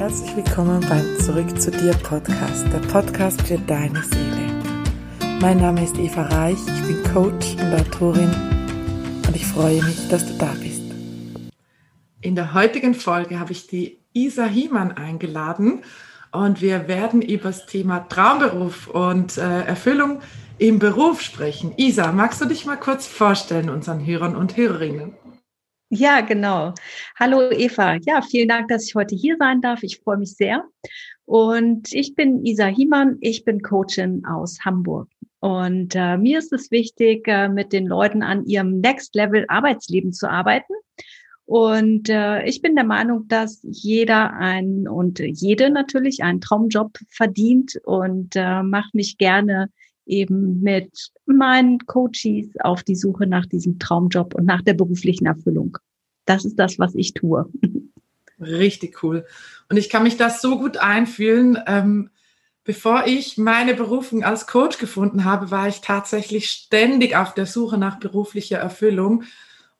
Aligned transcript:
Herzlich 0.00 0.34
willkommen 0.34 0.80
beim 0.88 1.18
Zurück 1.18 1.60
zu 1.60 1.70
dir 1.70 1.92
Podcast, 1.92 2.64
der 2.72 2.78
Podcast 2.78 3.42
für 3.42 3.58
deine 3.58 4.02
Seele. 4.02 4.48
Mein 5.42 5.58
Name 5.58 5.84
ist 5.84 5.98
Eva 5.98 6.22
Reich, 6.22 6.56
ich 6.56 6.82
bin 6.86 7.12
Coach 7.12 7.56
und 7.60 7.74
Autorin 7.74 8.34
und 9.26 9.36
ich 9.36 9.44
freue 9.44 9.84
mich, 9.84 10.08
dass 10.08 10.24
du 10.24 10.38
da 10.38 10.54
bist. 10.58 10.80
In 12.22 12.34
der 12.34 12.54
heutigen 12.54 12.94
Folge 12.94 13.38
habe 13.38 13.52
ich 13.52 13.66
die 13.66 13.98
Isa 14.14 14.46
Hiemann 14.46 14.92
eingeladen 14.92 15.82
und 16.32 16.62
wir 16.62 16.88
werden 16.88 17.20
über 17.20 17.50
das 17.50 17.66
Thema 17.66 17.98
Traumberuf 18.08 18.86
und 18.86 19.36
äh, 19.36 19.64
Erfüllung 19.64 20.22
im 20.56 20.78
Beruf 20.78 21.20
sprechen. 21.20 21.74
Isa, 21.76 22.10
magst 22.10 22.40
du 22.40 22.46
dich 22.46 22.64
mal 22.64 22.78
kurz 22.78 23.06
vorstellen 23.06 23.68
unseren 23.68 24.06
Hörern 24.06 24.34
und 24.34 24.56
Hörerinnen? 24.56 25.12
Ja, 25.92 26.20
genau. 26.20 26.72
Hallo 27.18 27.50
Eva. 27.50 27.96
Ja, 28.06 28.22
vielen 28.22 28.48
Dank, 28.48 28.68
dass 28.68 28.86
ich 28.86 28.94
heute 28.94 29.16
hier 29.16 29.36
sein 29.40 29.60
darf. 29.60 29.82
Ich 29.82 29.98
freue 29.98 30.18
mich 30.18 30.36
sehr. 30.36 30.64
Und 31.24 31.92
ich 31.92 32.14
bin 32.14 32.46
Isa 32.46 32.66
Hiemann. 32.66 33.18
Ich 33.20 33.44
bin 33.44 33.60
Coachin 33.60 34.24
aus 34.24 34.60
Hamburg. 34.64 35.08
Und 35.40 35.96
äh, 35.96 36.16
mir 36.16 36.38
ist 36.38 36.52
es 36.52 36.70
wichtig, 36.70 37.26
äh, 37.26 37.48
mit 37.48 37.72
den 37.72 37.88
Leuten 37.88 38.22
an 38.22 38.46
ihrem 38.46 38.78
Next 38.78 39.16
Level 39.16 39.44
Arbeitsleben 39.48 40.12
zu 40.12 40.30
arbeiten. 40.30 40.74
Und 41.44 42.08
äh, 42.08 42.44
ich 42.44 42.62
bin 42.62 42.76
der 42.76 42.84
Meinung, 42.84 43.26
dass 43.26 43.58
jeder 43.64 44.34
ein 44.34 44.86
und 44.86 45.18
jede 45.18 45.70
natürlich 45.70 46.22
einen 46.22 46.40
Traumjob 46.40 46.98
verdient 47.08 47.80
und 47.82 48.36
äh, 48.36 48.62
mache 48.62 48.90
mich 48.92 49.18
gerne 49.18 49.70
eben 50.10 50.60
mit 50.60 51.10
meinen 51.26 51.78
Coaches 51.86 52.48
auf 52.60 52.82
die 52.82 52.96
Suche 52.96 53.26
nach 53.26 53.46
diesem 53.46 53.78
Traumjob 53.78 54.34
und 54.34 54.44
nach 54.44 54.62
der 54.62 54.74
beruflichen 54.74 55.26
Erfüllung. 55.26 55.78
Das 56.26 56.44
ist 56.44 56.58
das, 56.58 56.78
was 56.78 56.94
ich 56.94 57.14
tue. 57.14 57.48
Richtig 58.40 59.02
cool. 59.02 59.26
Und 59.68 59.76
ich 59.76 59.90
kann 59.90 60.02
mich 60.02 60.16
das 60.16 60.40
so 60.40 60.58
gut 60.58 60.76
einfühlen. 60.78 61.58
Ähm, 61.66 62.10
bevor 62.64 63.06
ich 63.06 63.36
meine 63.36 63.74
Berufung 63.74 64.24
als 64.24 64.46
Coach 64.46 64.78
gefunden 64.78 65.24
habe, 65.24 65.50
war 65.50 65.68
ich 65.68 65.80
tatsächlich 65.80 66.50
ständig 66.50 67.16
auf 67.16 67.34
der 67.34 67.46
Suche 67.46 67.78
nach 67.78 67.98
beruflicher 67.98 68.58
Erfüllung. 68.58 69.24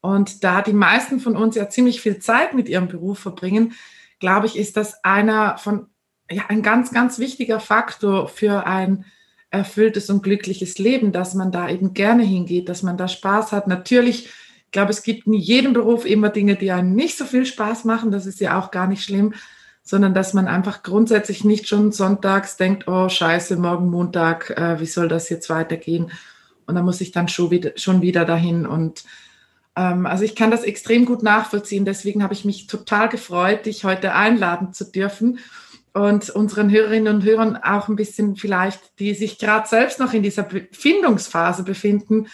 Und 0.01 0.45
da 0.45 0.63
die 0.63 0.73
meisten 0.73 1.21
von 1.21 1.37
uns 1.37 1.57
ja 1.57 1.69
ziemlich 1.69 2.01
viel 2.01 2.19
Zeit 2.19 2.55
mit 2.55 2.69
ihrem 2.69 2.89
Beruf 2.89 3.19
verbringen, 3.19 3.75
glaube 4.19 4.47
ich, 4.47 4.59
ist 4.59 4.77
das 4.77 5.05
einer 5.05 5.59
von, 5.59 5.87
ja, 6.31 6.45
ein 6.49 6.63
ganz, 6.63 6.93
ganz 6.93 7.19
wichtiger 7.19 7.61
Faktor 7.61 8.29
für 8.29 8.67
ein 8.67 9.05
erfülltes 9.51 10.11
und 10.11 10.23
glückliches 10.23 10.79
Leben, 10.79 11.13
dass 11.13 11.35
man 11.35 11.51
da 11.51 11.69
eben 11.69 11.93
gerne 11.93 12.23
hingeht, 12.23 12.69
dass 12.69 12.83
man 12.83 12.97
da 12.97 13.09
Spaß 13.09 13.53
hat. 13.53 13.67
Natürlich, 13.67 14.27
ich 14.27 14.71
glaube, 14.71 14.91
es 14.91 15.03
gibt 15.03 15.27
in 15.27 15.33
jedem 15.33 15.73
Beruf 15.73 16.07
immer 16.07 16.29
Dinge, 16.29 16.57
die 16.57 16.71
einem 16.71 16.95
nicht 16.95 17.19
so 17.19 17.25
viel 17.25 17.45
Spaß 17.45 17.85
machen. 17.85 18.13
Das 18.13 18.27
ist 18.27 18.41
ja 18.41 18.59
auch 18.59 18.71
gar 18.71 18.87
nicht 18.87 19.03
schlimm, 19.03 19.35
sondern 19.83 20.15
dass 20.15 20.35
man 20.35 20.47
einfach 20.47 20.85
grundsätzlich 20.85 21.45
nicht 21.45 21.67
schon 21.67 21.91
sonntags 21.91 22.57
denkt, 22.57 22.87
oh 22.87 23.09
scheiße, 23.09 23.57
morgen 23.57 23.91
Montag, 23.91 24.51
äh, 24.51 24.79
wie 24.79 24.87
soll 24.87 25.09
das 25.09 25.29
jetzt 25.29 25.51
weitergehen? 25.51 26.13
Und 26.67 26.77
dann 26.77 26.85
muss 26.85 27.01
ich 27.01 27.11
dann 27.11 27.27
schon 27.27 27.51
wieder, 27.51 27.73
schon 27.75 28.03
wieder 28.03 28.25
dahin. 28.25 28.67
Und 28.67 29.03
ähm, 29.75 30.07
also 30.07 30.23
ich 30.23 30.37
kann 30.37 30.53
das 30.53 30.63
extrem 30.63 31.07
gut 31.07 31.25
nachvollziehen. 31.25 31.85
Deswegen 31.85 32.23
habe 32.23 32.35
ich 32.35 32.45
mich 32.45 32.69
total 32.69 33.09
gefreut, 33.09 33.67
dich 33.67 33.83
heute 33.85 34.15
einladen 34.15 34.73
zu 34.73 34.85
dürfen 34.85 35.41
und 35.93 36.31
unseren 36.31 36.71
Hörerinnen 36.71 37.15
und 37.15 37.25
Hörern 37.25 37.57
auch 37.57 37.89
ein 37.89 37.97
bisschen 37.97 38.37
vielleicht, 38.37 38.99
die 38.99 39.15
sich 39.15 39.39
gerade 39.39 39.69
selbst 39.69 39.99
noch 39.99 40.13
in 40.13 40.23
dieser 40.23 40.47
Findungsphase 40.73 41.65
befinden, 41.65 42.29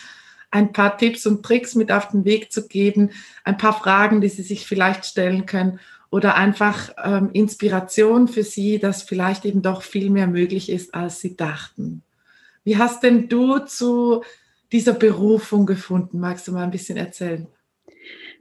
ein 0.51 0.73
paar 0.73 0.97
Tipps 0.97 1.27
und 1.27 1.45
Tricks 1.45 1.75
mit 1.75 1.91
auf 1.91 2.09
den 2.09 2.25
Weg 2.25 2.53
zu 2.53 2.67
geben, 2.69 3.11
ein 3.45 3.57
paar 3.57 3.73
Fragen, 3.73 4.21
die 4.21 4.29
sie 4.29 4.43
sich 4.43 4.67
vielleicht 4.67 5.05
stellen 5.05 5.47
können 5.47 5.81
oder 6.11 6.37
einfach 6.37 6.91
ähm, 7.03 7.31
Inspiration 7.33 8.29
für 8.29 8.43
sie, 8.43 8.79
dass 8.79 9.03
vielleicht 9.03 9.45
eben 9.45 9.63
doch 9.63 9.83
viel 9.83 10.11
mehr 10.11 10.27
möglich 10.27 10.71
ist, 10.71 10.95
als 10.95 11.21
sie 11.21 11.37
dachten. 11.37 12.03
Wie 12.65 12.79
hast 12.79 13.03
denn 13.03 13.29
du 13.29 13.59
zu 13.59 14.23
dieser 14.73 14.93
Berufung 14.93 15.67
gefunden? 15.67 16.21
Magst 16.21 16.49
du 16.49 16.53
mal 16.53 16.65
ein 16.65 16.71
bisschen 16.71 16.97
erzählen? 16.97 17.47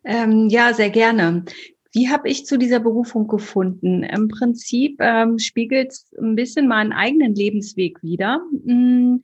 Ähm, 0.04 0.50
ja, 0.50 0.74
sehr 0.74 0.90
gerne. 0.90 1.46
Wie 1.96 2.10
habe 2.10 2.28
ich 2.28 2.46
zu 2.46 2.58
dieser 2.58 2.82
Berufung 2.82 3.30
gefunden? 3.30 4.04
Im 4.04 4.28
Prinzip 4.28 4.98
ähm, 5.00 5.40
spiegelt 5.40 5.94
es 5.94 6.14
ein 6.20 6.36
bisschen 6.36 6.68
meinen 6.68 6.92
eigenen 6.92 7.34
Lebensweg 7.34 8.04
wider. 8.04 8.42
Hm, 8.66 9.24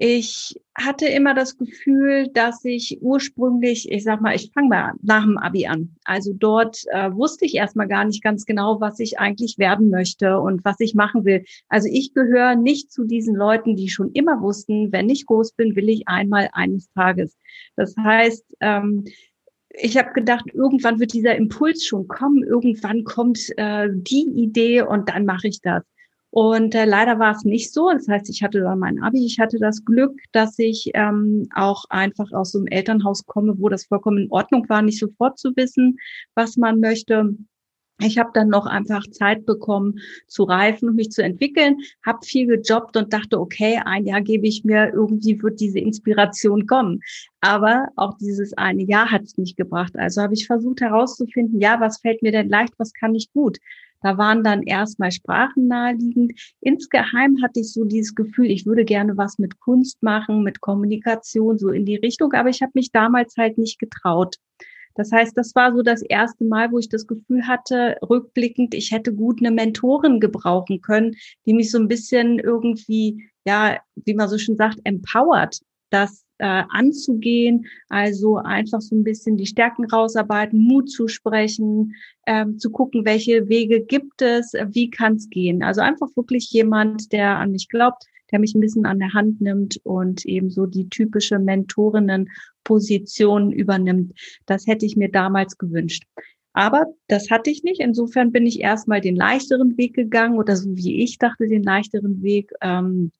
ich 0.00 0.60
hatte 0.76 1.06
immer 1.06 1.32
das 1.34 1.56
Gefühl, 1.56 2.28
dass 2.34 2.64
ich 2.64 2.98
ursprünglich, 3.02 3.90
ich 3.92 4.02
sag 4.02 4.20
mal, 4.20 4.34
ich 4.34 4.50
fange 4.52 4.68
mal 4.68 4.92
nach 5.00 5.22
dem 5.22 5.38
Abi 5.38 5.68
an. 5.68 5.94
Also 6.04 6.32
dort 6.32 6.82
äh, 6.90 7.12
wusste 7.12 7.44
ich 7.44 7.54
erstmal 7.54 7.86
gar 7.86 8.04
nicht 8.04 8.24
ganz 8.24 8.46
genau, 8.46 8.80
was 8.80 8.98
ich 8.98 9.20
eigentlich 9.20 9.58
werden 9.58 9.88
möchte 9.90 10.40
und 10.40 10.64
was 10.64 10.80
ich 10.80 10.96
machen 10.96 11.24
will. 11.24 11.44
Also 11.68 11.88
ich 11.88 12.14
gehöre 12.14 12.56
nicht 12.56 12.90
zu 12.90 13.04
diesen 13.04 13.36
Leuten, 13.36 13.76
die 13.76 13.90
schon 13.90 14.10
immer 14.10 14.40
wussten, 14.40 14.90
wenn 14.90 15.08
ich 15.08 15.24
groß 15.24 15.52
bin, 15.52 15.76
will 15.76 15.88
ich 15.88 16.08
einmal 16.08 16.48
eines 16.52 16.90
Tages. 16.90 17.36
Das 17.76 17.94
heißt, 17.96 18.44
ähm, 18.60 19.04
ich 19.80 19.96
habe 19.96 20.12
gedacht, 20.12 20.44
irgendwann 20.52 20.98
wird 21.00 21.12
dieser 21.12 21.36
Impuls 21.36 21.84
schon 21.84 22.08
kommen, 22.08 22.42
irgendwann 22.42 23.04
kommt 23.04 23.38
äh, 23.56 23.88
die 23.90 24.28
Idee 24.36 24.82
und 24.82 25.08
dann 25.08 25.24
mache 25.24 25.48
ich 25.48 25.60
das. 25.60 25.82
Und 26.30 26.74
äh, 26.74 26.84
leider 26.84 27.18
war 27.18 27.34
es 27.34 27.44
nicht 27.44 27.72
so. 27.72 27.90
Das 27.90 28.06
heißt, 28.06 28.28
ich 28.28 28.42
hatte 28.42 28.60
dann 28.60 28.78
mein 28.78 29.02
Abi, 29.02 29.24
ich 29.24 29.38
hatte 29.38 29.58
das 29.58 29.84
Glück, 29.84 30.12
dass 30.32 30.58
ich 30.58 30.90
ähm, 30.94 31.48
auch 31.54 31.84
einfach 31.88 32.30
aus 32.32 32.52
so 32.52 32.58
einem 32.58 32.66
Elternhaus 32.66 33.24
komme, 33.24 33.54
wo 33.58 33.68
das 33.68 33.86
vollkommen 33.86 34.24
in 34.24 34.30
Ordnung 34.30 34.68
war, 34.68 34.82
nicht 34.82 34.98
sofort 34.98 35.38
zu 35.38 35.56
wissen, 35.56 35.96
was 36.34 36.56
man 36.56 36.80
möchte. 36.80 37.34
Ich 38.00 38.16
habe 38.16 38.30
dann 38.32 38.48
noch 38.48 38.66
einfach 38.66 39.04
Zeit 39.10 39.44
bekommen 39.44 39.98
zu 40.28 40.44
reifen 40.44 40.90
und 40.90 40.94
mich 40.94 41.10
zu 41.10 41.22
entwickeln, 41.22 41.78
habe 42.06 42.24
viel 42.24 42.46
gejobbt 42.46 42.96
und 42.96 43.12
dachte, 43.12 43.40
okay, 43.40 43.80
ein 43.84 44.06
Jahr 44.06 44.20
gebe 44.20 44.46
ich 44.46 44.64
mir, 44.64 44.92
irgendwie 44.92 45.42
wird 45.42 45.58
diese 45.58 45.80
Inspiration 45.80 46.66
kommen. 46.66 47.00
Aber 47.40 47.88
auch 47.96 48.16
dieses 48.18 48.56
eine 48.56 48.84
Jahr 48.84 49.10
hat 49.10 49.22
es 49.22 49.36
nicht 49.36 49.56
gebracht. 49.56 49.96
Also 49.96 50.22
habe 50.22 50.34
ich 50.34 50.46
versucht 50.46 50.80
herauszufinden, 50.80 51.60
ja, 51.60 51.80
was 51.80 51.98
fällt 51.98 52.22
mir 52.22 52.30
denn 52.30 52.48
leicht, 52.48 52.74
was 52.78 52.92
kann 52.92 53.16
ich 53.16 53.32
gut. 53.32 53.58
Da 54.00 54.16
waren 54.16 54.44
dann 54.44 54.62
erstmal 54.62 55.10
Sprachen 55.10 55.66
naheliegend. 55.66 56.54
Insgeheim 56.60 57.42
hatte 57.42 57.60
ich 57.60 57.72
so 57.72 57.84
dieses 57.84 58.14
Gefühl, 58.14 58.46
ich 58.46 58.64
würde 58.64 58.84
gerne 58.84 59.16
was 59.16 59.38
mit 59.38 59.58
Kunst 59.58 60.00
machen, 60.04 60.44
mit 60.44 60.60
Kommunikation, 60.60 61.58
so 61.58 61.70
in 61.70 61.84
die 61.84 61.96
Richtung, 61.96 62.32
aber 62.32 62.48
ich 62.48 62.62
habe 62.62 62.72
mich 62.74 62.92
damals 62.92 63.36
halt 63.36 63.58
nicht 63.58 63.80
getraut. 63.80 64.36
Das 64.98 65.12
heißt, 65.12 65.38
das 65.38 65.54
war 65.54 65.72
so 65.72 65.82
das 65.82 66.02
erste 66.02 66.44
Mal, 66.44 66.72
wo 66.72 66.78
ich 66.80 66.88
das 66.88 67.06
Gefühl 67.06 67.46
hatte, 67.46 67.96
rückblickend, 68.02 68.74
ich 68.74 68.90
hätte 68.90 69.14
gut 69.14 69.38
eine 69.38 69.52
Mentorin 69.52 70.18
gebrauchen 70.18 70.80
können, 70.80 71.14
die 71.46 71.54
mich 71.54 71.70
so 71.70 71.78
ein 71.78 71.86
bisschen 71.86 72.40
irgendwie, 72.40 73.22
ja, 73.46 73.78
wie 73.94 74.14
man 74.14 74.28
so 74.28 74.38
schön 74.38 74.56
sagt, 74.56 74.80
empowert, 74.82 75.60
das 75.90 76.24
äh, 76.38 76.64
anzugehen, 76.68 77.66
also 77.88 78.38
einfach 78.38 78.80
so 78.80 78.96
ein 78.96 79.04
bisschen 79.04 79.36
die 79.36 79.46
Stärken 79.46 79.84
rausarbeiten, 79.84 80.58
Mut 80.58 80.90
zu 80.90 81.06
sprechen, 81.06 81.94
ähm, 82.26 82.58
zu 82.58 82.70
gucken, 82.70 83.04
welche 83.04 83.48
Wege 83.48 83.80
gibt 83.80 84.20
es, 84.20 84.52
wie 84.52 84.90
kann 84.90 85.14
es 85.14 85.30
gehen. 85.30 85.62
Also 85.62 85.80
einfach 85.80 86.08
wirklich 86.16 86.50
jemand, 86.50 87.12
der 87.12 87.38
an 87.38 87.52
mich 87.52 87.68
glaubt, 87.68 88.02
der 88.32 88.40
mich 88.40 88.52
ein 88.54 88.60
bisschen 88.60 88.84
an 88.84 88.98
der 88.98 89.14
Hand 89.14 89.40
nimmt 89.40 89.80
und 89.84 90.26
eben 90.26 90.50
so 90.50 90.66
die 90.66 90.88
typische 90.88 91.38
Mentorinnenposition 92.68 93.52
übernimmt. 93.52 94.12
Das 94.46 94.66
hätte 94.66 94.86
ich 94.86 94.96
mir 94.96 95.10
damals 95.10 95.58
gewünscht. 95.58 96.04
Aber 96.52 96.86
das 97.06 97.30
hatte 97.30 97.50
ich 97.50 97.62
nicht. 97.62 97.80
Insofern 97.80 98.32
bin 98.32 98.46
ich 98.46 98.60
erstmal 98.60 99.00
den 99.00 99.16
leichteren 99.16 99.76
Weg 99.76 99.94
gegangen 99.94 100.38
oder 100.38 100.56
so 100.56 100.76
wie 100.76 101.02
ich 101.02 101.18
dachte, 101.18 101.46
den 101.46 101.62
leichteren 101.62 102.22
Weg, 102.22 102.52
ähm, 102.60 103.12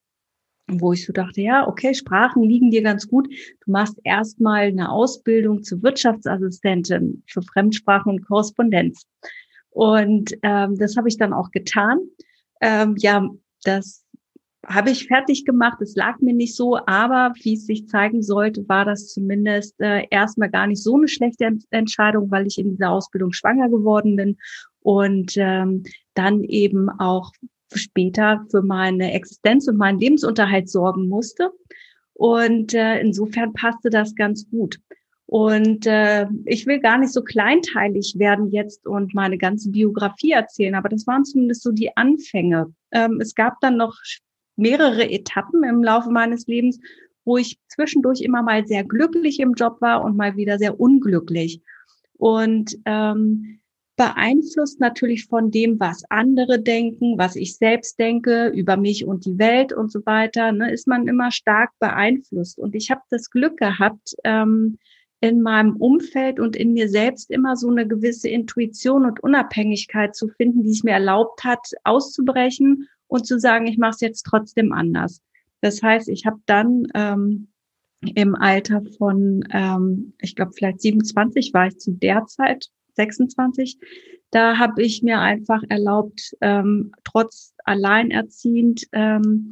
wo 0.67 0.93
ich 0.93 1.07
so 1.07 1.13
dachte, 1.13 1.41
ja, 1.41 1.67
okay, 1.67 1.95
Sprachen 1.95 2.43
liegen 2.43 2.71
dir 2.71 2.83
ganz 2.83 3.09
gut. 3.09 3.29
Du 3.29 3.71
machst 3.71 3.99
erstmal 4.05 4.67
eine 4.67 4.91
Ausbildung 4.91 5.63
zur 5.63 5.83
Wirtschaftsassistentin 5.83 7.23
für 7.27 7.43
Fremdsprachen 7.43 8.13
und 8.13 8.27
Korrespondenz. 8.27 9.07
Und 9.71 10.37
ähm, 10.43 10.77
das 10.77 10.97
habe 10.97 11.09
ich 11.09 11.17
dann 11.17 11.33
auch 11.33 11.51
getan. 11.53 12.01
Ähm, 12.61 12.97
ja, 12.99 13.29
das 13.63 14.05
habe 14.69 14.91
ich 14.91 15.07
fertig 15.07 15.45
gemacht. 15.45 15.81
Es 15.81 15.97
lag 15.97 16.21
mir 16.21 16.35
nicht 16.35 16.55
so, 16.55 16.79
aber 16.87 17.33
wie 17.43 17.55
es 17.55 17.67
sich 17.67 17.89
zeigen 17.89 18.23
sollte, 18.23 18.69
war 18.69 18.85
das 18.85 19.09
zumindest 19.09 19.81
äh, 19.81 20.07
erstmal 20.11 20.51
gar 20.51 20.67
nicht 20.67 20.83
so 20.83 20.97
eine 20.97 21.09
schlechte 21.09 21.59
Entscheidung, 21.71 22.31
weil 22.31 22.47
ich 22.47 22.59
in 22.59 22.71
dieser 22.71 22.91
Ausbildung 22.91 23.33
schwanger 23.33 23.69
geworden 23.69 24.17
bin 24.17 24.37
und 24.81 25.33
ähm, 25.37 25.85
dann 26.15 26.45
eben 26.45 26.89
auch 26.91 27.33
später 27.75 28.45
für 28.51 28.63
meine 28.63 29.13
Existenz 29.13 29.69
und 29.69 29.77
meinen 29.77 30.01
Lebensunterhalt 30.01 30.69
sorgen 30.69 31.09
musste. 31.09 31.51
Und 32.15 32.75
äh, 32.75 33.01
insofern 33.01 33.53
passte 33.53 33.91
das 33.91 34.15
ganz 34.15 34.49
gut. 34.51 34.79
Und 35.27 35.87
äh, 35.87 36.27
ich 36.47 36.67
will 36.67 36.81
gar 36.81 36.99
nicht 36.99 37.13
so 37.13 37.23
kleinteilig 37.23 38.15
werden 38.17 38.51
jetzt 38.51 38.87
und 38.87 39.15
meine 39.15 39.37
ganze 39.37 39.71
Biografie 39.71 40.31
erzählen, 40.31 40.75
aber 40.75 40.89
das 40.89 41.07
waren 41.07 41.25
zumindest 41.27 41.63
so 41.63 41.71
die 41.71 41.95
Anfänge. 41.97 42.73
Ähm, 42.93 43.21
es 43.21 43.35
gab 43.35 43.61
dann 43.61 43.77
noch 43.77 43.95
mehrere 44.59 45.11
Etappen 45.11 45.65
im 45.65 45.83
Laufe 45.83 46.11
meines 46.11 46.47
Lebens, 46.47 46.79
wo 47.25 47.37
ich 47.39 47.59
zwischendurch 47.69 48.21
immer 48.21 48.43
mal 48.43 48.67
sehr 48.67 48.85
glücklich 48.85 49.41
im 49.41 49.55
Job 49.55 49.81
war 49.81 50.05
und 50.05 50.17
mal 50.17 50.37
wieder 50.37 50.59
sehr 50.59 50.81
unglücklich. 50.81 51.63
Und 52.15 52.77
ähm, 52.85 53.61
beeinflusst 53.97 54.81
natürlich 54.81 55.27
von 55.27 55.51
dem, 55.51 55.79
was 55.79 56.05
andere 56.09 56.61
denken, 56.61 57.19
was 57.19 57.37
ich 57.37 57.57
selbst 57.57 57.99
denke 57.99 58.49
über 58.49 58.77
mich 58.77 59.05
und 59.05 59.27
die 59.27 59.39
Welt 59.39 59.73
und 59.73 59.91
so 59.91 60.07
weiter, 60.07 60.53
ne, 60.53 60.73
ist 60.73 60.87
man 60.87 61.09
immer 61.09 61.31
stark 61.31 61.71
beeinflusst. 61.81 62.59
Und 62.59 62.75
ich 62.75 62.91
habe 62.91 63.03
das 63.11 63.31
Glück 63.31 63.57
gehabt, 63.57 64.15
ähm, 64.25 64.79
in 65.21 65.43
meinem 65.43 65.77
Umfeld 65.77 66.39
und 66.39 66.55
in 66.55 66.73
mir 66.73 66.89
selbst 66.89 67.31
immer 67.31 67.57
so 67.57 67.69
eine 67.69 67.89
gewisse 67.89 68.29
Intuition 68.29 69.05
und 69.05 69.21
Unabhängigkeit 69.21 70.15
zu 70.15 70.29
finden, 70.29 70.63
die 70.63 70.71
es 70.71 70.85
mir 70.85 70.93
erlaubt 70.93 71.43
hat, 71.43 71.67
auszubrechen 71.83 72.89
und 73.09 73.27
zu 73.27 73.39
sagen, 73.39 73.67
ich 73.67 73.79
mache 73.79 73.93
es 73.93 74.01
jetzt 74.01 74.23
trotzdem 74.23 74.73
anders. 74.73 75.23
Das 75.61 75.83
heißt, 75.83 76.09
ich 76.09 76.25
habe 76.27 76.39
dann 76.47 76.87
ähm, 76.95 77.49
im 78.15 78.35
Alter 78.37 78.83
von, 78.97 79.45
ähm, 79.51 80.15
ich 80.21 80.37
glaube, 80.37 80.53
vielleicht 80.55 80.81
27 80.81 81.53
war 81.53 81.67
ich 81.67 81.79
zu 81.79 81.93
der 81.93 82.27
Zeit, 82.27 82.69
26, 82.95 83.79
da 84.31 84.59
habe 84.59 84.83
ich 84.83 85.03
mir 85.03 85.21
einfach 85.21 85.63
erlaubt, 85.69 86.37
ähm, 86.41 86.93
trotz 87.05 87.55
alleinerziehend 87.65 88.85
ähm, 88.93 89.51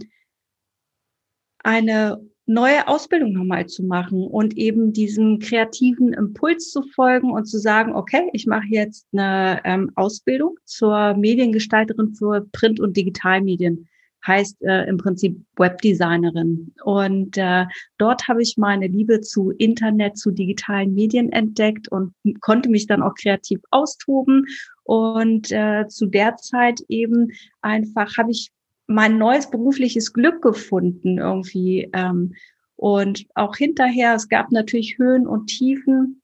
eine 1.59 2.21
neue 2.47 2.87
Ausbildung 2.87 3.33
nochmal 3.33 3.67
zu 3.67 3.83
machen 3.83 4.23
und 4.23 4.57
eben 4.57 4.93
diesem 4.93 5.41
kreativen 5.41 6.13
Impuls 6.13 6.71
zu 6.71 6.83
folgen 6.95 7.33
und 7.33 7.47
zu 7.47 7.59
sagen, 7.59 7.95
okay, 7.95 8.31
ich 8.33 8.47
mache 8.47 8.69
jetzt 8.69 9.07
eine 9.13 9.61
ähm, 9.65 9.91
Ausbildung 9.97 10.57
zur 10.65 11.15
Mediengestalterin 11.15 12.15
für 12.15 12.47
Print- 12.53 12.81
und 12.81 12.97
Digitalmedien 12.97 13.89
heißt 14.27 14.63
äh, 14.63 14.89
im 14.89 14.97
Prinzip 14.97 15.41
Webdesignerin. 15.57 16.73
Und 16.85 17.37
äh, 17.37 17.67
dort 17.99 18.27
habe 18.29 18.43
ich 18.43 18.57
meine 18.57 18.89
Liebe 18.89 19.21
zu 19.21 19.51
Internet, 19.53 20.19
zu 20.19 20.31
digitalen 20.31 20.95
Medien 20.95 21.31
entdeckt 21.31 21.89
und 21.89 22.13
konnte 22.41 22.69
mich 22.69 22.87
dann 22.87 23.03
auch 23.03 23.15
kreativ 23.15 23.61
austoben. 23.71 24.47
Und 24.85 25.51
äh, 25.53 25.87
zu 25.89 26.07
der 26.07 26.37
Zeit 26.37 26.81
eben 26.89 27.29
einfach 27.61 28.17
habe 28.17 28.31
ich 28.31 28.51
mein 28.87 29.19
neues 29.19 29.51
berufliches 29.51 30.13
Glück 30.13 30.43
gefunden 30.43 31.19
irgendwie. 31.19 31.91
Ähm, 31.93 32.35
und 32.77 33.27
auch 33.35 33.57
hinterher, 33.57 34.15
es 34.15 34.29
gab 34.29 34.53
natürlich 34.53 34.99
Höhen 34.99 35.27
und 35.27 35.47
Tiefen, 35.47 36.23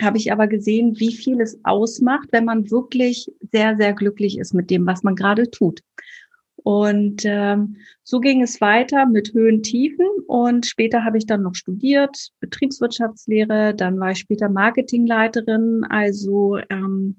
habe 0.00 0.16
ich 0.16 0.32
aber 0.32 0.46
gesehen, 0.46 0.98
wie 0.98 1.12
viel 1.12 1.40
es 1.40 1.60
ausmacht, 1.64 2.28
wenn 2.30 2.44
man 2.44 2.70
wirklich 2.70 3.30
sehr, 3.52 3.76
sehr 3.76 3.92
glücklich 3.92 4.38
ist 4.38 4.54
mit 4.54 4.70
dem, 4.70 4.86
was 4.86 5.02
man 5.02 5.16
gerade 5.16 5.50
tut. 5.50 5.80
Und 6.56 7.22
ähm, 7.24 7.76
so 8.04 8.20
ging 8.20 8.40
es 8.40 8.60
weiter 8.60 9.06
mit 9.06 9.34
Höhen, 9.34 9.62
Tiefen. 9.62 10.06
Und 10.28 10.66
später 10.66 11.04
habe 11.04 11.18
ich 11.18 11.26
dann 11.26 11.42
noch 11.42 11.54
studiert, 11.54 12.30
Betriebswirtschaftslehre. 12.40 13.74
Dann 13.74 13.98
war 13.98 14.12
ich 14.12 14.18
später 14.18 14.48
Marketingleiterin. 14.48 15.84
Also 15.88 16.58
ähm, 16.70 17.16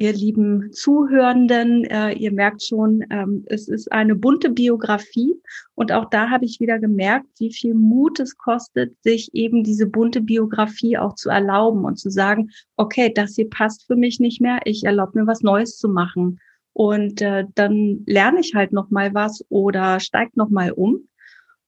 ihr 0.00 0.14
lieben 0.14 0.72
Zuhörenden, 0.72 1.84
äh, 1.84 2.12
ihr 2.12 2.32
merkt 2.32 2.62
schon, 2.62 3.04
ähm, 3.10 3.44
es 3.46 3.68
ist 3.68 3.92
eine 3.92 4.14
bunte 4.14 4.48
Biografie. 4.48 5.34
Und 5.74 5.92
auch 5.92 6.06
da 6.08 6.30
habe 6.30 6.46
ich 6.46 6.58
wieder 6.58 6.78
gemerkt, 6.78 7.26
wie 7.38 7.52
viel 7.52 7.74
Mut 7.74 8.18
es 8.18 8.38
kostet, 8.38 8.96
sich 9.02 9.28
eben 9.34 9.62
diese 9.62 9.86
bunte 9.86 10.22
Biografie 10.22 10.96
auch 10.96 11.16
zu 11.16 11.28
erlauben 11.28 11.84
und 11.84 11.98
zu 11.98 12.10
sagen, 12.10 12.48
okay, 12.78 13.12
das 13.14 13.34
hier 13.34 13.50
passt 13.50 13.86
für 13.86 13.96
mich 13.96 14.20
nicht 14.20 14.40
mehr. 14.40 14.60
Ich 14.64 14.84
erlaube 14.84 15.20
mir 15.20 15.26
was 15.26 15.42
Neues 15.42 15.76
zu 15.76 15.88
machen. 15.90 16.40
Und 16.72 17.20
äh, 17.20 17.44
dann 17.54 18.02
lerne 18.06 18.40
ich 18.40 18.54
halt 18.54 18.72
noch 18.72 18.88
mal 18.88 19.12
was 19.12 19.44
oder 19.50 20.00
steigt 20.00 20.34
noch 20.34 20.48
mal 20.48 20.72
um. 20.72 21.09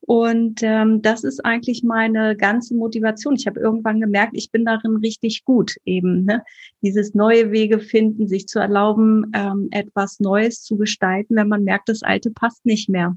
Und 0.05 0.63
ähm, 0.63 1.01
das 1.01 1.23
ist 1.23 1.45
eigentlich 1.45 1.85
meine 1.85 2.37
ganze 2.37 2.75
Motivation. 2.75 3.37
Ich 3.37 3.47
habe 3.47 3.61
irgendwann 3.61 4.01
gemerkt, 4.01 4.33
ich 4.35 4.51
bin 4.51 4.65
darin 4.65 4.97
richtig 4.97 5.45
gut, 5.45 5.77
eben 5.85 6.25
ne? 6.25 6.43
dieses 6.83 7.15
neue 7.15 7.53
Wege 7.53 7.79
finden, 7.79 8.27
sich 8.27 8.49
zu 8.49 8.59
erlauben, 8.59 9.31
ähm, 9.33 9.69
etwas 9.71 10.19
Neues 10.19 10.63
zu 10.63 10.77
gestalten, 10.77 11.37
wenn 11.37 11.49
man 11.49 11.63
merkt, 11.63 11.89
das 11.89 12.03
Alte 12.03 12.33
passt 12.33 12.67
nicht 12.67 12.89
mehr. 12.89 13.17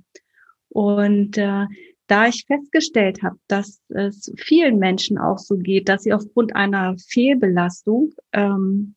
Und 0.70 1.38
äh, 1.40 1.66
da 2.06 2.28
ich 2.28 2.46
festgestellt 2.46 3.24
habe, 3.24 3.38
dass 3.48 3.82
es 3.90 4.32
vielen 4.38 4.78
Menschen 4.78 5.18
auch 5.18 5.40
so 5.40 5.58
geht, 5.58 5.90
dass 5.90 6.04
sie 6.04 6.14
aufgrund 6.14 6.56
einer 6.56 6.96
Fehlbelastung, 7.00 8.14
ähm, 8.32 8.94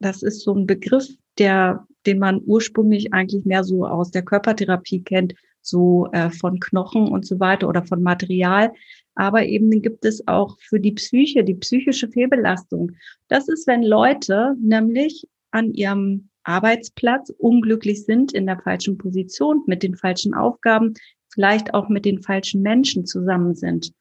das 0.00 0.22
ist 0.24 0.42
so 0.42 0.54
ein 0.54 0.66
Begriff, 0.66 1.06
der 1.38 1.86
den 2.06 2.18
man 2.18 2.40
ursprünglich 2.46 3.12
eigentlich 3.12 3.44
mehr 3.44 3.64
so 3.64 3.86
aus 3.86 4.10
der 4.10 4.22
Körpertherapie 4.22 5.02
kennt, 5.02 5.34
so 5.68 6.08
äh, 6.12 6.30
von 6.30 6.60
Knochen 6.60 7.08
und 7.08 7.26
so 7.26 7.40
weiter 7.40 7.68
oder 7.68 7.84
von 7.84 8.02
Material. 8.02 8.72
Aber 9.14 9.44
eben 9.44 9.70
gibt 9.82 10.04
es 10.04 10.26
auch 10.28 10.56
für 10.60 10.78
die 10.78 10.92
Psyche, 10.92 11.44
die 11.44 11.54
psychische 11.54 12.08
Fehlbelastung. 12.08 12.92
Das 13.28 13.48
ist, 13.48 13.66
wenn 13.66 13.82
Leute 13.82 14.54
nämlich 14.60 15.26
an 15.50 15.72
ihrem 15.72 16.28
Arbeitsplatz 16.44 17.30
unglücklich 17.38 18.04
sind, 18.04 18.32
in 18.32 18.46
der 18.46 18.58
falschen 18.58 18.96
Position, 18.96 19.62
mit 19.66 19.82
den 19.82 19.96
falschen 19.96 20.34
Aufgaben, 20.34 20.94
vielleicht 21.28 21.74
auch 21.74 21.88
mit 21.88 22.04
den 22.04 22.22
falschen 22.22 22.62
Menschen 22.62 23.06
zusammen 23.06 23.54
sind. 23.54 23.92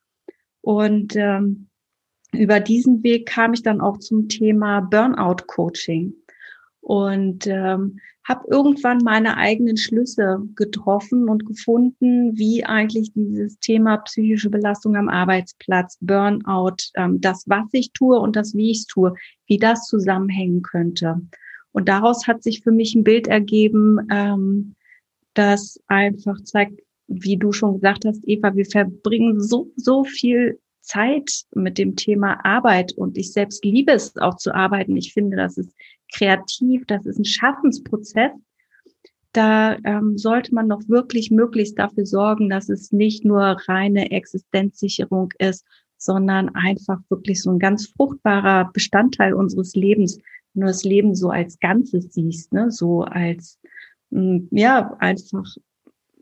Und 0.61 1.15
ähm, 1.15 1.67
über 2.33 2.59
diesen 2.59 3.03
Weg 3.03 3.27
kam 3.27 3.53
ich 3.53 3.63
dann 3.63 3.81
auch 3.81 3.97
zum 3.99 4.29
Thema 4.29 4.81
Burnout-Coaching 4.81 6.13
und 6.81 7.47
ähm, 7.47 7.99
habe 8.27 8.45
irgendwann 8.49 8.97
meine 8.99 9.37
eigenen 9.37 9.77
Schlüsse 9.77 10.41
getroffen 10.55 11.29
und 11.29 11.45
gefunden, 11.45 12.37
wie 12.37 12.65
eigentlich 12.65 13.13
dieses 13.13 13.57
Thema 13.59 13.97
psychische 13.97 14.49
Belastung 14.49 14.97
am 14.97 15.07
Arbeitsplatz, 15.07 15.97
Burnout, 16.01 16.75
ähm, 16.95 17.21
das, 17.21 17.45
was 17.47 17.67
ich 17.71 17.93
tue 17.93 18.19
und 18.19 18.35
das, 18.35 18.53
wie 18.53 18.71
ich 18.71 18.79
es 18.79 18.85
tue, 18.85 19.13
wie 19.45 19.57
das 19.57 19.85
zusammenhängen 19.87 20.61
könnte. 20.61 21.21
Und 21.71 21.87
daraus 21.87 22.27
hat 22.27 22.43
sich 22.43 22.63
für 22.63 22.71
mich 22.71 22.95
ein 22.95 23.05
Bild 23.05 23.27
ergeben, 23.27 23.99
ähm, 24.11 24.75
das 25.33 25.79
einfach 25.87 26.41
zeigt, 26.43 26.81
wie 27.07 27.37
du 27.37 27.53
schon 27.53 27.75
gesagt 27.75 28.03
hast, 28.05 28.27
Eva, 28.27 28.55
wir 28.55 28.65
verbringen 28.65 29.39
so, 29.39 29.71
so 29.77 30.03
viel 30.03 30.59
Zeit 30.81 31.43
mit 31.53 31.77
dem 31.77 31.95
Thema 31.95 32.43
Arbeit 32.43 32.93
und 32.93 33.17
ich 33.17 33.31
selbst 33.31 33.63
liebe 33.63 33.93
es 33.93 34.17
auch 34.17 34.35
zu 34.35 34.53
arbeiten. 34.53 34.97
Ich 34.97 35.13
finde, 35.13 35.37
das 35.37 35.57
ist 35.57 35.73
kreativ, 36.13 36.85
das 36.85 37.05
ist 37.05 37.19
ein 37.19 37.25
Schaffensprozess. 37.25 38.31
Da 39.33 39.77
ähm, 39.83 40.17
sollte 40.17 40.53
man 40.53 40.67
noch 40.67 40.81
wirklich 40.87 41.29
möglichst 41.31 41.77
dafür 41.77 42.05
sorgen, 42.05 42.49
dass 42.49 42.69
es 42.69 42.91
nicht 42.91 43.23
nur 43.23 43.57
reine 43.67 44.11
Existenzsicherung 44.11 45.31
ist, 45.37 45.65
sondern 45.97 46.49
einfach 46.55 46.99
wirklich 47.09 47.41
so 47.41 47.51
ein 47.51 47.59
ganz 47.59 47.87
fruchtbarer 47.87 48.71
Bestandteil 48.73 49.33
unseres 49.33 49.75
Lebens, 49.75 50.19
wenn 50.53 50.61
du 50.61 50.67
das 50.67 50.83
Leben 50.83 51.15
so 51.15 51.29
als 51.29 51.59
Ganzes 51.59 52.13
siehst, 52.13 52.53
ne? 52.53 52.71
so 52.71 53.01
als, 53.01 53.59
mh, 54.09 54.21
mm, 54.21 54.47
ja, 54.51 54.95
einfach 54.99 55.45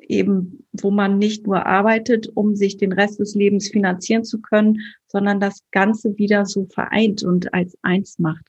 eben, 0.07 0.65
wo 0.73 0.91
man 0.91 1.17
nicht 1.17 1.47
nur 1.47 1.65
arbeitet, 1.65 2.29
um 2.35 2.55
sich 2.55 2.77
den 2.77 2.91
Rest 2.91 3.19
des 3.19 3.35
Lebens 3.35 3.69
finanzieren 3.69 4.23
zu 4.23 4.41
können, 4.41 4.79
sondern 5.07 5.39
das 5.39 5.59
Ganze 5.71 6.17
wieder 6.17 6.45
so 6.45 6.65
vereint 6.65 7.23
und 7.23 7.53
als 7.53 7.77
eins 7.81 8.19
macht. 8.19 8.45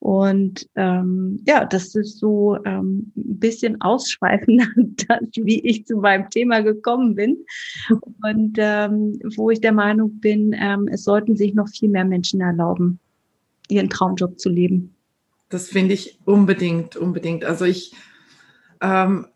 Und 0.00 0.66
ähm, 0.76 1.42
ja, 1.46 1.66
das 1.66 1.94
ist 1.94 2.18
so 2.18 2.56
ähm, 2.64 3.12
ein 3.16 3.38
bisschen 3.38 3.80
ausschweifend, 3.82 4.66
wie 5.36 5.60
ich 5.60 5.86
zu 5.86 5.98
meinem 5.98 6.30
Thema 6.30 6.62
gekommen 6.62 7.14
bin. 7.14 7.44
Und 8.22 8.56
ähm, 8.56 9.18
wo 9.36 9.50
ich 9.50 9.60
der 9.60 9.72
Meinung 9.72 10.18
bin, 10.18 10.56
ähm, 10.58 10.88
es 10.90 11.04
sollten 11.04 11.36
sich 11.36 11.52
noch 11.52 11.68
viel 11.68 11.90
mehr 11.90 12.06
Menschen 12.06 12.40
erlauben, 12.40 12.98
ihren 13.68 13.90
Traumjob 13.90 14.40
zu 14.40 14.48
leben. 14.48 14.94
Das 15.50 15.68
finde 15.68 15.92
ich 15.92 16.18
unbedingt, 16.24 16.96
unbedingt. 16.96 17.44
Also 17.44 17.66
ich, 17.66 17.92
ähm, 18.80 19.26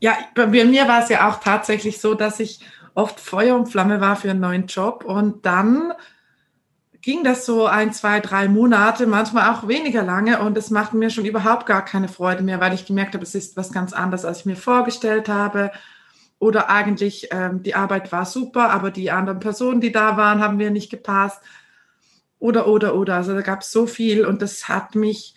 ja, 0.00 0.16
bei 0.34 0.46
mir 0.46 0.88
war 0.88 1.02
es 1.02 1.10
ja 1.10 1.28
auch 1.28 1.40
tatsächlich 1.40 2.00
so, 2.00 2.14
dass 2.14 2.40
ich 2.40 2.60
oft 2.94 3.20
Feuer 3.20 3.54
und 3.54 3.68
Flamme 3.68 4.00
war 4.00 4.16
für 4.16 4.30
einen 4.30 4.40
neuen 4.40 4.66
Job 4.66 5.04
und 5.04 5.44
dann 5.44 5.92
ging 7.00 7.24
das 7.24 7.46
so 7.46 7.66
ein, 7.66 7.92
zwei, 7.92 8.20
drei 8.20 8.48
Monate, 8.48 9.06
manchmal 9.06 9.50
auch 9.50 9.68
weniger 9.68 10.02
lange 10.02 10.40
und 10.40 10.56
es 10.58 10.70
machte 10.70 10.96
mir 10.96 11.10
schon 11.10 11.24
überhaupt 11.24 11.66
gar 11.66 11.84
keine 11.84 12.08
Freude 12.08 12.42
mehr, 12.42 12.60
weil 12.60 12.74
ich 12.74 12.86
gemerkt 12.86 13.14
habe, 13.14 13.24
es 13.24 13.34
ist 13.34 13.56
was 13.56 13.72
ganz 13.72 13.92
anderes, 13.92 14.24
als 14.24 14.40
ich 14.40 14.46
mir 14.46 14.56
vorgestellt 14.56 15.28
habe. 15.28 15.70
Oder 16.40 16.70
eigentlich 16.70 17.28
ähm, 17.32 17.62
die 17.62 17.74
Arbeit 17.74 18.12
war 18.12 18.24
super, 18.24 18.70
aber 18.70 18.90
die 18.90 19.10
anderen 19.10 19.40
Personen, 19.40 19.80
die 19.80 19.92
da 19.92 20.16
waren, 20.16 20.40
haben 20.40 20.56
mir 20.56 20.70
nicht 20.70 20.90
gepasst. 20.90 21.40
Oder, 22.38 22.68
oder, 22.68 22.94
oder. 22.94 23.16
Also 23.16 23.34
da 23.34 23.40
gab 23.40 23.62
es 23.62 23.72
so 23.72 23.86
viel 23.86 24.24
und 24.24 24.42
das 24.42 24.68
hat 24.68 24.94
mich 24.94 25.34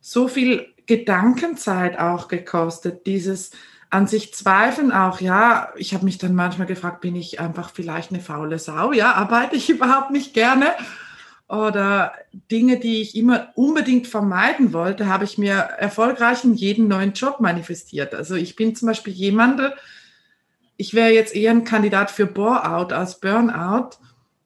so 0.00 0.26
viel 0.26 0.66
Gedankenzeit 0.86 1.98
auch 1.98 2.26
gekostet, 2.26 3.06
dieses 3.06 3.52
an 3.90 4.06
sich 4.06 4.32
zweifeln 4.32 4.92
auch, 4.92 5.20
ja, 5.20 5.70
ich 5.76 5.94
habe 5.94 6.04
mich 6.04 6.16
dann 6.16 6.34
manchmal 6.34 6.68
gefragt, 6.68 7.00
bin 7.00 7.16
ich 7.16 7.40
einfach 7.40 7.70
vielleicht 7.70 8.12
eine 8.12 8.20
faule 8.20 8.58
Sau? 8.58 8.92
Ja, 8.92 9.12
arbeite 9.14 9.56
ich 9.56 9.68
überhaupt 9.70 10.12
nicht 10.12 10.32
gerne? 10.32 10.72
Oder 11.48 12.12
Dinge, 12.52 12.78
die 12.78 13.02
ich 13.02 13.16
immer 13.16 13.48
unbedingt 13.56 14.06
vermeiden 14.06 14.72
wollte, 14.72 15.08
habe 15.08 15.24
ich 15.24 15.36
mir 15.36 15.54
erfolgreich 15.54 16.44
in 16.44 16.54
jedem 16.54 16.86
neuen 16.86 17.12
Job 17.12 17.40
manifestiert. 17.40 18.14
Also 18.14 18.36
ich 18.36 18.54
bin 18.54 18.76
zum 18.76 18.86
Beispiel 18.86 19.12
jemand, 19.12 19.60
ich 20.76 20.94
wäre 20.94 21.10
jetzt 21.10 21.34
eher 21.34 21.50
ein 21.50 21.64
Kandidat 21.64 22.12
für 22.12 22.26
Bore-out 22.26 22.92
als 22.92 23.18
Burnout. 23.18 23.96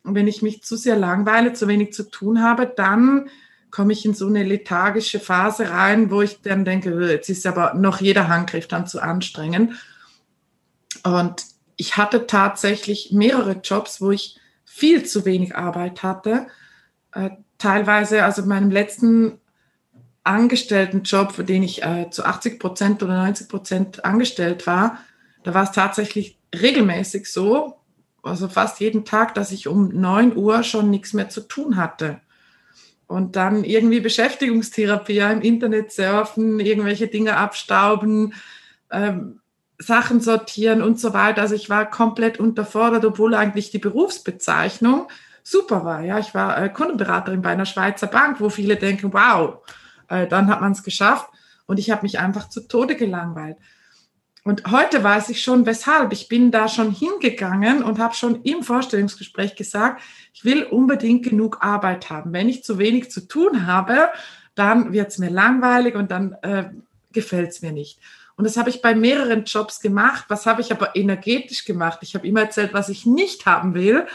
Und 0.02 0.14
wenn 0.14 0.26
ich 0.26 0.40
mich 0.40 0.62
zu 0.62 0.76
sehr 0.76 0.96
langweile, 0.96 1.52
zu 1.52 1.68
wenig 1.68 1.92
zu 1.92 2.10
tun 2.10 2.42
habe, 2.42 2.66
dann 2.66 3.28
komme 3.74 3.92
ich 3.92 4.04
in 4.04 4.14
so 4.14 4.28
eine 4.28 4.44
lethargische 4.44 5.18
Phase 5.18 5.70
rein, 5.70 6.08
wo 6.10 6.22
ich 6.22 6.40
dann 6.42 6.64
denke, 6.64 6.90
äh, 6.90 7.10
jetzt 7.10 7.28
ist 7.28 7.44
aber 7.44 7.74
noch 7.74 8.00
jeder 8.00 8.28
Handgriff 8.28 8.68
dann 8.68 8.86
zu 8.86 9.00
anstrengend. 9.00 9.72
Und 11.02 11.44
ich 11.76 11.96
hatte 11.96 12.28
tatsächlich 12.28 13.10
mehrere 13.10 13.60
Jobs, 13.64 14.00
wo 14.00 14.12
ich 14.12 14.38
viel 14.64 15.04
zu 15.04 15.24
wenig 15.24 15.56
Arbeit 15.56 16.04
hatte. 16.04 16.46
Äh, 17.12 17.30
teilweise, 17.58 18.24
also 18.24 18.42
in 18.42 18.48
meinem 18.48 18.70
letzten 18.70 19.40
Angestelltenjob, 20.22 21.32
für 21.32 21.44
den 21.44 21.64
ich 21.64 21.82
äh, 21.82 22.08
zu 22.10 22.24
80 22.24 22.60
Prozent 22.60 23.02
oder 23.02 23.16
90 23.16 23.48
Prozent 23.48 24.04
angestellt 24.04 24.68
war, 24.68 24.98
da 25.42 25.52
war 25.52 25.64
es 25.64 25.72
tatsächlich 25.72 26.38
regelmäßig 26.54 27.26
so, 27.26 27.80
also 28.22 28.48
fast 28.48 28.78
jeden 28.78 29.04
Tag, 29.04 29.34
dass 29.34 29.50
ich 29.50 29.66
um 29.66 29.88
9 29.88 30.36
Uhr 30.36 30.62
schon 30.62 30.90
nichts 30.90 31.12
mehr 31.12 31.28
zu 31.28 31.40
tun 31.40 31.76
hatte. 31.76 32.20
Und 33.06 33.36
dann 33.36 33.64
irgendwie 33.64 34.00
Beschäftigungstherapie 34.00 35.18
im 35.18 35.42
Internet 35.42 35.92
surfen, 35.92 36.58
irgendwelche 36.58 37.06
Dinge 37.06 37.36
abstauben, 37.36 38.34
ähm, 38.90 39.40
Sachen 39.78 40.20
sortieren 40.20 40.82
und 40.82 40.98
so 40.98 41.12
weiter. 41.12 41.42
Also 41.42 41.54
ich 41.54 41.68
war 41.68 41.90
komplett 41.90 42.40
unterfordert, 42.40 43.04
obwohl 43.04 43.34
eigentlich 43.34 43.70
die 43.70 43.78
Berufsbezeichnung 43.78 45.08
super 45.42 45.84
war. 45.84 46.00
Ja, 46.00 46.18
ich 46.18 46.34
war 46.34 46.60
äh, 46.62 46.68
Kundenberaterin 46.68 47.42
bei 47.42 47.50
einer 47.50 47.66
Schweizer 47.66 48.06
Bank, 48.06 48.40
wo 48.40 48.48
viele 48.48 48.76
denken, 48.76 49.12
wow, 49.12 49.58
äh, 50.08 50.26
dann 50.26 50.48
hat 50.48 50.60
man 50.60 50.72
es 50.72 50.82
geschafft. 50.82 51.28
Und 51.66 51.78
ich 51.78 51.90
habe 51.90 52.02
mich 52.02 52.18
einfach 52.18 52.48
zu 52.48 52.66
Tode 52.66 52.96
gelangweilt. 52.96 53.56
Und 54.44 54.70
heute 54.70 55.02
weiß 55.02 55.30
ich 55.30 55.42
schon, 55.42 55.64
weshalb. 55.64 56.12
Ich 56.12 56.28
bin 56.28 56.50
da 56.50 56.68
schon 56.68 56.92
hingegangen 56.92 57.82
und 57.82 57.98
habe 57.98 58.14
schon 58.14 58.42
im 58.42 58.62
Vorstellungsgespräch 58.62 59.56
gesagt, 59.56 60.02
ich 60.34 60.44
will 60.44 60.64
unbedingt 60.64 61.24
genug 61.24 61.64
Arbeit 61.64 62.10
haben. 62.10 62.34
Wenn 62.34 62.50
ich 62.50 62.62
zu 62.62 62.78
wenig 62.78 63.10
zu 63.10 63.26
tun 63.26 63.66
habe, 63.66 64.10
dann 64.54 64.92
wird 64.92 65.08
es 65.08 65.18
mir 65.18 65.30
langweilig 65.30 65.94
und 65.94 66.10
dann 66.10 66.36
äh, 66.42 66.64
gefällt 67.12 67.52
es 67.52 67.62
mir 67.62 67.72
nicht. 67.72 67.98
Und 68.36 68.44
das 68.44 68.58
habe 68.58 68.68
ich 68.68 68.82
bei 68.82 68.94
mehreren 68.94 69.44
Jobs 69.44 69.80
gemacht. 69.80 70.26
Was 70.28 70.44
habe 70.44 70.60
ich 70.60 70.70
aber 70.72 70.94
energetisch 70.94 71.64
gemacht? 71.64 72.00
Ich 72.02 72.14
habe 72.14 72.26
immer 72.26 72.42
erzählt, 72.42 72.74
was 72.74 72.90
ich 72.90 73.06
nicht 73.06 73.46
haben 73.46 73.72
will 73.72 74.06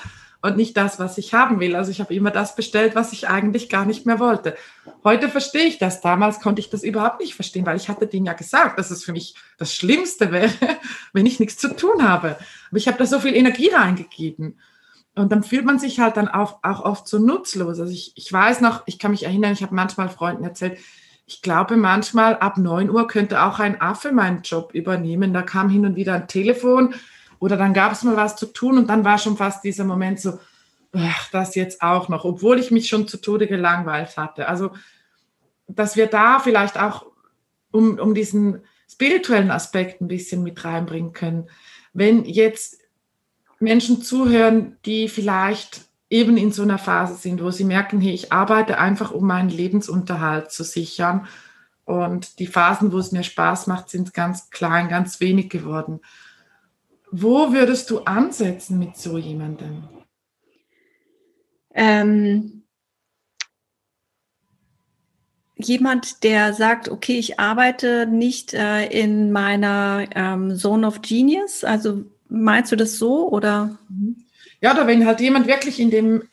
und 0.41 0.55
nicht 0.55 0.77
das, 0.77 0.99
was 0.99 1.17
ich 1.17 1.33
haben 1.33 1.59
will. 1.59 1.75
Also 1.75 1.91
ich 1.91 1.99
habe 1.99 2.13
immer 2.13 2.31
das 2.31 2.55
bestellt, 2.55 2.95
was 2.95 3.11
ich 3.11 3.27
eigentlich 3.27 3.69
gar 3.69 3.85
nicht 3.85 4.05
mehr 4.05 4.19
wollte. 4.19 4.55
Heute 5.03 5.27
verstehe 5.27 5.65
ich 5.65 5.79
das. 5.79 6.01
Damals 6.01 6.39
konnte 6.39 6.61
ich 6.61 6.69
das 6.69 6.83
überhaupt 6.83 7.19
nicht 7.19 7.35
verstehen, 7.35 7.65
weil 7.65 7.77
ich 7.77 7.89
hatte 7.89 8.07
denen 8.07 8.25
ja 8.25 8.33
gesagt, 8.33 8.79
dass 8.79 8.91
es 8.91 9.03
für 9.03 9.11
mich 9.11 9.35
das 9.57 9.75
Schlimmste 9.75 10.31
wäre, 10.31 10.51
wenn 11.13 11.25
ich 11.25 11.39
nichts 11.39 11.57
zu 11.57 11.75
tun 11.75 12.07
habe. 12.07 12.37
Aber 12.69 12.77
ich 12.77 12.87
habe 12.87 12.97
da 12.97 13.05
so 13.05 13.19
viel 13.19 13.35
Energie 13.35 13.69
reingegeben. 13.69 14.57
Und 15.15 15.31
dann 15.33 15.43
fühlt 15.43 15.65
man 15.65 15.79
sich 15.79 15.99
halt 15.99 16.15
dann 16.15 16.29
auch, 16.29 16.59
auch 16.63 16.85
oft 16.85 17.07
so 17.07 17.19
nutzlos. 17.19 17.79
Also 17.79 17.91
ich, 17.91 18.13
ich 18.15 18.31
weiß 18.31 18.61
noch, 18.61 18.83
ich 18.85 18.99
kann 18.99 19.11
mich 19.11 19.23
erinnern, 19.23 19.51
ich 19.51 19.63
habe 19.63 19.75
manchmal 19.75 20.07
Freunden 20.07 20.43
erzählt, 20.43 20.77
ich 21.25 21.41
glaube 21.41 21.77
manchmal 21.77 22.37
ab 22.37 22.57
9 22.57 22.89
Uhr 22.89 23.07
könnte 23.07 23.43
auch 23.43 23.59
ein 23.59 23.81
Affe 23.81 24.11
meinen 24.11 24.41
Job 24.41 24.73
übernehmen. 24.73 25.33
Da 25.33 25.41
kam 25.41 25.69
hin 25.69 25.85
und 25.85 25.95
wieder 25.95 26.13
ein 26.13 26.27
Telefon 26.27 26.95
oder 27.39 27.57
dann 27.57 27.73
gab 27.73 27.91
es 27.91 28.03
mal 28.03 28.15
was 28.15 28.35
zu 28.35 28.47
tun 28.47 28.77
und 28.77 28.87
dann 28.87 29.05
war 29.05 29.17
schon 29.17 29.37
fast 29.37 29.63
dieser 29.63 29.85
Moment 29.85 30.19
so, 30.19 30.39
ach, 30.93 31.29
das 31.31 31.55
jetzt 31.55 31.81
auch 31.81 32.09
noch, 32.09 32.25
obwohl 32.25 32.59
ich 32.59 32.71
mich 32.71 32.87
schon 32.87 33.07
zu 33.07 33.17
Tode 33.17 33.47
gelangweilt 33.47 34.17
hatte. 34.17 34.47
Also, 34.47 34.71
dass 35.67 35.95
wir 35.95 36.07
da 36.07 36.39
vielleicht 36.39 36.79
auch 36.79 37.05
um, 37.71 37.99
um 37.99 38.13
diesen 38.13 38.61
spirituellen 38.91 39.51
Aspekt 39.51 40.01
ein 40.01 40.07
bisschen 40.07 40.43
mit 40.43 40.63
reinbringen 40.65 41.13
können. 41.13 41.49
Wenn 41.93 42.25
jetzt 42.25 42.79
Menschen 43.59 44.01
zuhören, 44.01 44.77
die 44.85 45.07
vielleicht 45.07 45.81
eben 46.09 46.37
in 46.37 46.51
so 46.51 46.63
einer 46.63 46.79
Phase 46.79 47.15
sind, 47.15 47.43
wo 47.43 47.51
sie 47.51 47.65
merken, 47.65 48.01
hey, 48.01 48.13
ich 48.13 48.31
arbeite 48.31 48.79
einfach, 48.79 49.11
um 49.11 49.27
meinen 49.27 49.49
Lebensunterhalt 49.49 50.51
zu 50.51 50.63
sichern. 50.63 51.27
Und 51.85 52.39
die 52.39 52.47
Phasen, 52.47 52.91
wo 52.91 52.97
es 52.97 53.11
mir 53.11 53.23
Spaß 53.23 53.67
macht, 53.67 53.89
sind 53.89 54.13
ganz 54.13 54.49
klein, 54.49 54.89
ganz 54.89 55.19
wenig 55.19 55.49
geworden. 55.49 55.99
Wo 57.11 57.51
würdest 57.53 57.89
du 57.89 57.99
ansetzen 57.99 58.77
mit 58.77 58.97
so 58.97 59.17
jemandem? 59.17 59.83
Ähm, 61.73 62.63
jemand, 65.55 66.23
der 66.23 66.53
sagt, 66.53 66.89
okay, 66.89 67.17
ich 67.17 67.39
arbeite 67.39 68.07
nicht 68.07 68.53
äh, 68.53 68.85
in 68.87 69.31
meiner 69.31 70.05
ähm, 70.15 70.55
Zone 70.55 70.85
of 70.87 71.01
Genius. 71.01 71.63
Also 71.63 72.05
meinst 72.29 72.71
du 72.71 72.75
das 72.75 72.97
so 72.97 73.29
oder? 73.29 73.77
Mhm. 73.89 74.15
Ja, 74.61 74.73
oder 74.73 74.87
wenn 74.87 75.05
halt 75.05 75.21
jemand 75.21 75.47
wirklich 75.47 75.79
in 75.79 75.89
dem, 75.89 76.23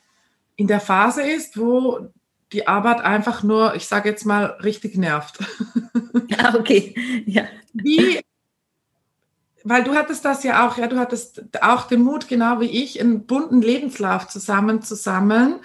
in 0.57 0.67
der 0.67 0.81
Phase 0.81 1.23
ist, 1.23 1.59
wo 1.59 2.09
die 2.53 2.67
Arbeit 2.67 3.01
einfach 3.01 3.43
nur, 3.43 3.75
ich 3.75 3.87
sage 3.87 4.09
jetzt 4.09 4.25
mal, 4.25 4.45
richtig 4.63 4.97
nervt. 4.97 5.39
Ah, 6.39 6.55
okay. 6.59 6.95
Ja. 7.25 7.47
Wie, 7.73 8.21
weil 9.69 9.83
du 9.83 9.97
hattest 9.97 10.25
das 10.25 10.45
ja 10.45 10.65
auch, 10.67 10.79
ja, 10.79 10.87
du 10.87 10.97
hattest 10.97 11.43
auch 11.61 11.89
den 11.89 12.03
Mut, 12.03 12.29
genau 12.29 12.61
wie 12.61 12.85
ich, 12.85 13.01
einen 13.01 13.27
bunten 13.27 13.61
Lebenslauf 13.63 14.29
zusammenzusammeln. 14.29 15.57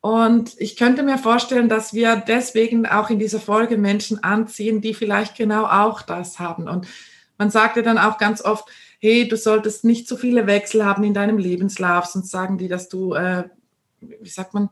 Und 0.00 0.54
ich 0.58 0.76
könnte 0.76 1.02
mir 1.02 1.18
vorstellen, 1.18 1.68
dass 1.68 1.92
wir 1.92 2.14
deswegen 2.14 2.86
auch 2.86 3.10
in 3.10 3.18
dieser 3.18 3.40
Folge 3.40 3.78
Menschen 3.78 4.22
anziehen, 4.22 4.80
die 4.80 4.94
vielleicht 4.94 5.36
genau 5.36 5.64
auch 5.64 6.02
das 6.02 6.38
haben. 6.38 6.68
Und 6.68 6.86
man 7.36 7.50
sagt 7.50 7.76
ja 7.76 7.82
dann 7.82 7.98
auch 7.98 8.16
ganz 8.16 8.44
oft, 8.44 8.68
hey, 9.00 9.26
du 9.26 9.36
solltest 9.36 9.82
nicht 9.82 10.06
zu 10.06 10.16
viele 10.16 10.46
Wechsel 10.46 10.84
haben 10.84 11.02
in 11.02 11.12
deinem 11.12 11.38
Lebenslauf, 11.38 12.06
sonst 12.06 12.30
sagen 12.30 12.58
die, 12.58 12.68
dass 12.68 12.88
du, 12.88 13.14
äh, 13.14 13.48
wie 13.98 14.28
sagt 14.28 14.54
man, 14.54 14.70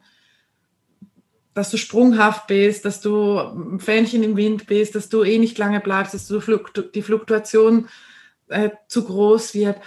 dass 1.54 1.72
du 1.72 1.76
sprunghaft 1.76 2.46
bist, 2.46 2.84
dass 2.84 3.00
du 3.00 3.78
Fähnchen 3.78 4.22
im 4.22 4.36
Wind 4.36 4.68
bist, 4.68 4.94
dass 4.94 5.08
du 5.08 5.24
eh 5.24 5.38
nicht 5.38 5.58
lange 5.58 5.80
bleibst, 5.80 6.14
dass 6.14 6.28
du 6.28 6.40
die 6.94 7.02
Fluktuation 7.02 7.88
äh, 8.50 8.70
zu 8.88 9.04
groß 9.04 9.54
wird. 9.54 9.78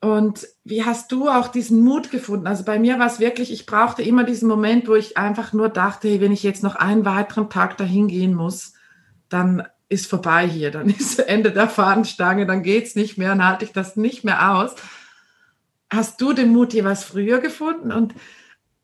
Und 0.00 0.46
wie 0.64 0.84
hast 0.84 1.10
du 1.10 1.28
auch 1.28 1.48
diesen 1.48 1.80
Mut 1.80 2.10
gefunden? 2.10 2.46
Also 2.46 2.64
bei 2.64 2.78
mir 2.78 2.98
war 2.98 3.06
es 3.06 3.18
wirklich, 3.18 3.52
ich 3.52 3.66
brauchte 3.66 4.02
immer 4.02 4.24
diesen 4.24 4.48
Moment, 4.48 4.88
wo 4.88 4.94
ich 4.94 5.16
einfach 5.16 5.52
nur 5.52 5.68
dachte, 5.68 6.08
hey, 6.08 6.20
wenn 6.20 6.32
ich 6.32 6.42
jetzt 6.42 6.62
noch 6.62 6.76
einen 6.76 7.04
weiteren 7.04 7.48
Tag 7.48 7.76
dahin 7.76 8.08
gehen 8.08 8.34
muss, 8.34 8.74
dann 9.28 9.66
ist 9.88 10.06
vorbei 10.06 10.46
hier, 10.46 10.70
dann 10.70 10.88
ist 10.98 11.18
Ende 11.18 11.50
der 11.50 11.68
Fahnenstange, 11.68 12.46
dann 12.46 12.62
geht 12.62 12.86
es 12.86 12.94
nicht 12.94 13.18
mehr, 13.18 13.30
dann 13.30 13.46
halte 13.46 13.64
ich 13.64 13.72
das 13.72 13.96
nicht 13.96 14.24
mehr 14.24 14.56
aus. 14.56 14.74
Hast 15.90 16.20
du 16.20 16.32
den 16.32 16.52
Mut 16.52 16.72
jeweils 16.74 17.04
früher 17.04 17.38
gefunden? 17.38 17.92
Und 17.92 18.14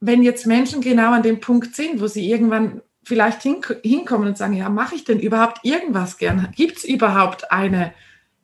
wenn 0.00 0.22
jetzt 0.22 0.46
Menschen 0.46 0.80
genau 0.80 1.12
an 1.12 1.22
dem 1.22 1.40
Punkt 1.40 1.76
sind, 1.76 2.00
wo 2.00 2.06
sie 2.06 2.28
irgendwann 2.28 2.80
vielleicht 3.04 3.42
hin, 3.42 3.60
hinkommen 3.82 4.28
und 4.28 4.38
sagen, 4.38 4.54
ja, 4.54 4.68
mache 4.68 4.94
ich 4.94 5.04
denn 5.04 5.20
überhaupt 5.20 5.58
irgendwas 5.64 6.18
gern? 6.18 6.48
Gibt 6.56 6.78
es 6.78 6.84
überhaupt 6.84 7.52
eine 7.52 7.92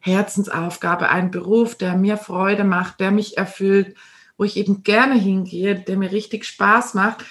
Herzensaufgabe, 0.00 1.08
einen 1.08 1.30
Beruf, 1.30 1.74
der 1.74 1.96
mir 1.96 2.16
Freude 2.16 2.64
macht, 2.64 3.00
der 3.00 3.10
mich 3.10 3.36
erfüllt, 3.36 3.96
wo 4.36 4.44
ich 4.44 4.56
eben 4.56 4.82
gerne 4.82 5.14
hingehe, 5.14 5.74
der 5.74 5.96
mir 5.96 6.12
richtig 6.12 6.44
Spaß 6.44 6.94
macht? 6.94 7.24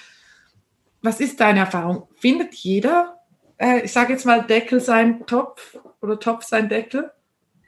Was 1.02 1.20
ist 1.20 1.40
deine 1.40 1.60
Erfahrung? 1.60 2.08
Findet 2.16 2.54
jeder 2.54 3.18
äh, 3.58 3.80
ich 3.84 3.92
sage 3.92 4.12
jetzt 4.12 4.24
mal, 4.24 4.42
Deckel 4.42 4.80
sein 4.80 5.26
Topf 5.26 5.76
oder 6.00 6.18
Topf 6.18 6.44
sein 6.44 6.68
Deckel? 6.68 7.10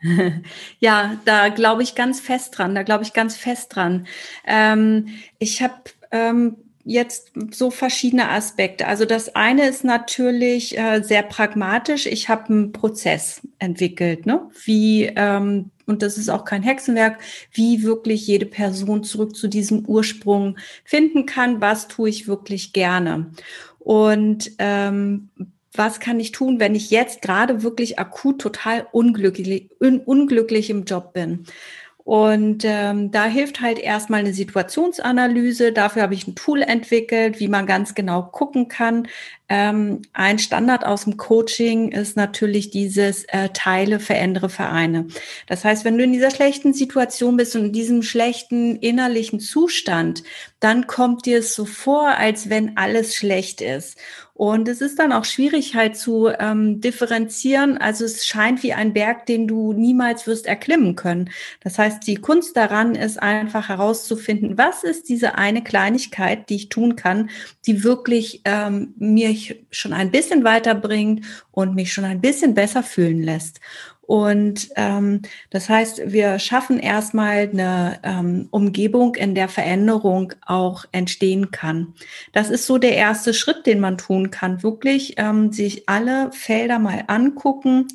Ja, 0.79 1.19
da 1.27 1.51
glaube 1.51 1.83
ich 1.83 1.95
ganz 1.95 2.21
fest 2.21 2.57
dran. 2.57 2.75
Da 2.75 2.85
glaube 2.85 3.05
ich 3.05 3.13
ganz 3.13 3.37
fest 3.37 3.77
dran. 3.77 4.07
Ähm, 4.47 5.09
ich 5.39 5.63
habe 5.63 5.75
ähm, 6.11 6.57
jetzt 6.91 7.31
so 7.53 7.71
verschiedene 7.71 8.31
Aspekte. 8.31 8.89
Also 8.89 9.05
das 9.05 9.37
eine 9.37 9.69
ist 9.69 9.85
natürlich 9.85 10.77
äh, 10.77 11.03
sehr 11.03 11.23
pragmatisch. 11.23 12.07
Ich 12.07 12.29
habe 12.29 12.47
einen 12.49 12.73
Prozess 12.73 13.43
entwickelt, 13.61 14.27
ne? 14.27 14.49
wie 14.65 15.05
ähm, 15.15 15.71
und 15.87 16.03
das 16.03 16.19
ist 16.19 16.29
auch 16.29 16.45
kein 16.45 16.63
Hexenwerk, 16.63 17.21
wie 17.53 17.83
wirklich 17.83 18.27
jede 18.27 18.47
Person 18.47 19.03
zurück 19.03 19.35
zu 19.35 19.49
diesem 19.49 19.85
Ursprung 19.87 20.57
finden 20.85 21.27
kann. 21.27 21.61
Was 21.61 21.89
tue 21.89 22.09
ich 22.09 22.29
wirklich 22.29 22.73
gerne? 22.73 23.33
Und 23.79 24.53
ähm, 24.59 25.31
was 25.73 26.01
kann 26.01 26.21
ich 26.21 26.33
tun, 26.33 26.61
wenn 26.61 26.75
ich 26.75 26.91
jetzt 26.91 27.23
gerade 27.23 27.63
wirklich 27.63 27.99
akut 27.99 28.41
total 28.41 28.87
unglücklich, 28.93 29.71
un, 29.81 30.01
unglücklich 30.01 30.71
im 30.71 30.85
Job 30.85 31.13
bin? 31.13 31.45
Und 32.05 32.65
ähm, 32.65 33.11
da 33.11 33.27
hilft 33.27 33.61
halt 33.61 33.79
erstmal 33.79 34.21
eine 34.21 34.33
Situationsanalyse. 34.33 35.73
Dafür 35.73 36.03
habe 36.03 36.15
ich 36.15 36.27
ein 36.27 36.35
Tool 36.35 36.63
entwickelt, 36.63 37.41
wie 37.41 37.49
man 37.49 37.67
ganz 37.67 37.95
genau 37.95 38.23
gucken 38.23 38.69
kann. 38.69 39.07
Ähm, 39.49 40.03
ein 40.13 40.39
Standard 40.39 40.87
aus 40.87 41.05
dem 41.05 41.17
Coaching 41.17 41.93
ist 41.93 42.17
natürlich 42.17 42.71
dieses 42.71 43.25
äh, 43.25 43.51
Teile, 43.53 44.01
verändere, 44.01 44.49
vereine. 44.49 45.09
Das 45.47 45.65
heißt, 45.65 45.85
wenn 45.85 45.99
du 45.99 46.05
in 46.05 46.13
dieser 46.13 46.31
schlechten 46.31 46.73
Situation 46.73 47.37
bist 47.37 47.55
und 47.57 47.67
in 47.67 47.73
diesem 47.73 48.03
schlechten 48.03 48.77
innerlichen 48.77 49.41
Zustand, 49.41 50.23
dann 50.61 50.87
kommt 50.87 51.27
dir 51.27 51.39
es 51.41 51.55
so 51.55 51.65
vor, 51.65 52.09
als 52.09 52.49
wenn 52.49 52.77
alles 52.77 53.15
schlecht 53.15 53.61
ist. 53.61 53.99
Und 54.41 54.69
es 54.69 54.81
ist 54.81 54.99
dann 54.99 55.13
auch 55.13 55.27
schwierig 55.27 55.75
halt 55.75 55.99
zu 55.99 56.29
ähm, 56.29 56.81
differenzieren. 56.81 57.77
Also 57.77 58.07
es 58.07 58.25
scheint 58.25 58.63
wie 58.63 58.73
ein 58.73 58.95
Berg, 58.95 59.27
den 59.27 59.47
du 59.47 59.75
niemals 59.75 60.27
wirst 60.27 60.47
erklimmen 60.47 60.97
können. 60.97 61.29
Das 61.63 61.79
heißt, 61.79 62.07
die 62.07 62.15
Kunst 62.15 62.57
daran 62.57 62.95
ist 62.95 63.23
einfach 63.23 63.69
herauszufinden, 63.69 64.57
was 64.57 64.83
ist 64.83 65.11
diese 65.11 65.35
eine 65.35 65.63
Kleinigkeit, 65.63 66.49
die 66.49 66.57
ich 66.57 66.69
tun 66.71 66.97
kann, 66.97 67.29
die 67.67 67.85
wirklich 67.85 68.41
ähm, 68.47 68.95
mir 68.97 69.37
schon 69.71 69.93
ein 69.93 70.11
bisschen 70.11 70.43
weiterbringt 70.43 71.23
und 71.51 71.75
mich 71.75 71.93
schon 71.93 72.07
ein 72.07 72.23
bisschen 72.23 72.55
besser 72.55 72.83
fühlen 72.83 73.23
lässt. 73.23 73.61
Und 74.11 74.71
ähm, 74.75 75.23
das 75.51 75.69
heißt, 75.69 76.11
wir 76.11 76.41
schaffen 76.41 76.81
erstmal 76.81 77.49
eine 77.49 78.01
ähm, 78.03 78.49
Umgebung, 78.51 79.15
in 79.15 79.37
der 79.37 79.49
Veränderung 79.49 80.33
auch 80.45 80.85
entstehen 80.91 81.53
kann. 81.53 81.95
Das 82.33 82.51
ist 82.51 82.67
so 82.67 82.79
der 82.79 82.97
erste 82.97 83.33
Schritt, 83.33 83.67
den 83.67 83.79
man 83.79 83.99
tun 83.99 84.33
kann. 84.33 84.65
Wirklich 84.65 85.15
ähm, 85.17 85.53
sich 85.53 85.89
alle 85.89 86.33
Felder 86.33 86.81
mal 86.81 87.05
angucken, 87.07 87.87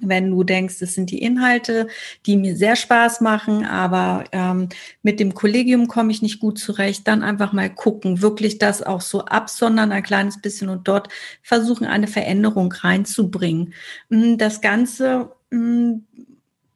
wenn 0.00 0.30
du 0.30 0.44
denkst, 0.44 0.82
es 0.82 0.94
sind 0.94 1.10
die 1.10 1.22
Inhalte, 1.22 1.88
die 2.26 2.36
mir 2.36 2.54
sehr 2.56 2.76
Spaß 2.76 3.22
machen, 3.22 3.64
aber 3.64 4.24
ähm, 4.32 4.68
mit 5.02 5.20
dem 5.20 5.32
Kollegium 5.32 5.88
komme 5.88 6.10
ich 6.10 6.20
nicht 6.20 6.38
gut 6.38 6.58
zurecht, 6.58 7.08
dann 7.08 7.22
einfach 7.22 7.52
mal 7.52 7.70
gucken, 7.74 8.20
wirklich 8.20 8.58
das 8.58 8.82
auch 8.82 9.00
so 9.00 9.24
absondern, 9.24 9.92
ein 9.92 10.02
kleines 10.02 10.40
bisschen 10.40 10.68
und 10.68 10.86
dort 10.86 11.08
versuchen, 11.42 11.86
eine 11.86 12.08
Veränderung 12.08 12.72
reinzubringen. 12.72 13.72
Hm, 14.10 14.36
das 14.36 14.60
Ganze 14.60 15.35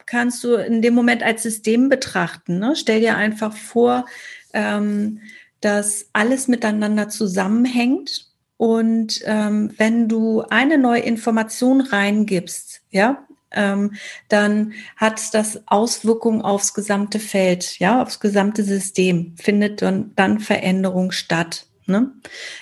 kannst 0.06 0.42
du 0.44 0.54
in 0.54 0.82
dem 0.82 0.94
Moment 0.94 1.22
als 1.22 1.42
System 1.42 1.88
betrachten. 1.88 2.58
Ne? 2.58 2.74
Stell 2.76 3.00
dir 3.00 3.16
einfach 3.16 3.54
vor, 3.54 4.06
ähm, 4.52 5.20
dass 5.60 6.08
alles 6.12 6.48
miteinander 6.48 7.08
zusammenhängt. 7.08 8.26
Und 8.56 9.22
ähm, 9.24 9.72
wenn 9.78 10.08
du 10.08 10.42
eine 10.42 10.78
neue 10.78 11.00
Information 11.00 11.80
reingibst, 11.80 12.82
ja, 12.90 13.26
ähm, 13.52 13.94
dann 14.28 14.72
hat 14.96 15.34
das 15.34 15.62
Auswirkungen 15.66 16.42
aufs 16.42 16.74
gesamte 16.74 17.18
Feld, 17.18 17.78
ja, 17.78 18.02
aufs 18.02 18.20
gesamte 18.20 18.62
System, 18.64 19.34
findet 19.36 19.82
dann, 19.82 20.12
dann 20.14 20.40
Veränderung 20.40 21.10
statt. 21.10 21.66
Ne? 21.86 22.12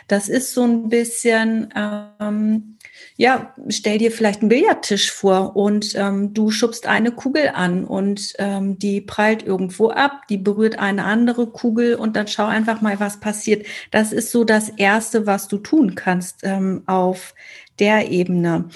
Das 0.07 0.29
ist 0.29 0.55
so 0.55 0.65
ein 0.65 0.89
bisschen 0.89 1.73
ähm, 1.75 2.78
ja, 3.17 3.55
stell 3.69 3.99
dir 3.99 4.13
vielleicht 4.13 4.41
einen 4.41 4.49
Billardtisch 4.49 5.11
vor 5.11 5.57
und 5.57 5.95
ähm, 5.97 6.35
du 6.35 6.51
schubst 6.51 6.87
eine 6.87 7.11
Kugel 7.11 7.51
an 7.55 7.85
und 7.85 8.35
ähm, 8.39 8.79
die 8.79 9.01
prallt 9.01 9.43
irgendwo 9.43 9.91
ab, 9.91 10.23
die 10.29 10.39
berührt 10.39 10.79
eine 10.79 11.05
andere 11.05 11.49
Kugel 11.49 11.97
und 11.97 12.17
dann 12.17 12.29
schau 12.29 12.47
einfach 12.47 12.81
mal, 12.81 13.01
was 13.01 13.21
passiert. 13.21 13.67
Das 13.91 14.13
ist 14.13 14.31
so 14.31 14.45
das 14.45 14.69
Erste, 14.69 15.27
was 15.27 15.49
du 15.49 15.59
tun 15.59 15.95
kannst 15.95 16.41
ähm, 16.43 16.83
auf 16.87 17.35
der 17.79 18.11
Ebene. 18.11 18.69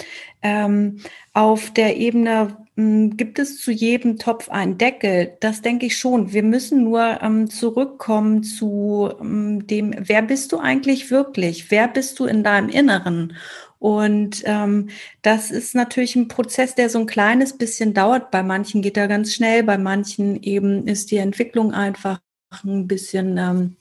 Ähm, 0.43 0.99
auf 1.33 1.71
der 1.71 1.97
Ebene 1.97 2.57
hm, 2.77 3.17
gibt 3.17 3.39
es 3.39 3.61
zu 3.61 3.71
jedem 3.71 4.19
Topf 4.19 4.49
einen 4.49 4.79
Deckel? 4.79 5.37
Das 5.41 5.61
denke 5.61 5.87
ich 5.87 5.99
schon. 5.99 6.33
Wir 6.33 6.43
müssen 6.43 6.85
nur 6.85 7.19
ähm, 7.23 7.51
zurückkommen 7.51 8.43
zu 8.43 9.11
ähm, 9.21 9.67
dem, 9.67 9.95
wer 9.99 10.23
bist 10.23 10.53
du 10.53 10.59
eigentlich 10.59 11.11
wirklich? 11.11 11.71
Wer 11.71 11.89
bist 11.89 12.19
du 12.19 12.25
in 12.25 12.43
deinem 12.43 12.71
Inneren? 12.71 13.35
Und 13.83 14.45
ähm, 14.45 14.91
das 15.23 15.51
ist 15.51 15.75
natürlich 15.75 16.15
ein 16.15 16.29
Prozess, 16.29 16.77
der 16.77 16.89
so 16.89 17.01
ein 17.01 17.07
kleines 17.07 17.59
bisschen 17.59 17.95
dauert. 17.95 18.31
Bei 18.31 18.45
manchen 18.45 18.81
geht 18.81 18.97
er 18.97 19.09
ganz 19.09 19.35
schnell, 19.35 19.65
bei 19.65 19.77
manchen 19.77 20.41
eben 20.41 20.87
ist 20.87 21.11
die 21.11 21.17
Entwicklung 21.17 21.75
einfach 21.75 22.21
ein 22.63 22.87
bisschen 22.87 23.39
ähm, 23.39 23.75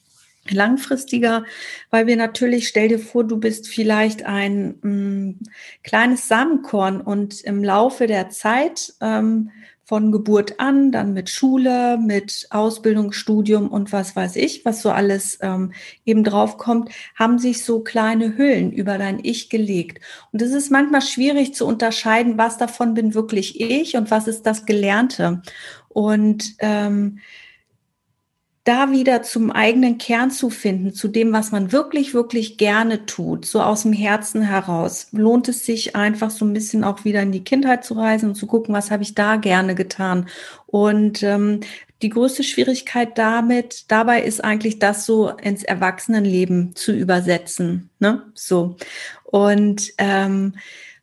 langfristiger, 0.49 1.45
weil 1.91 2.07
wir 2.07 2.17
natürlich, 2.17 2.67
stell 2.67 2.87
dir 2.87 2.97
vor, 2.97 3.25
du 3.25 3.37
bist 3.37 3.67
vielleicht 3.67 4.25
ein 4.25 4.79
mh, 4.81 4.89
mm, 4.89 5.39
kleines 5.83 6.27
Samenkorn 6.27 6.99
und 6.99 7.41
im 7.41 7.63
Laufe 7.63 8.07
der 8.07 8.29
Zeit 8.29 8.95
ähm, 9.01 9.51
von 9.91 10.13
Geburt 10.13 10.57
an, 10.57 10.93
dann 10.93 11.11
mit 11.11 11.29
Schule, 11.29 11.97
mit 11.97 12.47
Ausbildung, 12.49 13.11
Studium 13.11 13.67
und 13.67 13.91
was 13.91 14.15
weiß 14.15 14.37
ich, 14.37 14.63
was 14.63 14.81
so 14.81 14.89
alles 14.89 15.37
ähm, 15.41 15.73
eben 16.05 16.23
draufkommt, 16.23 16.91
haben 17.15 17.37
sich 17.39 17.65
so 17.65 17.81
kleine 17.81 18.37
Hüllen 18.37 18.71
über 18.71 18.97
dein 18.97 19.19
Ich 19.21 19.49
gelegt. 19.49 20.01
Und 20.31 20.41
es 20.41 20.53
ist 20.53 20.71
manchmal 20.71 21.01
schwierig 21.01 21.53
zu 21.53 21.65
unterscheiden, 21.67 22.37
was 22.37 22.57
davon 22.57 22.93
bin 22.93 23.13
wirklich 23.15 23.59
ich 23.59 23.97
und 23.97 24.09
was 24.11 24.29
ist 24.29 24.45
das 24.45 24.65
Gelernte. 24.65 25.41
Und 25.89 26.55
ähm, 26.59 27.19
da 28.63 28.91
wieder 28.91 29.23
zum 29.23 29.49
eigenen 29.51 29.97
Kern 29.97 30.29
zu 30.29 30.51
finden, 30.51 30.93
zu 30.93 31.07
dem, 31.07 31.33
was 31.33 31.51
man 31.51 31.71
wirklich, 31.71 32.13
wirklich 32.13 32.57
gerne 32.57 33.07
tut, 33.07 33.45
so 33.45 33.61
aus 33.61 33.81
dem 33.83 33.93
Herzen 33.93 34.43
heraus, 34.43 35.07
lohnt 35.11 35.47
es 35.47 35.65
sich 35.65 35.95
einfach 35.95 36.29
so 36.29 36.45
ein 36.45 36.53
bisschen 36.53 36.83
auch 36.83 37.03
wieder 37.03 37.23
in 37.23 37.31
die 37.31 37.43
Kindheit 37.43 37.83
zu 37.83 37.95
reisen 37.95 38.29
und 38.29 38.35
zu 38.35 38.45
gucken, 38.45 38.75
was 38.75 38.91
habe 38.91 39.01
ich 39.01 39.15
da 39.15 39.37
gerne 39.37 39.73
getan. 39.73 40.27
Und 40.67 41.23
ähm, 41.23 41.61
die 42.03 42.09
größte 42.09 42.43
Schwierigkeit 42.43 43.17
damit, 43.17 43.85
dabei 43.87 44.21
ist 44.21 44.43
eigentlich 44.43 44.77
das 44.77 45.07
so 45.07 45.29
ins 45.29 45.63
Erwachsenenleben 45.63 46.75
zu 46.75 46.91
übersetzen. 46.91 47.89
Ne? 47.99 48.23
So. 48.35 48.75
Und 49.23 49.91
ähm, 49.97 50.55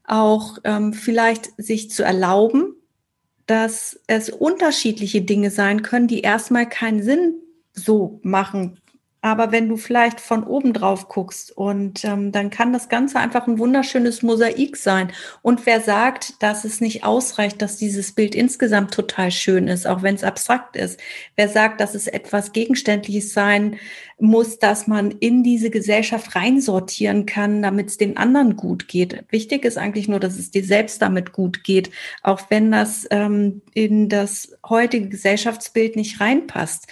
auch 0.05 0.59
ähm, 0.62 0.92
vielleicht 0.92 1.51
sich 1.57 1.90
zu 1.90 2.05
erlauben, 2.05 2.77
dass 3.47 3.99
es 4.07 4.31
unterschiedliche 4.31 5.23
Dinge 5.23 5.51
sein 5.51 5.83
können, 5.83 6.07
die 6.07 6.21
erstmal 6.21 6.68
keinen 6.68 7.03
Sinn 7.03 7.35
so 7.85 8.21
machen. 8.23 8.79
Aber 9.21 9.51
wenn 9.51 9.69
du 9.69 9.77
vielleicht 9.77 10.21
von 10.21 10.45
oben 10.45 10.73
drauf 10.73 11.09
guckst 11.09 11.51
und 11.57 12.05
ähm, 12.05 12.31
dann 12.31 12.51
kann 12.51 12.73
das 12.73 12.88
Ganze 12.88 13.19
einfach 13.19 13.49
ein 13.49 13.59
wunderschönes 13.59 14.23
Mosaik 14.23 14.77
sein. 14.77 15.11
Und 15.43 15.67
wer 15.67 15.81
sagt, 15.81 16.41
dass 16.41 16.64
es 16.64 16.81
nicht 16.81 17.03
ausreicht, 17.03 17.61
dass 17.61 17.77
dieses 17.77 18.12
Bild 18.12 18.37
insgesamt 18.37 18.95
total 18.95 19.33
schön 19.33 19.67
ist, 19.67 19.88
auch 19.88 20.03
wenn 20.03 20.14
es 20.14 20.23
abstrakt 20.23 20.77
ist? 20.77 21.01
Wer 21.35 21.49
sagt, 21.49 21.81
dass 21.81 21.97
es 21.97 22.07
etwas 22.07 22.53
Gegenständliches 22.53 23.33
sein 23.33 23.79
muss, 24.21 24.61
dass 24.61 24.87
man 24.87 25.11
in 25.11 25.43
diese 25.43 25.71
Gesellschaft 25.71 26.37
reinsortieren 26.37 27.27
kann, 27.27 27.61
damit 27.61 27.88
es 27.88 27.97
den 27.97 28.17
anderen 28.17 28.55
gut 28.55 28.87
geht? 28.87 29.25
Wichtig 29.31 29.64
ist 29.64 29.79
eigentlich 29.79 30.07
nur, 30.07 30.21
dass 30.21 30.38
es 30.38 30.53
dir 30.53 30.62
selbst 30.62 31.03
damit 31.03 31.33
gut 31.33 31.64
geht, 31.64 31.91
auch 32.23 32.43
wenn 32.51 32.71
das 32.71 33.05
ähm, 33.11 33.62
in 33.75 34.09
das 34.09 34.57
heutige 34.69 35.09
Gesellschaftsbild 35.09 35.97
nicht 35.97 36.21
reinpasst. 36.21 36.87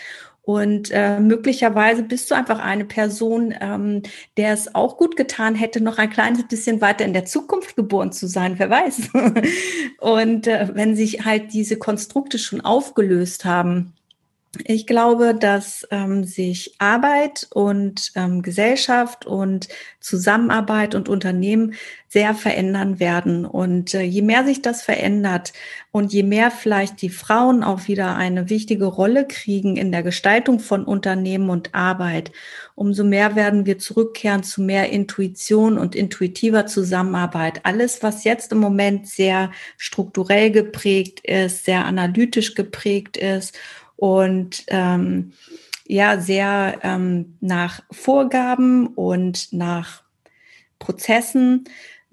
Und 0.47 0.93
äh, 0.93 1.19
möglicherweise 1.19 2.05
bist 2.05 2.31
du 2.31 2.37
einfach 2.37 2.61
eine 2.61 2.85
Person, 2.85 3.53
ähm, 3.61 4.03
der 4.37 4.53
es 4.53 4.77
auch 4.77 4.97
gut 4.97 5.17
getan 5.17 5.57
hätte, 5.57 5.81
noch 5.81 5.99
ein 5.99 6.09
kleines 6.09 6.47
bisschen 6.47 6.81
weiter 6.81 7.05
in 7.05 7.15
der 7.15 7.25
Zukunft 7.25 7.75
geboren 7.75 8.13
zu 8.13 8.29
sein, 8.29 8.57
wer 8.57 8.71
weiß. 8.71 9.11
Und 9.99 10.47
äh, 10.47 10.69
wenn 10.73 10.95
sich 10.95 11.25
halt 11.25 11.53
diese 11.53 11.77
Konstrukte 11.79 12.39
schon 12.39 12.61
aufgelöst 12.61 13.45
haben, 13.45 13.96
ich 14.65 14.87
glaube, 14.87 15.35
dass 15.35 15.87
ähm, 15.91 16.25
sich 16.25 16.75
Arbeit 16.79 17.49
und 17.53 18.13
ähm, 18.15 18.43
Gesellschaft 18.43 19.27
und 19.27 19.69
Zusammenarbeit 20.01 20.95
und 20.95 21.09
Unternehmen 21.09 21.75
sehr 22.09 22.35
verändern 22.35 23.01
werden. 23.01 23.45
Und 23.45 23.93
äh, 23.95 24.03
je 24.03 24.23
mehr 24.23 24.45
sich 24.45 24.63
das 24.63 24.83
verändert 24.83 25.53
und 25.91 26.13
je 26.13 26.23
mehr 26.23 26.51
vielleicht 26.51 27.03
die 27.03 27.11
Frauen 27.11 27.63
auch 27.63 27.89
wieder 27.89 28.17
eine 28.17 28.49
wichtige 28.49 28.87
Rolle 28.87 29.27
kriegen 29.27 29.77
in 29.77 29.93
der 29.93 30.03
Gestaltung 30.03 30.61
von 30.61 30.85
Unternehmen 30.85 31.51
und 31.51 31.75
Arbeit, 31.75 32.33
umso 32.75 33.05
mehr 33.05 33.37
werden 33.37 33.67
wir 33.67 33.79
zurückkehren 33.79 34.43
zu 34.43 34.63
mehr 34.63 34.91
Intuition 34.91 35.79
und 35.79 35.95
intuitiver 35.95 36.67
Zusammenarbeit. 36.67 37.61
Alles, 37.65 38.03
was 38.03 38.25
jetzt 38.25 38.53
im 38.53 38.59
Moment 38.59 39.09
sehr 39.09 39.51
strukturell 39.77 40.51
geprägt 40.51 41.21
ist, 41.21 41.65
sehr 41.65 41.85
analytisch 41.85 42.55
geprägt 42.55 43.17
ist 43.17 43.59
und 43.97 44.65
ähm, 44.69 45.33
ja 45.87 46.21
sehr 46.21 46.81
ähm, 46.83 47.37
nach 47.41 47.83
Vorgaben 47.91 48.89
und 48.89 49.53
nach 49.53 50.03
Prozessen 50.79 51.65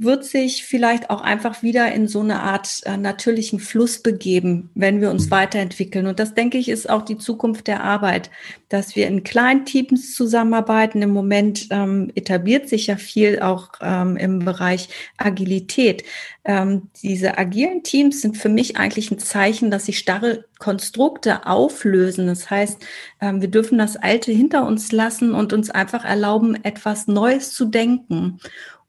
wird 0.04 0.26
sich 0.26 0.66
vielleicht 0.66 1.10
auch 1.10 1.22
einfach 1.22 1.64
wieder 1.64 1.92
in 1.92 2.08
so 2.08 2.22
eine 2.22 2.42
Art 2.42 2.82
äh, 2.86 2.98
natürlichen 2.98 3.60
Fluss 3.60 4.00
begeben, 4.00 4.70
wenn 4.76 5.02
wir 5.02 5.10
uns 5.10 5.32
weiterentwickeln. 5.32 6.08
Und 6.08 6.20
das, 6.20 6.34
denke 6.34 6.58
ich, 6.58 6.70
ist 6.70 6.90
auch 6.90 7.02
die 7.02 7.18
Zukunft 7.18 7.68
der 7.68 7.84
Arbeit, 7.84 8.30
dass 8.70 8.96
wir 8.96 9.08
in 9.08 9.24
kleinen 9.24 9.66
Teams 9.66 10.14
zusammenarbeiten. 10.16 11.02
Im 11.02 11.12
Moment 11.12 11.68
ähm, 11.70 12.12
etabliert 12.16 12.70
sich 12.70 12.88
ja 12.88 12.98
viel 12.98 13.40
auch 13.40 13.70
ähm, 13.82 14.18
im 14.18 14.40
Bereich 14.40 14.90
Agilität. 15.18 16.04
Ähm, 16.46 16.90
diese 17.02 17.38
agilen 17.38 17.84
Teams 17.84 18.22
sind 18.22 18.38
für 18.38 18.50
mich 18.50 18.76
eigentlich 18.76 19.12
ein 19.12 19.20
Zeichen, 19.20 19.72
dass 19.72 19.86
sich 19.86 19.98
starre 19.98 20.46
Konstrukte 20.60 21.46
auflösen. 21.46 22.28
Das 22.28 22.50
heißt, 22.50 22.86
ähm, 23.22 23.42
wir 23.42 23.50
dürfen 23.50 23.78
das 23.78 23.96
Alte 23.96 24.32
hinter 24.32 24.66
uns 24.66 24.92
lassen 24.92 25.34
und 25.34 25.54
uns 25.54 25.70
einfach 25.70 26.04
erlauben, 26.04 26.56
etwas 26.64 27.08
Neues 27.08 27.54
zu 27.54 27.66
denken. 27.66 28.40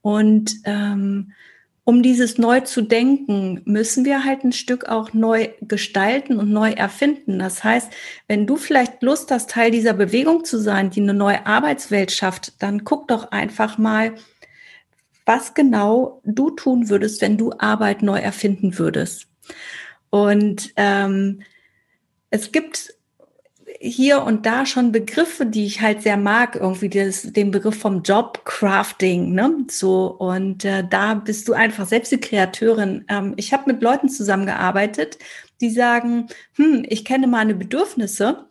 Und 0.04 0.56
ähm, 0.64 1.32
um 1.84 2.02
dieses 2.02 2.36
neu 2.36 2.60
zu 2.60 2.82
denken, 2.82 3.62
müssen 3.64 4.04
wir 4.04 4.22
halt 4.22 4.44
ein 4.44 4.52
Stück 4.52 4.84
auch 4.84 5.14
neu 5.14 5.48
gestalten 5.62 6.38
und 6.38 6.50
neu 6.50 6.72
erfinden. 6.72 7.38
Das 7.38 7.64
heißt, 7.64 7.90
wenn 8.28 8.46
du 8.46 8.56
vielleicht 8.56 9.02
Lust 9.02 9.30
hast, 9.30 9.48
Teil 9.48 9.70
dieser 9.70 9.94
Bewegung 9.94 10.44
zu 10.44 10.58
sein, 10.58 10.90
die 10.90 11.00
eine 11.00 11.14
neue 11.14 11.46
Arbeitswelt 11.46 12.12
schafft, 12.12 12.62
dann 12.62 12.84
guck 12.84 13.08
doch 13.08 13.30
einfach 13.30 13.78
mal, 13.78 14.12
was 15.24 15.54
genau 15.54 16.20
du 16.26 16.50
tun 16.50 16.90
würdest, 16.90 17.22
wenn 17.22 17.38
du 17.38 17.52
Arbeit 17.58 18.02
neu 18.02 18.18
erfinden 18.18 18.78
würdest. 18.78 19.26
Und 20.10 20.70
ähm, 20.76 21.40
es 22.28 22.52
gibt 22.52 22.92
hier 23.84 24.22
und 24.22 24.46
da 24.46 24.64
schon 24.64 24.92
Begriffe, 24.92 25.44
die 25.44 25.66
ich 25.66 25.82
halt 25.82 26.02
sehr 26.02 26.16
mag, 26.16 26.56
irgendwie 26.56 26.88
das, 26.88 27.22
den 27.22 27.50
Begriff 27.50 27.78
vom 27.78 28.02
Jobcrafting, 28.02 29.34
ne? 29.34 29.66
So 29.70 30.06
und 30.06 30.64
äh, 30.64 30.84
da 30.88 31.14
bist 31.14 31.48
du 31.48 31.52
einfach 31.52 31.86
selbst 31.86 32.10
die 32.10 32.18
Kreateurin. 32.18 33.04
Ähm, 33.08 33.34
ich 33.36 33.52
habe 33.52 33.70
mit 33.70 33.82
Leuten 33.82 34.08
zusammengearbeitet, 34.08 35.18
die 35.60 35.70
sagen, 35.70 36.28
hm, 36.56 36.86
ich 36.88 37.04
kenne 37.04 37.26
meine 37.26 37.54
Bedürfnisse 37.54 38.46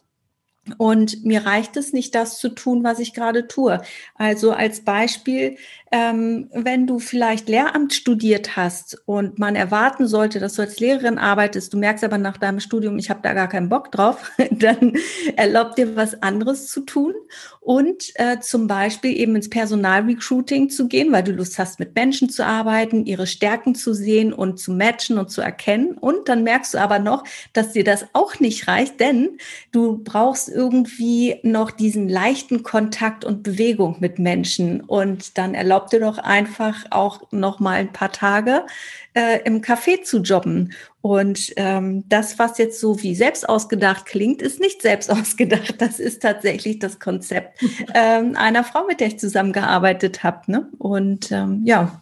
und 0.78 1.26
mir 1.26 1.46
reicht 1.46 1.76
es 1.78 1.94
nicht, 1.94 2.16
das 2.16 2.38
zu 2.40 2.50
tun, 2.50 2.84
was 2.84 3.00
ich 3.00 3.14
gerade 3.14 3.48
tue. 3.48 3.82
Also 4.16 4.52
als 4.52 4.82
Beispiel, 4.82 5.58
ähm, 5.94 6.50
wenn 6.52 6.88
du 6.88 6.98
vielleicht 6.98 7.48
Lehramt 7.48 7.94
studiert 7.94 8.58
hast 8.58 9.00
und 9.06 9.38
man 9.38 9.56
erwarten 9.56 10.08
sollte, 10.08 10.40
dass 10.40 10.56
du 10.56 10.64
als 10.64 10.80
Lehrerin 10.80 11.20
arbeitest, 11.20 11.72
du 11.72 11.78
merkst 11.78 12.04
aber 12.04 12.18
nach 12.18 12.38
deinem 12.38 12.60
Studium, 12.60 12.98
ich 12.98 13.12
habe 13.12 13.20
da 13.22 13.34
gar 13.34 13.48
keinen 13.48 13.70
Bock 13.70 13.92
drauf, 13.92 14.32
dann 14.50 14.94
erlaubt 15.36 15.78
dir 15.78 15.96
was 15.96 16.20
anderes 16.24 16.68
zu 16.68 16.82
tun 16.82 17.14
und 17.60 18.12
äh, 18.16 18.40
zum 18.40 18.66
Beispiel 18.66 19.16
eben 19.16 19.36
ins 19.36 19.52
Personalrecruiting 19.52 20.72
zu 20.72 20.88
gehen, 20.88 21.12
weil 21.12 21.24
du 21.24 21.32
Lust 21.32 21.60
hast, 21.60 21.80
mit 21.80 21.94
Menschen 21.94 22.28
zu 22.28 22.44
arbeiten, 22.44 23.06
ihre 23.06 23.28
Stärken 23.28 23.76
zu 23.76 23.94
sehen 23.94 24.34
und 24.34 24.60
zu 24.60 24.72
matchen 24.72 25.20
und 25.20 25.30
zu 25.30 25.42
erkennen. 25.42 25.98
Und 26.00 26.28
dann 26.28 26.44
merkst 26.44 26.74
du 26.74 26.80
aber 26.80 26.98
noch, 26.98 27.24
dass 27.54 27.74
dir 27.74 27.84
das 27.84 28.08
auch 28.14 28.40
nicht 28.40 28.68
reicht, 28.68 29.00
denn 29.00 29.38
du 29.72 30.00
brauchst 30.04 30.50
irgendwie 30.50 31.40
noch 31.44 31.70
diesen 31.70 32.10
leichten 32.10 32.64
Kontakt 32.64 33.24
und 33.24 33.44
Bewegung 33.44 33.98
mit 34.00 34.18
Menschen 34.18 34.82
und 34.82 35.38
dann 35.38 35.54
erlaubt 35.54 35.83
erlaubt 35.84 35.94
dir 35.94 36.00
doch 36.00 36.18
einfach 36.18 36.86
auch 36.92 37.22
noch 37.32 37.60
mal 37.60 37.74
ein 37.74 37.92
paar 37.92 38.12
Tage 38.12 38.66
äh, 39.14 39.42
im 39.44 39.62
Café 39.62 40.04
zu 40.04 40.22
jobben. 40.22 40.74
Und 41.02 41.52
ähm, 41.58 42.08
das, 42.08 42.40
was 42.40 42.58
jetzt 42.58 42.80
so 42.80 43.02
wie 43.04 43.16
selbst 43.16 43.48
ausgedacht 43.50 44.06
klingt, 44.06 44.42
ist 44.42 44.60
nicht 44.60 44.82
selbst 44.82 45.12
ausgedacht. 45.12 45.76
Das 45.80 46.00
ist 46.00 46.22
tatsächlich 46.22 46.80
das 46.80 47.00
Konzept 47.00 47.62
ähm, 47.94 48.36
einer 48.36 48.64
Frau, 48.64 48.86
mit 48.86 49.00
der 49.00 49.08
ich 49.08 49.20
zusammengearbeitet 49.20 50.24
habe. 50.24 50.52
Ne? 50.52 50.70
Und 50.78 51.32
ähm, 51.32 51.62
ja, 51.66 52.02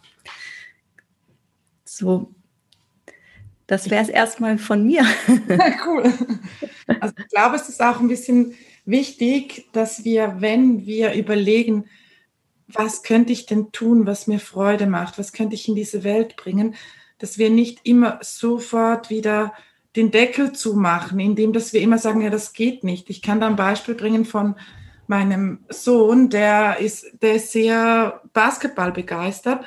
so 1.84 2.32
das 3.66 3.88
wäre 3.88 4.02
es 4.02 4.10
erstmal 4.10 4.58
von 4.58 4.84
mir. 4.84 5.02
cool. 5.86 6.12
Also 7.00 7.14
ich 7.16 7.28
glaube, 7.28 7.56
es 7.56 7.68
ist 7.68 7.80
auch 7.80 8.00
ein 8.00 8.08
bisschen 8.08 8.54
wichtig, 8.84 9.66
dass 9.72 10.04
wir, 10.04 10.36
wenn 10.40 10.84
wir 10.84 11.14
überlegen, 11.14 11.86
was 12.74 13.02
könnte 13.02 13.32
ich 13.32 13.46
denn 13.46 13.72
tun, 13.72 14.06
was 14.06 14.26
mir 14.26 14.38
Freude 14.38 14.86
macht, 14.86 15.18
was 15.18 15.32
könnte 15.32 15.54
ich 15.54 15.68
in 15.68 15.74
diese 15.74 16.04
Welt 16.04 16.36
bringen, 16.36 16.74
dass 17.18 17.38
wir 17.38 17.50
nicht 17.50 17.80
immer 17.84 18.18
sofort 18.22 19.10
wieder 19.10 19.52
den 19.96 20.10
Deckel 20.10 20.52
zumachen, 20.52 21.20
indem 21.20 21.52
dass 21.52 21.72
wir 21.72 21.80
immer 21.80 21.98
sagen, 21.98 22.22
ja, 22.22 22.30
das 22.30 22.52
geht 22.52 22.82
nicht. 22.82 23.10
Ich 23.10 23.22
kann 23.22 23.40
da 23.40 23.46
ein 23.46 23.56
Beispiel 23.56 23.94
bringen 23.94 24.24
von 24.24 24.56
meinem 25.06 25.60
Sohn, 25.68 26.30
der 26.30 26.78
ist, 26.78 27.06
der 27.20 27.34
ist 27.34 27.52
sehr 27.52 28.22
Basketball 28.32 28.92
begeistert 28.92 29.64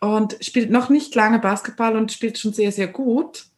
und 0.00 0.38
spielt 0.40 0.70
noch 0.70 0.88
nicht 0.88 1.14
lange 1.14 1.38
Basketball 1.38 1.96
und 1.96 2.12
spielt 2.12 2.38
schon 2.38 2.52
sehr, 2.52 2.72
sehr 2.72 2.88
gut. 2.88 3.49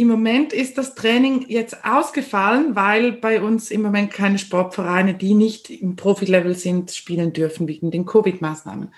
Im 0.00 0.08
Moment 0.08 0.54
ist 0.54 0.78
das 0.78 0.94
Training 0.94 1.44
jetzt 1.48 1.84
ausgefallen, 1.84 2.74
weil 2.74 3.12
bei 3.12 3.42
uns 3.42 3.70
im 3.70 3.82
Moment 3.82 4.10
keine 4.10 4.38
Sportvereine, 4.38 5.12
die 5.12 5.34
nicht 5.34 5.68
im 5.68 5.94
Profilevel 5.94 6.54
sind, 6.54 6.90
spielen 6.90 7.34
dürfen 7.34 7.68
wegen 7.68 7.90
den 7.90 8.06
Covid-Maßnahmen. 8.06 8.94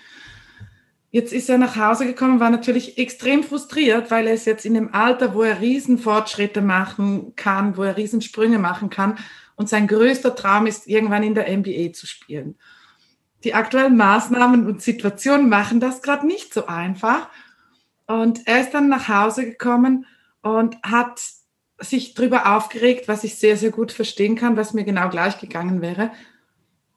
Jetzt 1.11 1.33
ist 1.33 1.51
er 1.51 1.59
nach 1.59 1.75
Hause 1.75 2.07
gekommen, 2.07 2.39
war 2.39 2.51
natürlich 2.51 2.99
extrem 2.99 3.43
frustriert, 3.43 4.13
weil 4.13 4.29
er 4.29 4.35
ist 4.35 4.47
jetzt 4.47 4.65
in 4.65 4.75
dem 4.75 4.95
Alter, 4.95 5.35
wo 5.35 5.43
er 5.43 5.61
Riesenfortschritte 5.61 6.61
machen 6.61 7.33
kann, 7.35 7.77
wo 7.77 7.83
er 7.83 7.97
Riesensprünge 7.97 8.61
machen 8.61 8.89
kann. 8.89 9.19
Und 9.57 9.69
sein 9.69 9.89
größter 9.89 10.37
Traum 10.37 10.69
ist, 10.69 10.87
irgendwann 10.87 11.25
in 11.25 11.35
der 11.35 11.51
NBA 11.53 11.95
zu 11.95 12.07
spielen. 12.07 12.55
Die 13.43 13.55
aktuellen 13.55 13.97
Maßnahmen 13.97 14.69
und 14.69 14.83
Situationen 14.83 15.49
machen 15.49 15.81
das 15.81 16.01
gerade 16.01 16.29
nicht 16.29 16.55
so 16.55 16.67
einfach. 16.67 17.29
Und 18.07 18.47
er 18.47 18.61
ist 18.61 18.71
dann 18.71 18.89
nach 18.89 19.09
Hause 19.09 19.45
gekommen 19.47 20.07
und 20.43 20.77
hat 20.83 21.21
sich 21.79 22.15
darüber 22.15 22.57
aufgeregt, 22.57 23.09
was 23.09 23.25
ich 23.25 23.37
sehr, 23.37 23.57
sehr 23.57 23.71
gut 23.71 23.93
verstehen 23.93 24.37
kann, 24.37 24.57
was 24.57 24.75
mir 24.75 24.85
genau 24.85 25.09
gleich 25.09 25.39
gegangen 25.39 25.81
wäre. 25.81 26.13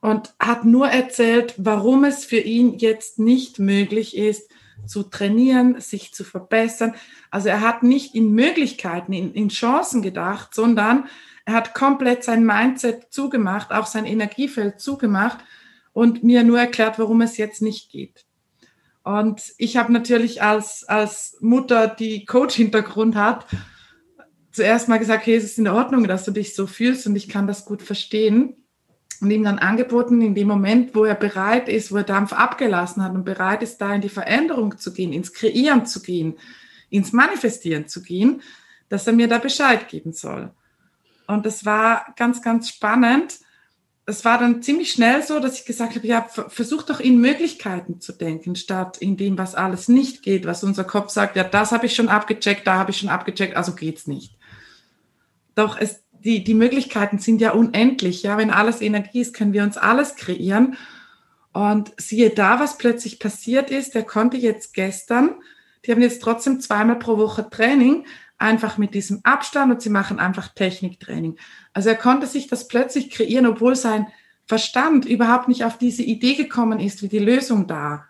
Und 0.00 0.34
hat 0.38 0.64
nur 0.64 0.88
erzählt, 0.88 1.54
warum 1.56 2.04
es 2.04 2.24
für 2.24 2.38
ihn 2.38 2.78
jetzt 2.78 3.18
nicht 3.18 3.58
möglich 3.58 4.16
ist, 4.16 4.50
zu 4.84 5.02
trainieren, 5.04 5.80
sich 5.80 6.12
zu 6.12 6.22
verbessern. 6.22 6.94
Also 7.30 7.48
er 7.48 7.60
hat 7.60 7.82
nicht 7.82 8.14
in 8.14 8.32
Möglichkeiten, 8.32 9.12
in, 9.12 9.32
in 9.32 9.48
Chancen 9.48 10.02
gedacht, 10.02 10.54
sondern 10.54 11.08
er 11.44 11.54
hat 11.54 11.74
komplett 11.74 12.24
sein 12.24 12.44
Mindset 12.44 13.06
zugemacht, 13.10 13.72
auch 13.72 13.86
sein 13.86 14.04
Energiefeld 14.04 14.80
zugemacht 14.80 15.38
und 15.92 16.22
mir 16.22 16.44
nur 16.44 16.58
erklärt, 16.58 16.98
warum 16.98 17.22
es 17.22 17.36
jetzt 17.36 17.62
nicht 17.62 17.90
geht. 17.90 18.25
Und 19.06 19.54
ich 19.56 19.76
habe 19.76 19.92
natürlich 19.92 20.42
als, 20.42 20.82
als 20.82 21.36
Mutter, 21.40 21.86
die 21.86 22.24
Coach-Hintergrund 22.24 23.14
hat, 23.14 23.46
zuerst 24.50 24.88
mal 24.88 24.98
gesagt, 24.98 25.26
hey, 25.26 25.36
es 25.36 25.44
ist 25.44 25.60
in 25.60 25.68
Ordnung, 25.68 26.08
dass 26.08 26.24
du 26.24 26.32
dich 26.32 26.56
so 26.56 26.66
fühlst 26.66 27.06
und 27.06 27.14
ich 27.14 27.28
kann 27.28 27.46
das 27.46 27.66
gut 27.66 27.82
verstehen. 27.82 28.56
Und 29.20 29.30
ihm 29.30 29.44
dann 29.44 29.60
angeboten, 29.60 30.20
in 30.22 30.34
dem 30.34 30.48
Moment, 30.48 30.92
wo 30.96 31.04
er 31.04 31.14
bereit 31.14 31.68
ist, 31.68 31.92
wo 31.92 31.98
er 31.98 32.02
Dampf 32.02 32.32
abgelassen 32.32 33.00
hat 33.00 33.14
und 33.14 33.24
bereit 33.24 33.62
ist, 33.62 33.78
da 33.78 33.94
in 33.94 34.00
die 34.00 34.08
Veränderung 34.08 34.76
zu 34.76 34.92
gehen, 34.92 35.12
ins 35.12 35.32
Kreieren 35.32 35.86
zu 35.86 36.02
gehen, 36.02 36.36
ins 36.90 37.12
Manifestieren 37.12 37.86
zu 37.86 38.02
gehen, 38.02 38.42
dass 38.88 39.06
er 39.06 39.12
mir 39.12 39.28
da 39.28 39.38
Bescheid 39.38 39.88
geben 39.88 40.14
soll. 40.14 40.50
Und 41.28 41.46
das 41.46 41.64
war 41.64 42.12
ganz, 42.16 42.42
ganz 42.42 42.70
spannend, 42.70 43.38
es 44.08 44.24
war 44.24 44.38
dann 44.38 44.62
ziemlich 44.62 44.92
schnell 44.92 45.22
so, 45.24 45.40
dass 45.40 45.58
ich 45.58 45.64
gesagt 45.64 45.96
habe, 45.96 46.06
ja, 46.06 46.22
versuch 46.22 46.84
doch 46.84 47.00
in 47.00 47.20
Möglichkeiten 47.20 48.00
zu 48.00 48.12
denken, 48.12 48.54
statt 48.54 48.98
in 48.98 49.16
dem, 49.16 49.36
was 49.36 49.56
alles 49.56 49.88
nicht 49.88 50.22
geht, 50.22 50.46
was 50.46 50.62
unser 50.62 50.84
Kopf 50.84 51.10
sagt, 51.10 51.34
ja, 51.34 51.42
das 51.42 51.72
habe 51.72 51.86
ich 51.86 51.94
schon 51.94 52.08
abgecheckt, 52.08 52.66
da 52.66 52.74
habe 52.74 52.92
ich 52.92 52.98
schon 52.98 53.08
abgecheckt, 53.08 53.56
also 53.56 53.74
geht's 53.74 54.06
nicht. 54.06 54.38
Doch 55.56 55.76
es, 55.76 56.04
die, 56.12 56.44
die 56.44 56.54
Möglichkeiten 56.54 57.18
sind 57.18 57.40
ja 57.40 57.50
unendlich, 57.50 58.22
ja, 58.22 58.38
wenn 58.38 58.50
alles 58.52 58.80
Energie 58.80 59.20
ist, 59.20 59.34
können 59.34 59.52
wir 59.52 59.64
uns 59.64 59.76
alles 59.76 60.14
kreieren. 60.14 60.76
Und 61.52 61.92
siehe 61.96 62.30
da, 62.30 62.60
was 62.60 62.78
plötzlich 62.78 63.18
passiert 63.18 63.70
ist, 63.72 63.94
der 63.94 64.04
konnte 64.04 64.36
jetzt 64.36 64.72
gestern, 64.72 65.34
die 65.84 65.90
haben 65.90 66.02
jetzt 66.02 66.22
trotzdem 66.22 66.60
zweimal 66.60 66.98
pro 66.98 67.18
Woche 67.18 67.48
Training, 67.50 68.06
einfach 68.38 68.78
mit 68.78 68.94
diesem 68.94 69.20
Abstand 69.22 69.72
und 69.72 69.82
sie 69.82 69.90
machen 69.90 70.18
einfach 70.18 70.48
Techniktraining. 70.48 71.36
Also 71.72 71.88
er 71.88 71.94
konnte 71.96 72.26
sich 72.26 72.48
das 72.48 72.68
plötzlich 72.68 73.10
kreieren, 73.10 73.46
obwohl 73.46 73.76
sein 73.76 74.06
Verstand 74.46 75.04
überhaupt 75.06 75.48
nicht 75.48 75.64
auf 75.64 75.78
diese 75.78 76.02
Idee 76.02 76.34
gekommen 76.34 76.78
ist, 76.78 77.02
wie 77.02 77.08
die 77.08 77.18
Lösung 77.18 77.66
da 77.66 78.06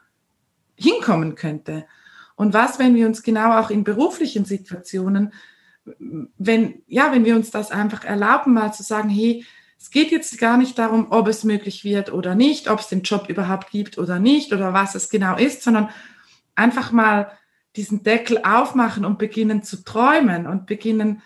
hinkommen 0.75 1.35
könnte. 1.35 1.87
Und 2.35 2.53
was, 2.53 2.79
wenn 2.79 2.95
wir 2.95 3.07
uns 3.07 3.23
genau 3.23 3.59
auch 3.59 3.71
in 3.71 3.85
beruflichen 3.85 4.45
Situationen, 4.45 5.33
wenn, 6.37 6.83
ja, 6.87 7.13
wenn 7.13 7.25
wir 7.25 7.37
uns 7.37 7.51
das 7.51 7.71
einfach 7.71 8.05
erlauben, 8.05 8.53
mal 8.53 8.75
zu 8.75 8.83
sagen, 8.83 9.09
hey, 9.09 9.45
es 9.79 9.91
geht 9.91 10.11
jetzt 10.11 10.39
gar 10.39 10.57
nicht 10.57 10.79
darum, 10.79 11.09
ob 11.11 11.29
es 11.29 11.45
möglich 11.45 11.85
wird 11.85 12.13
oder 12.13 12.35
nicht, 12.35 12.69
ob 12.69 12.81
es 12.81 12.89
den 12.89 13.03
Job 13.03 13.29
überhaupt 13.29 13.71
gibt 13.71 13.99
oder 13.99 14.19
nicht 14.19 14.53
oder 14.53 14.73
was 14.73 14.95
es 14.95 15.09
genau 15.09 15.37
ist, 15.37 15.63
sondern 15.63 15.91
einfach 16.55 16.93
mal 16.93 17.31
diesen 17.77 18.03
Deckel 18.03 18.39
aufmachen 18.43 19.05
und 19.05 19.19
beginnen 19.19 19.63
zu 19.63 19.85
träumen 19.85 20.47
und 20.47 20.67
beginnen 20.67 21.23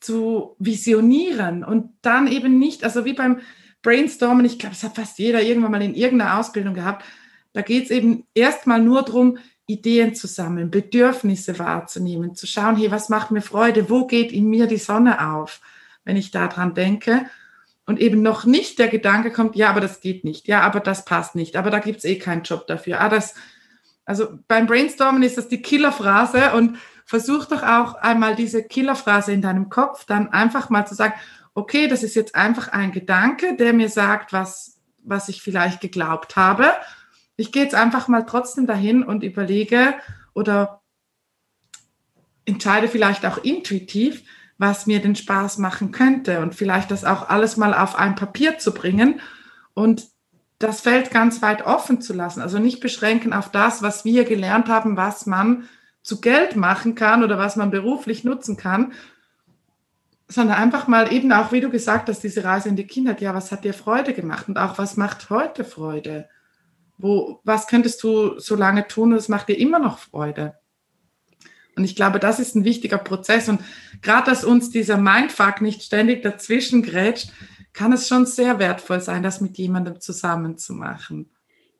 zu 0.00 0.54
visionieren 0.58 1.64
und 1.64 1.90
dann 2.02 2.26
eben 2.26 2.58
nicht, 2.58 2.84
also 2.84 3.04
wie 3.04 3.14
beim 3.14 3.40
Brainstormen, 3.82 4.44
ich 4.44 4.58
glaube, 4.58 4.74
das 4.74 4.84
hat 4.84 4.96
fast 4.96 5.18
jeder 5.18 5.42
irgendwann 5.42 5.72
mal 5.72 5.82
in 5.82 5.94
irgendeiner 5.94 6.38
Ausbildung 6.38 6.74
gehabt, 6.74 7.04
da 7.52 7.62
geht 7.62 7.84
es 7.84 7.90
eben 7.90 8.24
erstmal 8.34 8.80
nur 8.82 9.02
darum, 9.02 9.38
Ideen 9.66 10.14
zu 10.14 10.26
sammeln, 10.26 10.70
Bedürfnisse 10.70 11.58
wahrzunehmen, 11.58 12.34
zu 12.34 12.46
schauen, 12.46 12.76
hey, 12.76 12.90
was 12.90 13.08
macht 13.08 13.30
mir 13.30 13.42
Freude, 13.42 13.90
wo 13.90 14.06
geht 14.06 14.30
in 14.30 14.48
mir 14.48 14.66
die 14.66 14.76
Sonne 14.76 15.32
auf, 15.32 15.60
wenn 16.04 16.16
ich 16.16 16.30
daran 16.30 16.74
denke. 16.74 17.26
Und 17.84 18.00
eben 18.00 18.20
noch 18.22 18.44
nicht 18.44 18.78
der 18.78 18.88
Gedanke 18.88 19.30
kommt, 19.30 19.56
ja, 19.56 19.70
aber 19.70 19.80
das 19.80 20.00
geht 20.00 20.24
nicht, 20.24 20.48
ja, 20.48 20.62
aber 20.62 20.80
das 20.80 21.04
passt 21.04 21.34
nicht, 21.34 21.56
aber 21.56 21.70
da 21.70 21.78
gibt 21.78 21.98
es 21.98 22.04
eh 22.04 22.18
keinen 22.18 22.42
Job 22.42 22.66
dafür. 22.66 23.00
Ah, 23.00 23.08
das, 23.08 23.34
also 24.06 24.38
beim 24.46 24.66
Brainstormen 24.66 25.22
ist 25.24 25.36
das 25.36 25.48
die 25.48 25.60
Killerphrase 25.60 26.52
und 26.52 26.78
versuch 27.04 27.44
doch 27.46 27.62
auch 27.62 27.96
einmal 27.96 28.36
diese 28.36 28.62
Killerphrase 28.62 29.32
in 29.32 29.42
deinem 29.42 29.68
Kopf 29.68 30.04
dann 30.06 30.32
einfach 30.32 30.70
mal 30.70 30.86
zu 30.86 30.94
sagen, 30.94 31.14
okay, 31.54 31.88
das 31.88 32.02
ist 32.02 32.14
jetzt 32.14 32.34
einfach 32.34 32.68
ein 32.68 32.92
Gedanke, 32.92 33.56
der 33.56 33.72
mir 33.72 33.88
sagt, 33.88 34.32
was, 34.32 34.78
was 35.02 35.28
ich 35.28 35.42
vielleicht 35.42 35.80
geglaubt 35.80 36.36
habe. 36.36 36.70
Ich 37.36 37.50
gehe 37.50 37.62
jetzt 37.62 37.74
einfach 37.74 38.08
mal 38.08 38.22
trotzdem 38.22 38.66
dahin 38.66 39.02
und 39.02 39.22
überlege 39.22 39.94
oder 40.34 40.82
entscheide 42.44 42.88
vielleicht 42.88 43.26
auch 43.26 43.38
intuitiv, 43.38 44.22
was 44.58 44.86
mir 44.86 45.00
den 45.00 45.16
Spaß 45.16 45.58
machen 45.58 45.90
könnte 45.90 46.40
und 46.40 46.54
vielleicht 46.54 46.90
das 46.90 47.04
auch 47.04 47.28
alles 47.28 47.56
mal 47.56 47.74
auf 47.74 47.96
ein 47.96 48.14
Papier 48.14 48.58
zu 48.58 48.72
bringen 48.72 49.20
und 49.74 50.06
das 50.58 50.80
Feld 50.80 51.10
ganz 51.10 51.42
weit 51.42 51.66
offen 51.66 52.00
zu 52.00 52.12
lassen. 52.12 52.40
Also 52.40 52.58
nicht 52.58 52.80
beschränken 52.80 53.32
auf 53.32 53.50
das, 53.50 53.82
was 53.82 54.04
wir 54.04 54.24
gelernt 54.24 54.68
haben, 54.68 54.96
was 54.96 55.26
man 55.26 55.68
zu 56.02 56.20
Geld 56.20 56.56
machen 56.56 56.94
kann 56.94 57.22
oder 57.22 57.38
was 57.38 57.56
man 57.56 57.70
beruflich 57.70 58.24
nutzen 58.24 58.56
kann, 58.56 58.92
sondern 60.28 60.56
einfach 60.56 60.88
mal 60.88 61.12
eben 61.12 61.32
auch, 61.32 61.52
wie 61.52 61.60
du 61.60 61.70
gesagt 61.70 62.08
hast, 62.08 62.20
diese 62.20 62.44
Reise 62.44 62.68
in 62.68 62.76
die 62.76 62.86
Kindheit, 62.86 63.20
ja, 63.20 63.34
was 63.34 63.52
hat 63.52 63.64
dir 63.64 63.74
Freude 63.74 64.12
gemacht 64.12 64.48
und 64.48 64.58
auch 64.58 64.78
was 64.78 64.96
macht 64.96 65.30
heute 65.30 65.64
Freude? 65.64 66.28
Wo, 66.98 67.40
was 67.44 67.66
könntest 67.66 68.02
du 68.02 68.38
so 68.38 68.56
lange 68.56 68.88
tun 68.88 69.12
und 69.12 69.18
es 69.18 69.28
macht 69.28 69.48
dir 69.48 69.58
immer 69.58 69.78
noch 69.78 69.98
Freude? 69.98 70.54
Und 71.76 71.84
ich 71.84 71.94
glaube, 71.94 72.18
das 72.18 72.40
ist 72.40 72.56
ein 72.56 72.64
wichtiger 72.64 72.96
Prozess. 72.96 73.48
Und 73.50 73.60
gerade, 74.00 74.30
dass 74.30 74.44
uns 74.44 74.70
dieser 74.70 74.96
Mindfuck 74.96 75.60
nicht 75.60 75.82
ständig 75.82 76.22
dazwischen 76.22 76.82
grätscht, 76.82 77.30
kann 77.76 77.92
es 77.92 78.08
schon 78.08 78.26
sehr 78.26 78.58
wertvoll 78.58 79.00
sein, 79.00 79.22
das 79.22 79.40
mit 79.40 79.58
jemandem 79.58 80.00
zusammen 80.00 80.56
zu 80.56 80.72
machen. 80.72 81.30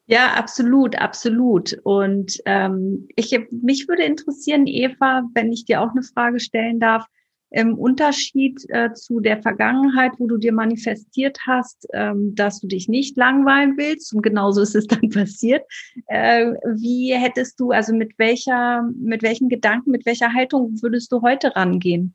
Ja, 0.07 0.35
absolut, 0.35 0.97
absolut. 0.97 1.77
Und 1.83 2.39
ähm, 2.45 3.09
ich, 3.17 3.37
mich 3.51 3.89
würde 3.89 4.05
interessieren, 4.05 4.67
Eva, 4.67 5.25
wenn 5.35 5.53
ich 5.53 5.65
dir 5.65 5.81
auch 5.81 5.91
eine 5.91 6.03
Frage 6.03 6.39
stellen 6.39 6.79
darf, 6.79 7.07
im 7.51 7.79
Unterschied 7.79 8.65
äh, 8.69 8.93
zu 8.93 9.21
der 9.21 9.41
Vergangenheit, 9.41 10.13
wo 10.19 10.27
du 10.27 10.37
dir 10.37 10.53
manifestiert 10.53 11.39
hast, 11.47 11.87
ähm, 11.95 12.35
dass 12.35 12.61
du 12.61 12.67
dich 12.67 12.89
nicht 12.89 13.17
langweilen 13.17 13.77
willst 13.77 14.15
und 14.15 14.23
genauso 14.23 14.61
ist 14.61 14.75
es 14.75 14.87
dann 14.89 15.09
passiert. 15.11 15.65
Äh, 16.09 16.53
wie 16.75 17.15
hättest 17.15 17.59
du, 17.59 17.71
also 17.71 17.95
mit 17.95 18.19
welcher, 18.19 18.83
mit 19.01 19.23
welchen 19.23 19.49
Gedanken, 19.49 19.91
mit 19.91 20.07
welcher 20.07 20.33
Haltung 20.35 20.83
würdest 20.83 21.11
du 21.11 21.23
heute 21.23 21.57
rangehen? 21.57 22.15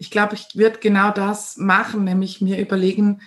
Ich 0.00 0.10
glaube, 0.10 0.34
ich 0.34 0.56
würde 0.56 0.78
genau 0.78 1.10
das 1.10 1.58
machen, 1.58 2.04
nämlich 2.04 2.40
mir 2.40 2.58
überlegen, 2.58 3.20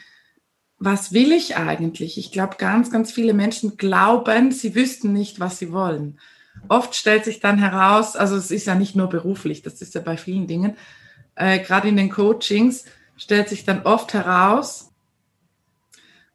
was 0.80 1.14
will 1.14 1.32
ich 1.32 1.56
eigentlich? 1.56 2.18
Ich 2.18 2.32
glaube, 2.32 2.56
ganz, 2.58 2.90
ganz 2.90 3.12
viele 3.12 3.36
Menschen 3.36 3.78
glauben, 3.78 4.52
sie 4.52 4.74
wüssten 4.74 5.14
nicht, 5.14 5.40
was 5.40 5.60
sie 5.60 5.72
wollen. 5.72 6.20
Oft 6.70 6.96
stellt 6.96 7.26
sich 7.26 7.40
dann 7.40 7.60
heraus, 7.60 8.16
also 8.16 8.36
es 8.36 8.50
ist 8.50 8.66
ja 8.66 8.74
nicht 8.74 8.96
nur 8.96 9.08
beruflich, 9.08 9.62
das 9.62 9.84
ist 9.84 9.94
ja 9.94 10.02
bei 10.02 10.18
vielen 10.18 10.48
Dingen, 10.48 10.76
äh, 11.36 11.60
gerade 11.60 11.90
in 11.90 11.96
den 11.96 12.10
Coachings 12.10 12.86
stellt 13.18 13.50
sich 13.50 13.66
dann 13.66 13.84
oft 13.84 14.16
heraus 14.16 14.92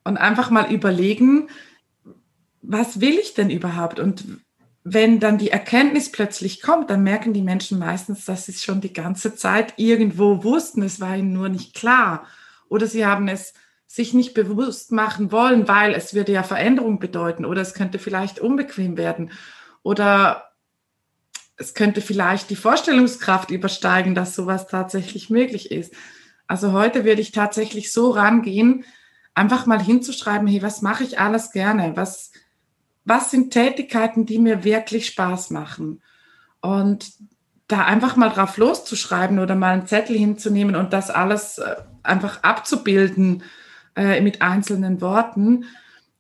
und 0.05 0.19
einfach 0.19 0.51
mal 0.51 0.73
überlegen, 0.73 1.49
was 2.63 3.01
will 3.01 3.19
ich 3.19 3.35
denn 3.35 3.51
überhaupt? 3.51 3.99
Und 3.99 4.25
wenn 4.85 5.21
dann 5.21 5.39
die 5.39 5.51
Erkenntnis 5.51 6.11
plötzlich 6.11 6.63
kommt, 6.63 6.91
dann 6.91 7.03
merken 7.03 7.33
die 7.33 7.43
Menschen 7.43 7.79
meistens, 7.79 8.25
dass 8.25 8.47
sie 8.47 8.53
es 8.53 8.65
schon 8.65 8.81
die 8.81 8.93
ganze 8.93 9.35
Zeit 9.35 9.75
irgendwo 9.77 10.45
wussten, 10.45 10.83
es 10.83 11.01
war 11.01 11.17
ihnen 11.17 11.33
nur 11.33 11.49
nicht 11.49 11.75
klar. 11.75 12.27
Oder 12.69 12.87
sie 12.87 13.05
haben 13.05 13.29
es 13.29 13.55
sich 13.87 14.13
nicht 14.15 14.35
bewusst 14.35 14.93
machen 14.93 15.33
wollen, 15.33 15.67
weil 15.67 15.95
es 15.95 16.15
würde 16.15 16.33
ja 16.33 16.43
Veränderung 16.43 16.99
bedeuten 16.99 17.45
oder 17.45 17.63
es 17.63 17.75
könnte 17.75 17.99
vielleicht 17.99 18.39
unbequem 18.39 18.97
werden 18.97 19.33
oder 19.83 20.53
es 21.57 21.75
könnte 21.75 22.01
vielleicht 22.01 22.51
die 22.51 22.57
Vorstellungskraft 22.57 23.51
übersteigen, 23.51 24.15
dass 24.15 24.35
sowas 24.35 24.67
tatsächlich 24.69 25.31
möglich 25.31 25.71
ist. 25.71 25.93
Also 26.47 26.73
heute 26.73 27.05
würde 27.05 27.21
ich 27.21 27.33
tatsächlich 27.33 27.93
so 27.93 28.11
rangehen, 28.11 28.85
einfach 29.35 29.67
mal 29.67 29.83
hinzuschreiben, 29.83 30.47
hey, 30.47 30.63
was 30.63 30.83
mache 30.83 31.05
ich 31.05 31.19
alles 31.19 31.51
gerne? 31.51 31.97
Was, 31.97 32.33
was 33.09 33.31
sind 33.31 33.53
Tätigkeiten, 33.53 34.27
die 34.27 34.39
mir 34.39 34.65
wirklich 34.65 35.07
Spaß 35.07 35.51
machen? 35.51 36.03
Und 36.61 37.13
da 37.69 37.85
einfach 37.85 38.17
mal 38.17 38.31
drauf 38.31 38.57
loszuschreiben 38.57 39.39
oder 39.39 39.55
mal 39.55 39.73
einen 39.75 39.87
Zettel 39.87 40.17
hinzunehmen 40.17 40.75
und 40.75 40.93
das 40.93 41.11
alles 41.11 41.59
äh, 41.59 41.77
einfach 42.03 42.43
abzubilden 42.43 43.43
äh, 43.95 44.21
mit 44.21 44.43
einzelnen 44.43 45.01
Worten 45.01 45.67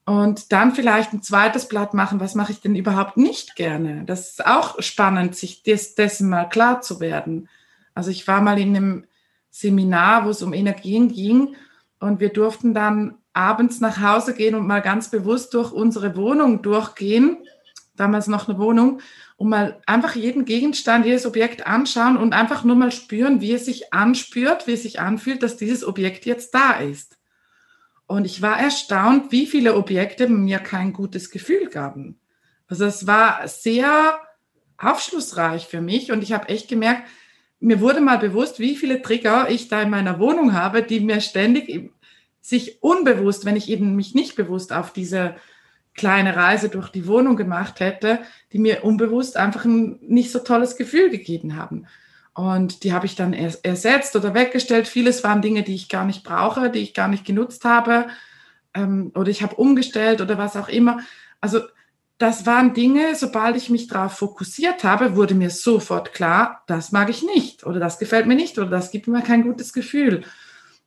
und 0.08 0.52
dann 0.52 0.74
vielleicht 0.74 1.12
ein 1.12 1.22
zweites 1.22 1.68
Blatt 1.68 1.92
machen, 1.92 2.18
was 2.18 2.34
mache 2.34 2.52
ich 2.52 2.62
denn 2.62 2.74
überhaupt 2.74 3.18
nicht 3.18 3.56
gerne. 3.56 4.04
Das 4.06 4.30
ist 4.30 4.46
auch 4.46 4.80
spannend, 4.82 5.36
sich 5.36 5.62
des, 5.62 5.96
dessen 5.96 6.30
mal 6.30 6.48
klar 6.48 6.80
zu 6.80 6.98
werden. 7.00 7.48
Also 7.94 8.10
ich 8.10 8.26
war 8.26 8.40
mal 8.40 8.58
in 8.58 8.74
einem 8.74 9.04
Seminar, 9.50 10.24
wo 10.24 10.30
es 10.30 10.42
um 10.42 10.54
Energien 10.54 11.08
ging 11.08 11.56
und 12.00 12.20
wir 12.20 12.30
durften 12.30 12.72
dann 12.72 13.16
abends 13.38 13.80
nach 13.80 14.00
Hause 14.02 14.34
gehen 14.34 14.56
und 14.56 14.66
mal 14.66 14.82
ganz 14.82 15.10
bewusst 15.10 15.54
durch 15.54 15.70
unsere 15.72 16.16
Wohnung 16.16 16.60
durchgehen, 16.60 17.38
damals 17.94 18.26
noch 18.26 18.48
eine 18.48 18.58
Wohnung, 18.58 19.00
und 19.36 19.48
mal 19.48 19.80
einfach 19.86 20.16
jeden 20.16 20.44
Gegenstand, 20.44 21.06
jedes 21.06 21.24
Objekt 21.24 21.64
anschauen 21.64 22.16
und 22.16 22.32
einfach 22.32 22.64
nur 22.64 22.74
mal 22.74 22.90
spüren, 22.90 23.40
wie 23.40 23.52
es 23.52 23.66
sich 23.66 23.94
anspürt, 23.94 24.66
wie 24.66 24.72
es 24.72 24.82
sich 24.82 24.98
anfühlt, 24.98 25.44
dass 25.44 25.56
dieses 25.56 25.86
Objekt 25.86 26.26
jetzt 26.26 26.52
da 26.52 26.72
ist. 26.72 27.16
Und 28.08 28.24
ich 28.24 28.42
war 28.42 28.58
erstaunt, 28.58 29.30
wie 29.30 29.46
viele 29.46 29.76
Objekte 29.76 30.28
mir 30.28 30.58
kein 30.58 30.92
gutes 30.92 31.30
Gefühl 31.30 31.68
gaben. 31.68 32.18
Also 32.66 32.84
es 32.86 33.06
war 33.06 33.46
sehr 33.46 34.18
aufschlussreich 34.78 35.66
für 35.66 35.80
mich 35.80 36.10
und 36.10 36.22
ich 36.22 36.32
habe 36.32 36.48
echt 36.48 36.68
gemerkt, 36.68 37.08
mir 37.60 37.80
wurde 37.80 38.00
mal 38.00 38.18
bewusst, 38.18 38.58
wie 38.58 38.76
viele 38.76 39.02
Trigger 39.02 39.48
ich 39.48 39.68
da 39.68 39.82
in 39.82 39.90
meiner 39.90 40.18
Wohnung 40.18 40.54
habe, 40.54 40.82
die 40.82 41.00
mir 41.00 41.20
ständig 41.20 41.92
sich 42.48 42.82
unbewusst, 42.82 43.44
wenn 43.44 43.56
ich 43.56 43.68
eben 43.68 43.94
mich 43.96 44.14
nicht 44.14 44.36
bewusst 44.36 44.72
auf 44.72 44.92
diese 44.92 45.36
kleine 45.94 46.36
Reise 46.36 46.68
durch 46.68 46.88
die 46.88 47.06
Wohnung 47.06 47.36
gemacht 47.36 47.80
hätte, 47.80 48.20
die 48.52 48.58
mir 48.58 48.84
unbewusst 48.84 49.36
einfach 49.36 49.64
ein 49.64 49.98
nicht 50.00 50.30
so 50.30 50.38
tolles 50.38 50.76
Gefühl 50.76 51.10
gegeben 51.10 51.56
haben. 51.56 51.86
Und 52.34 52.84
die 52.84 52.92
habe 52.92 53.04
ich 53.04 53.16
dann 53.16 53.32
ersetzt 53.32 54.14
oder 54.14 54.32
weggestellt. 54.32 54.86
Vieles 54.86 55.24
waren 55.24 55.42
Dinge, 55.42 55.64
die 55.64 55.74
ich 55.74 55.88
gar 55.88 56.04
nicht 56.04 56.22
brauche, 56.22 56.70
die 56.70 56.78
ich 56.78 56.94
gar 56.94 57.08
nicht 57.08 57.24
genutzt 57.24 57.64
habe. 57.64 58.06
Ähm, 58.74 59.10
oder 59.16 59.28
ich 59.28 59.42
habe 59.42 59.56
umgestellt 59.56 60.20
oder 60.20 60.38
was 60.38 60.56
auch 60.56 60.68
immer. 60.68 61.00
Also 61.40 61.60
das 62.18 62.46
waren 62.46 62.74
Dinge, 62.74 63.14
sobald 63.14 63.56
ich 63.56 63.70
mich 63.70 63.88
darauf 63.88 64.12
fokussiert 64.12 64.84
habe, 64.84 65.16
wurde 65.16 65.34
mir 65.34 65.50
sofort 65.50 66.14
klar, 66.14 66.62
das 66.66 66.92
mag 66.92 67.10
ich 67.10 67.22
nicht 67.22 67.64
oder 67.64 67.80
das 67.80 67.98
gefällt 67.98 68.26
mir 68.26 68.34
nicht 68.34 68.58
oder 68.58 68.70
das 68.70 68.90
gibt 68.90 69.08
mir 69.08 69.22
kein 69.22 69.42
gutes 69.42 69.72
Gefühl. 69.72 70.24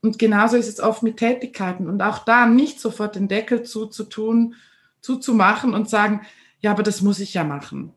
Und 0.02 0.18
genauso 0.18 0.58
ist 0.58 0.68
es 0.68 0.80
oft 0.80 1.04
mit 1.04 1.18
Tätigkeiten 1.18 1.88
und 1.88 2.02
auch 2.02 2.26
da 2.26 2.48
nicht 2.48 2.80
sofort 2.80 3.16
den 3.16 3.28
Deckel 3.28 3.64
zuzutun, 3.64 4.56
zuzumachen 5.00 5.74
und 5.74 5.90
sagen, 5.90 6.22
ja, 6.60 6.72
aber 6.72 6.84
das 6.84 7.02
muss 7.02 7.20
ich 7.20 7.34
ja 7.34 7.44
machen 7.44 7.94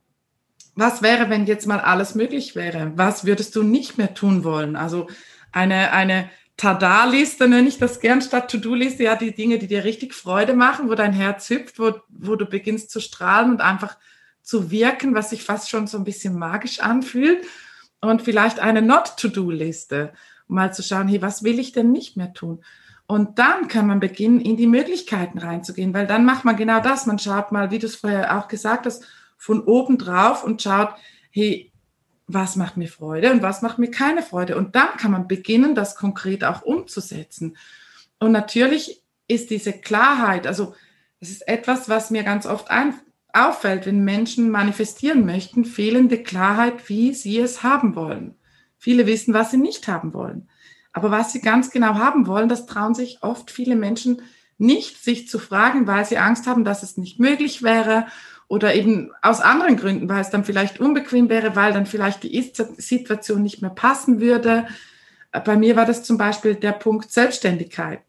was 0.74 1.02
wäre, 1.02 1.30
wenn 1.30 1.46
jetzt 1.46 1.66
mal 1.66 1.80
alles 1.80 2.14
möglich 2.14 2.56
wäre? 2.56 2.92
Was 2.96 3.24
würdest 3.24 3.54
du 3.56 3.62
nicht 3.62 3.98
mehr 3.98 4.14
tun 4.14 4.44
wollen? 4.44 4.76
Also 4.76 5.08
eine, 5.52 5.92
eine 5.92 6.30
Tada-Liste 6.56 7.48
nenne 7.48 7.68
ich 7.68 7.78
das 7.78 8.00
gern 8.00 8.22
statt 8.22 8.50
To-Do-Liste, 8.50 9.04
ja, 9.04 9.16
die 9.16 9.34
Dinge, 9.34 9.58
die 9.58 9.66
dir 9.66 9.84
richtig 9.84 10.14
Freude 10.14 10.54
machen, 10.54 10.88
wo 10.88 10.94
dein 10.94 11.12
Herz 11.12 11.48
hüpft, 11.48 11.78
wo, 11.78 11.94
wo 12.08 12.36
du 12.36 12.46
beginnst 12.46 12.90
zu 12.90 13.00
strahlen 13.00 13.50
und 13.50 13.60
einfach 13.60 13.96
zu 14.42 14.70
wirken, 14.70 15.14
was 15.14 15.30
sich 15.30 15.42
fast 15.42 15.70
schon 15.70 15.86
so 15.86 15.96
ein 15.96 16.04
bisschen 16.04 16.38
magisch 16.38 16.80
anfühlt. 16.80 17.44
Und 18.00 18.22
vielleicht 18.22 18.60
eine 18.60 18.82
Not-To-Do-Liste, 18.82 20.12
mal 20.54 20.72
zu 20.72 20.82
schauen, 20.82 21.08
hey, 21.08 21.20
was 21.20 21.42
will 21.42 21.58
ich 21.58 21.72
denn 21.72 21.92
nicht 21.92 22.16
mehr 22.16 22.32
tun? 22.32 22.64
Und 23.06 23.38
dann 23.38 23.68
kann 23.68 23.86
man 23.86 24.00
beginnen, 24.00 24.40
in 24.40 24.56
die 24.56 24.66
Möglichkeiten 24.66 25.38
reinzugehen, 25.38 25.92
weil 25.92 26.06
dann 26.06 26.24
macht 26.24 26.44
man 26.44 26.56
genau 26.56 26.80
das. 26.80 27.04
Man 27.04 27.18
schaut 27.18 27.52
mal, 27.52 27.70
wie 27.70 27.78
du 27.78 27.86
es 27.86 27.96
vorher 27.96 28.38
auch 28.38 28.48
gesagt 28.48 28.86
hast, 28.86 29.04
von 29.36 29.62
oben 29.64 29.98
drauf 29.98 30.42
und 30.42 30.62
schaut, 30.62 30.94
hey, 31.30 31.70
was 32.26 32.56
macht 32.56 32.78
mir 32.78 32.88
Freude 32.88 33.30
und 33.30 33.42
was 33.42 33.60
macht 33.60 33.78
mir 33.78 33.90
keine 33.90 34.22
Freude. 34.22 34.56
Und 34.56 34.74
dann 34.74 34.96
kann 34.96 35.10
man 35.10 35.28
beginnen, 35.28 35.74
das 35.74 35.96
konkret 35.96 36.44
auch 36.44 36.62
umzusetzen. 36.62 37.56
Und 38.18 38.32
natürlich 38.32 39.02
ist 39.28 39.50
diese 39.50 39.72
Klarheit, 39.74 40.46
also 40.46 40.74
es 41.20 41.30
ist 41.30 41.46
etwas, 41.46 41.88
was 41.88 42.10
mir 42.10 42.22
ganz 42.22 42.46
oft 42.46 42.70
ein, 42.70 42.94
auffällt, 43.34 43.84
wenn 43.84 44.04
Menschen 44.04 44.50
manifestieren 44.50 45.26
möchten, 45.26 45.64
fehlende 45.64 46.22
Klarheit, 46.22 46.88
wie 46.88 47.12
sie 47.12 47.38
es 47.38 47.62
haben 47.62 47.96
wollen. 47.96 48.36
Viele 48.84 49.06
wissen, 49.06 49.32
was 49.32 49.50
sie 49.50 49.56
nicht 49.56 49.88
haben 49.88 50.12
wollen. 50.12 50.46
Aber 50.92 51.10
was 51.10 51.32
sie 51.32 51.40
ganz 51.40 51.70
genau 51.70 51.94
haben 51.94 52.26
wollen, 52.26 52.50
das 52.50 52.66
trauen 52.66 52.94
sich 52.94 53.22
oft 53.22 53.50
viele 53.50 53.76
Menschen 53.76 54.20
nicht, 54.58 55.02
sich 55.02 55.26
zu 55.26 55.38
fragen, 55.38 55.86
weil 55.86 56.04
sie 56.04 56.18
Angst 56.18 56.46
haben, 56.46 56.66
dass 56.66 56.82
es 56.82 56.98
nicht 56.98 57.18
möglich 57.18 57.62
wäre 57.62 58.08
oder 58.46 58.74
eben 58.74 59.10
aus 59.22 59.40
anderen 59.40 59.78
Gründen, 59.78 60.06
weil 60.10 60.20
es 60.20 60.28
dann 60.28 60.44
vielleicht 60.44 60.80
unbequem 60.80 61.30
wäre, 61.30 61.56
weil 61.56 61.72
dann 61.72 61.86
vielleicht 61.86 62.24
die 62.24 62.36
Ist-Situation 62.36 63.42
nicht 63.42 63.62
mehr 63.62 63.70
passen 63.70 64.20
würde. 64.20 64.66
Bei 65.32 65.56
mir 65.56 65.76
war 65.76 65.86
das 65.86 66.02
zum 66.02 66.18
Beispiel 66.18 66.54
der 66.54 66.72
Punkt 66.72 67.10
Selbstständigkeit. 67.10 68.02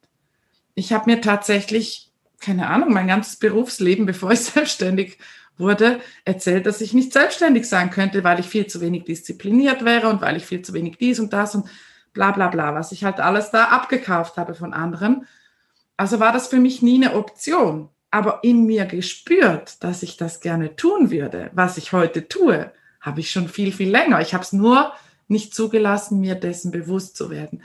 Ich 0.73 0.91
habe 0.91 1.09
mir 1.09 1.21
tatsächlich, 1.21 2.11
keine 2.41 2.67
Ahnung, 2.67 2.91
mein 2.91 3.07
ganzes 3.07 3.37
Berufsleben, 3.37 4.05
bevor 4.05 4.31
ich 4.31 4.41
selbstständig 4.41 5.19
wurde, 5.57 5.99
erzählt, 6.25 6.65
dass 6.65 6.81
ich 6.81 6.93
nicht 6.93 7.13
selbstständig 7.13 7.67
sein 7.67 7.89
könnte, 7.89 8.23
weil 8.23 8.39
ich 8.39 8.47
viel 8.47 8.67
zu 8.67 8.81
wenig 8.81 9.05
diszipliniert 9.05 9.85
wäre 9.85 10.09
und 10.09 10.21
weil 10.21 10.37
ich 10.37 10.45
viel 10.45 10.61
zu 10.61 10.73
wenig 10.73 10.97
dies 10.97 11.19
und 11.19 11.33
das 11.33 11.55
und 11.55 11.67
bla 12.13 12.31
bla 12.31 12.49
bla, 12.49 12.73
was 12.73 12.91
ich 12.91 13.03
halt 13.03 13.19
alles 13.19 13.51
da 13.51 13.65
abgekauft 13.65 14.37
habe 14.37 14.55
von 14.55 14.73
anderen. 14.73 15.25
Also 15.97 16.19
war 16.19 16.33
das 16.33 16.47
für 16.47 16.59
mich 16.59 16.81
nie 16.81 17.03
eine 17.03 17.15
Option 17.15 17.89
aber 18.15 18.45
in 18.45 18.65
mir 18.65 18.85
gespürt, 18.85 19.83
dass 19.83 20.01
ich 20.01 20.15
das 20.15 20.39
gerne 20.39 20.77
tun 20.77 21.11
würde. 21.11 21.49
Was 21.53 21.77
ich 21.77 21.91
heute 21.91 22.29
tue, 22.29 22.71
habe 23.01 23.19
ich 23.19 23.29
schon 23.29 23.49
viel, 23.49 23.73
viel 23.73 23.89
länger. 23.89 24.21
Ich 24.21 24.33
habe 24.33 24.41
es 24.41 24.53
nur 24.53 24.93
nicht 25.27 25.53
zugelassen, 25.53 26.21
mir 26.21 26.35
dessen 26.35 26.71
bewusst 26.71 27.17
zu 27.17 27.29
werden. 27.29 27.61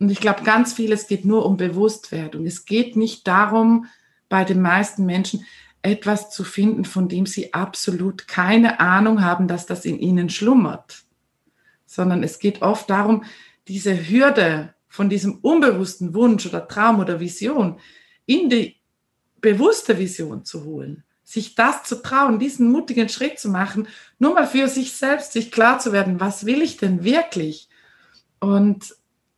Und 0.00 0.10
ich 0.10 0.18
glaube, 0.18 0.42
ganz 0.42 0.72
vieles 0.72 1.06
geht 1.06 1.24
nur 1.24 1.46
um 1.46 1.56
Bewusstwerdung. 1.56 2.46
Es 2.46 2.64
geht 2.64 2.96
nicht 2.96 3.28
darum, 3.28 3.86
bei 4.28 4.42
den 4.42 4.60
meisten 4.60 5.06
Menschen 5.06 5.46
etwas 5.82 6.30
zu 6.30 6.44
finden, 6.44 6.84
von 6.84 7.08
dem 7.08 7.26
sie 7.26 7.52
absolut 7.54 8.28
keine 8.28 8.80
Ahnung 8.80 9.22
haben, 9.22 9.48
dass 9.48 9.66
das 9.66 9.84
in 9.84 9.98
ihnen 9.98 10.30
schlummert. 10.30 11.02
Sondern 11.86 12.22
es 12.22 12.38
geht 12.38 12.62
oft 12.62 12.88
darum, 12.88 13.24
diese 13.68 14.08
Hürde 14.08 14.74
von 14.88 15.08
diesem 15.08 15.38
unbewussten 15.38 16.14
Wunsch 16.14 16.46
oder 16.46 16.68
Traum 16.68 17.00
oder 17.00 17.18
Vision 17.18 17.80
in 18.26 18.48
die 18.48 18.76
bewusste 19.40 19.98
Vision 19.98 20.44
zu 20.44 20.64
holen. 20.64 21.02
Sich 21.24 21.54
das 21.54 21.84
zu 21.84 22.02
trauen, 22.02 22.38
diesen 22.38 22.70
mutigen 22.70 23.08
Schritt 23.08 23.38
zu 23.38 23.48
machen, 23.48 23.88
nur 24.18 24.34
mal 24.34 24.46
für 24.46 24.68
sich 24.68 24.92
selbst, 24.92 25.32
sich 25.32 25.50
klar 25.50 25.78
zu 25.78 25.92
werden, 25.92 26.20
was 26.20 26.46
will 26.46 26.62
ich 26.62 26.76
denn 26.76 27.04
wirklich? 27.04 27.68
Und 28.38 28.94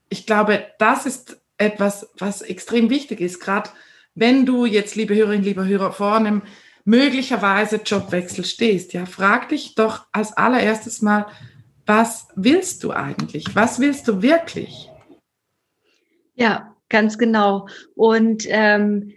ich 0.08 0.26
glaube, 0.26 0.66
das 0.78 1.06
ist 1.06 1.40
etwas, 1.56 2.10
was 2.18 2.42
extrem 2.42 2.90
wichtig 2.90 3.20
ist, 3.20 3.40
gerade 3.40 3.70
wenn 4.14 4.46
du 4.46 4.64
jetzt, 4.64 4.96
liebe 4.96 5.14
Hörerinnen, 5.14 5.44
lieber 5.44 5.66
Hörer, 5.66 5.92
vor 5.92 6.14
einem 6.14 6.42
möglicherweise 6.84 7.76
Jobwechsel 7.76 8.44
stehst, 8.44 8.92
ja, 8.92 9.06
frag 9.06 9.48
dich 9.48 9.74
doch 9.74 10.06
als 10.12 10.36
allererstes 10.36 11.02
mal, 11.02 11.26
was 11.86 12.28
willst 12.34 12.84
du 12.84 12.92
eigentlich? 12.92 13.54
Was 13.54 13.78
willst 13.80 14.08
du 14.08 14.22
wirklich? 14.22 14.90
Ja, 16.34 16.74
ganz 16.88 17.18
genau. 17.18 17.68
Und 17.94 18.44
ähm, 18.48 19.12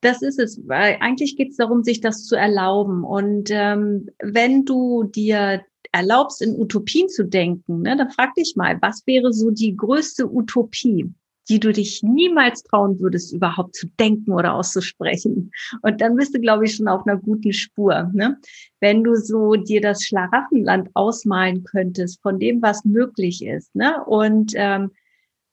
das 0.00 0.22
ist 0.22 0.38
es, 0.38 0.60
weil 0.66 0.98
eigentlich 1.00 1.36
geht 1.36 1.50
es 1.50 1.56
darum, 1.56 1.82
sich 1.82 2.00
das 2.00 2.24
zu 2.24 2.36
erlauben. 2.36 3.04
Und 3.04 3.50
ähm, 3.50 4.10
wenn 4.20 4.64
du 4.64 5.04
dir 5.04 5.62
erlaubst, 5.92 6.42
in 6.42 6.58
Utopien 6.60 7.08
zu 7.08 7.24
denken, 7.24 7.82
ne, 7.82 7.96
dann 7.96 8.10
frag 8.10 8.34
dich 8.34 8.54
mal, 8.56 8.78
was 8.80 9.06
wäre 9.06 9.32
so 9.32 9.50
die 9.50 9.76
größte 9.76 10.30
Utopie? 10.30 11.10
Die 11.48 11.60
du 11.60 11.72
dich 11.72 12.02
niemals 12.02 12.62
trauen 12.62 13.00
würdest, 13.00 13.32
überhaupt 13.32 13.74
zu 13.74 13.86
denken 13.98 14.32
oder 14.32 14.54
auszusprechen. 14.54 15.50
Und 15.82 16.00
dann 16.00 16.16
bist 16.16 16.34
du, 16.34 16.40
glaube 16.40 16.64
ich, 16.64 16.76
schon 16.76 16.88
auf 16.88 17.06
einer 17.06 17.18
guten 17.18 17.52
Spur. 17.52 18.10
Ne? 18.12 18.38
Wenn 18.80 19.02
du 19.02 19.14
so 19.16 19.54
dir 19.54 19.80
das 19.80 20.02
Schlaraffenland 20.04 20.90
ausmalen 20.94 21.64
könntest 21.64 22.20
von 22.22 22.38
dem, 22.38 22.60
was 22.62 22.84
möglich 22.84 23.44
ist. 23.44 23.74
Ne? 23.74 24.04
Und 24.04 24.52
ähm, 24.54 24.90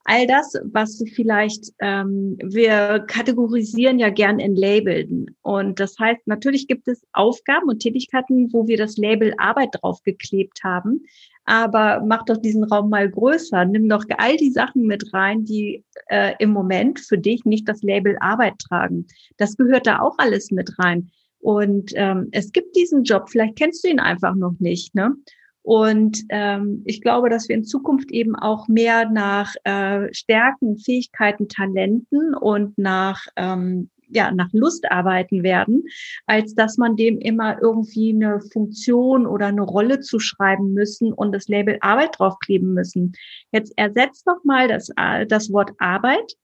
all 0.04 0.26
das, 0.26 0.54
was 0.64 0.98
du 0.98 1.06
vielleicht, 1.06 1.72
ähm, 1.80 2.36
wir 2.42 3.00
kategorisieren 3.08 3.98
ja 3.98 4.10
gern 4.10 4.38
in 4.38 4.54
Labeln. 4.54 5.26
Und 5.42 5.80
das 5.80 5.98
heißt, 5.98 6.26
natürlich 6.26 6.68
gibt 6.68 6.86
es 6.88 7.02
Aufgaben 7.12 7.68
und 7.68 7.80
Tätigkeiten, 7.80 8.52
wo 8.52 8.68
wir 8.68 8.76
das 8.76 8.96
Label 8.96 9.34
Arbeit 9.38 9.70
draufgeklebt 9.72 10.62
haben 10.62 11.04
aber 11.46 12.02
mach 12.04 12.24
doch 12.24 12.36
diesen 12.36 12.64
Raum 12.64 12.90
mal 12.90 13.08
größer. 13.08 13.64
Nimm 13.64 13.88
doch 13.88 14.04
all 14.18 14.36
die 14.36 14.50
Sachen 14.50 14.82
mit 14.82 15.14
rein, 15.14 15.44
die 15.44 15.84
äh, 16.08 16.34
im 16.40 16.50
Moment 16.50 17.00
für 17.00 17.16
dich 17.16 17.44
nicht 17.44 17.68
das 17.68 17.82
Label 17.82 18.16
Arbeit 18.20 18.58
tragen. 18.58 19.06
Das 19.38 19.56
gehört 19.56 19.86
da 19.86 20.00
auch 20.00 20.18
alles 20.18 20.50
mit 20.50 20.78
rein. 20.78 21.10
Und 21.38 21.92
ähm, 21.94 22.28
es 22.32 22.50
gibt 22.50 22.74
diesen 22.74 23.04
Job, 23.04 23.30
vielleicht 23.30 23.56
kennst 23.56 23.84
du 23.84 23.88
ihn 23.88 24.00
einfach 24.00 24.34
noch 24.34 24.54
nicht. 24.58 24.94
Ne? 24.96 25.14
Und 25.62 26.24
ähm, 26.30 26.82
ich 26.84 27.00
glaube, 27.00 27.28
dass 27.28 27.48
wir 27.48 27.56
in 27.56 27.64
Zukunft 27.64 28.10
eben 28.10 28.34
auch 28.36 28.66
mehr 28.66 29.08
nach 29.08 29.54
äh, 29.64 30.12
Stärken, 30.12 30.78
Fähigkeiten, 30.78 31.48
Talenten 31.48 32.34
und 32.34 32.76
nach 32.78 33.26
ähm, 33.36 33.90
ja, 34.08 34.30
nach 34.30 34.48
Lust 34.52 34.90
arbeiten 34.90 35.42
werden, 35.42 35.84
als 36.26 36.54
dass 36.54 36.76
man 36.76 36.96
dem 36.96 37.18
immer 37.18 37.60
irgendwie 37.60 38.12
eine 38.12 38.40
Funktion 38.52 39.26
oder 39.26 39.46
eine 39.46 39.62
Rolle 39.62 40.00
zuschreiben 40.00 40.72
müssen 40.72 41.12
und 41.12 41.32
das 41.32 41.48
Label 41.48 41.78
Arbeit 41.80 42.18
draufkleben 42.18 42.74
müssen. 42.74 43.12
Jetzt 43.52 43.72
ersetzt 43.76 44.26
doch 44.26 44.42
mal 44.44 44.68
das, 44.68 44.90
äh, 44.96 45.26
das 45.26 45.52
Wort 45.52 45.72
Arbeit 45.78 46.36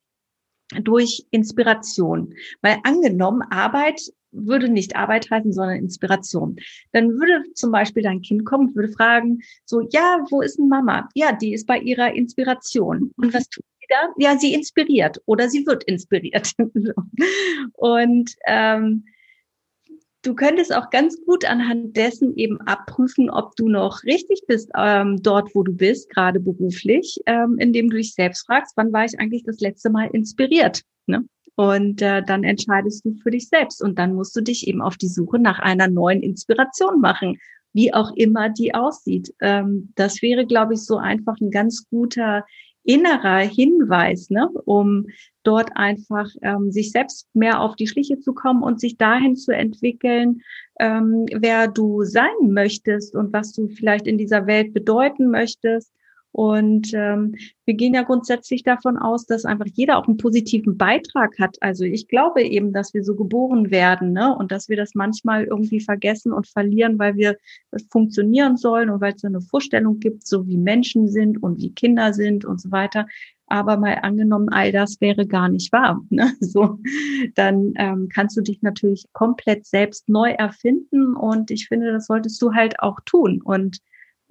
durch 0.81 1.27
Inspiration. 1.31 2.35
Weil 2.63 2.79
angenommen, 2.85 3.43
Arbeit 3.51 4.01
würde 4.33 4.69
nicht 4.69 4.97
Arbeit 4.97 5.31
heißen, 5.31 5.53
sondern 5.53 5.77
Inspiration. 5.77 6.57
Dann 6.93 7.11
würde 7.11 7.45
zum 7.55 7.71
Beispiel 7.71 8.03
dein 8.03 8.23
Kind 8.23 8.47
kommen 8.47 8.69
und 8.69 8.75
würde 8.75 8.93
fragen, 8.93 9.43
so, 9.67 9.87
ja, 9.91 10.25
wo 10.31 10.41
ist 10.41 10.59
denn 10.59 10.69
Mama? 10.69 11.09
Ja, 11.15 11.33
die 11.33 11.53
ist 11.53 11.67
bei 11.67 11.79
ihrer 11.79 12.15
Inspiration. 12.15 13.13
Und 13.17 13.35
was 13.35 13.49
tut 13.49 13.65
wieder, 13.93 14.15
ja, 14.17 14.39
sie 14.39 14.55
inspiriert 14.55 15.21
oder 15.27 15.49
sie 15.49 15.67
wird 15.67 15.85
inspiriert. 15.85 16.53
und 17.75 18.31
ähm, 18.47 19.05
du 20.23 20.35
könntest 20.35 20.75
auch 20.75 20.91
ganz 20.91 21.17
gut 21.25 21.45
anhand 21.45 21.97
dessen 21.97 22.37
eben 22.37 22.61
abprüfen, 22.63 23.31
ob 23.31 23.57
du 23.57 23.69
noch 23.69 24.03
richtig 24.05 24.43
bist 24.47 24.71
ähm, 24.77 25.23
dort, 25.23 25.55
wo 25.55 25.63
du 25.63 25.73
bist, 25.73 26.11
gerade 26.11 26.41
beruflich, 26.41 27.19
ähm, 27.27 27.57
indem 27.59 27.91
du 27.91 27.97
dich 27.97 28.15
selbst 28.15 28.47
fragst, 28.47 28.73
wann 28.77 28.93
war 28.93 29.05
ich 29.05 29.19
eigentlich 29.19 29.45
das 29.45 29.61
letzte 29.61 29.91
Mal 29.91 30.09
inspiriert? 30.13 30.83
Ne? 31.07 31.25
Und 31.55 32.01
äh, 32.01 32.23
dann 32.23 32.45
entscheidest 32.45 33.05
du 33.05 33.15
für 33.23 33.31
dich 33.31 33.49
selbst 33.49 33.83
und 33.83 33.99
dann 33.99 34.15
musst 34.15 34.35
du 34.35 34.41
dich 34.41 34.67
eben 34.67 34.81
auf 34.81 34.97
die 34.97 35.09
Suche 35.09 35.39
nach 35.39 35.59
einer 35.59 35.89
neuen 35.89 36.23
Inspiration 36.23 37.01
machen, 37.01 37.39
wie 37.75 37.93
auch 37.93 38.13
immer 38.17 38.49
die 38.49 38.75
aussieht. 38.75 39.35
Ähm, 39.41 39.93
das 39.97 40.23
wäre, 40.23 40.47
glaube 40.47 40.75
ich, 40.75 40.85
so 40.85 40.97
einfach 40.97 41.37
ein 41.41 41.51
ganz 41.51 41.87
guter 41.91 42.45
innerer 42.85 43.41
Hinweis, 43.41 44.31
ne, 44.31 44.49
um 44.65 45.07
dort 45.43 45.77
einfach 45.77 46.29
ähm, 46.43 46.71
sich 46.73 46.91
selbst 46.91 47.29
mehr 47.35 47.61
auf 47.61 47.77
die 47.77 47.87
Schliche 47.87 48.19
zu 48.19 48.33
kommen 48.33 48.63
und 48.63 48.81
sich 48.81 48.97
dahin 48.97 49.37
zu 49.37 49.53
entwickeln, 49.53 50.43
ähm, 50.81 51.27
wer 51.33 51.69
du 51.69 52.05
sein 52.05 52.27
möchtest 52.41 53.15
und 53.15 53.33
was 53.33 53.53
du 53.53 53.69
vielleicht 53.69 54.07
in 54.07 54.19
dieser 54.19 54.47
Welt 54.47 54.73
bedeuten 54.73 55.31
möchtest. 55.31 55.93
Und 56.33 56.93
ähm, 56.95 57.35
wir 57.67 57.75
gehen 57.75 57.93
ja 57.93 58.03
grundsätzlich 58.03 58.63
davon 58.63 58.97
aus, 58.97 59.27
dass 59.27 59.45
einfach 59.45 59.67
jeder 59.75 59.99
auch 59.99 60.09
einen 60.09 60.17
positiven 60.17 60.79
Beitrag 60.79 61.39
hat. 61.39 61.59
Also 61.61 61.85
ich 61.85 62.09
glaube 62.09 62.43
eben, 62.43 62.73
dass 62.73 62.95
wir 62.95 63.05
so 63.05 63.15
geboren 63.15 63.71
werden 63.71 64.13
ne? 64.13 64.35
und 64.35 64.51
dass 64.51 64.71
wir 64.71 64.79
das 64.79 64.95
manchmal 64.95 65.45
irgendwie 65.45 65.81
vergessen 65.81 66.33
und 66.33 66.49
verlieren, 66.49 66.99
weil 66.99 67.17
wir 67.17 67.37
funktionieren 67.91 68.57
sollen 68.57 68.89
und 68.89 69.03
weil 69.03 69.13
es 69.15 69.25
eine 69.25 69.43
Vorstellung 69.43 70.01
gibt, 70.01 70.27
so 70.27 70.47
wie 70.47 70.57
Menschen 70.57 71.07
sind 71.07 71.43
und 71.43 71.59
wie 71.59 71.75
Kinder 71.75 72.15
sind 72.15 72.47
und 72.47 72.61
so 72.61 72.71
weiter. 72.71 73.07
Aber 73.47 73.77
mal 73.77 73.99
angenommen, 74.01 74.49
all 74.49 74.73
das 74.73 75.03
wäre 75.03 75.27
gar 75.27 75.51
nicht 75.51 75.71
wahr. 75.73 76.03
Ne? 76.11 76.33
So, 76.41 76.79
dann 77.35 77.75
ähm, 77.77 78.09
kannst 78.09 78.39
du 78.39 78.41
dich 78.41 78.63
natürlich 78.63 79.05
komplett 79.13 79.67
selbst 79.67 80.09
neu 80.09 80.31
erfinden 80.31 81.15
und 81.15 81.51
ich 81.51 81.69
finde, 81.69 81.93
das 81.93 82.07
solltest 82.07 82.41
du 82.41 82.55
halt 82.55 82.81
auch 82.81 83.01
tun. 83.05 83.43
Und 83.43 83.81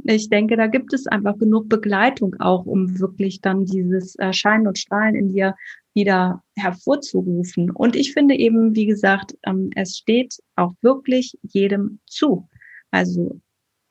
ich 0.04 0.30
denke, 0.30 0.58
da 0.58 0.68
gibt 0.68 0.94
es 0.94 1.08
einfach 1.08 1.38
genug 1.38 1.70
Begleitung 1.70 2.36
auch, 2.40 2.66
um 2.66 3.00
wirklich 3.00 3.42
dann 3.42 3.66
dieses 3.66 4.16
Scheinen 4.32 4.68
und 4.68 4.78
Strahlen 4.78 5.16
in 5.16 5.30
dir 5.30 5.56
wieder 5.94 6.44
hervorzurufen. 6.56 7.70
Und 7.72 7.96
ich 7.96 8.14
finde 8.14 8.36
eben, 8.36 8.76
wie 8.76 8.86
gesagt, 8.86 9.36
ähm, 9.44 9.70
es 9.76 9.98
steht 9.98 10.38
auch 10.56 10.74
wirklich 10.82 11.38
jedem 11.42 12.00
zu. 12.06 12.48
Also 12.92 13.42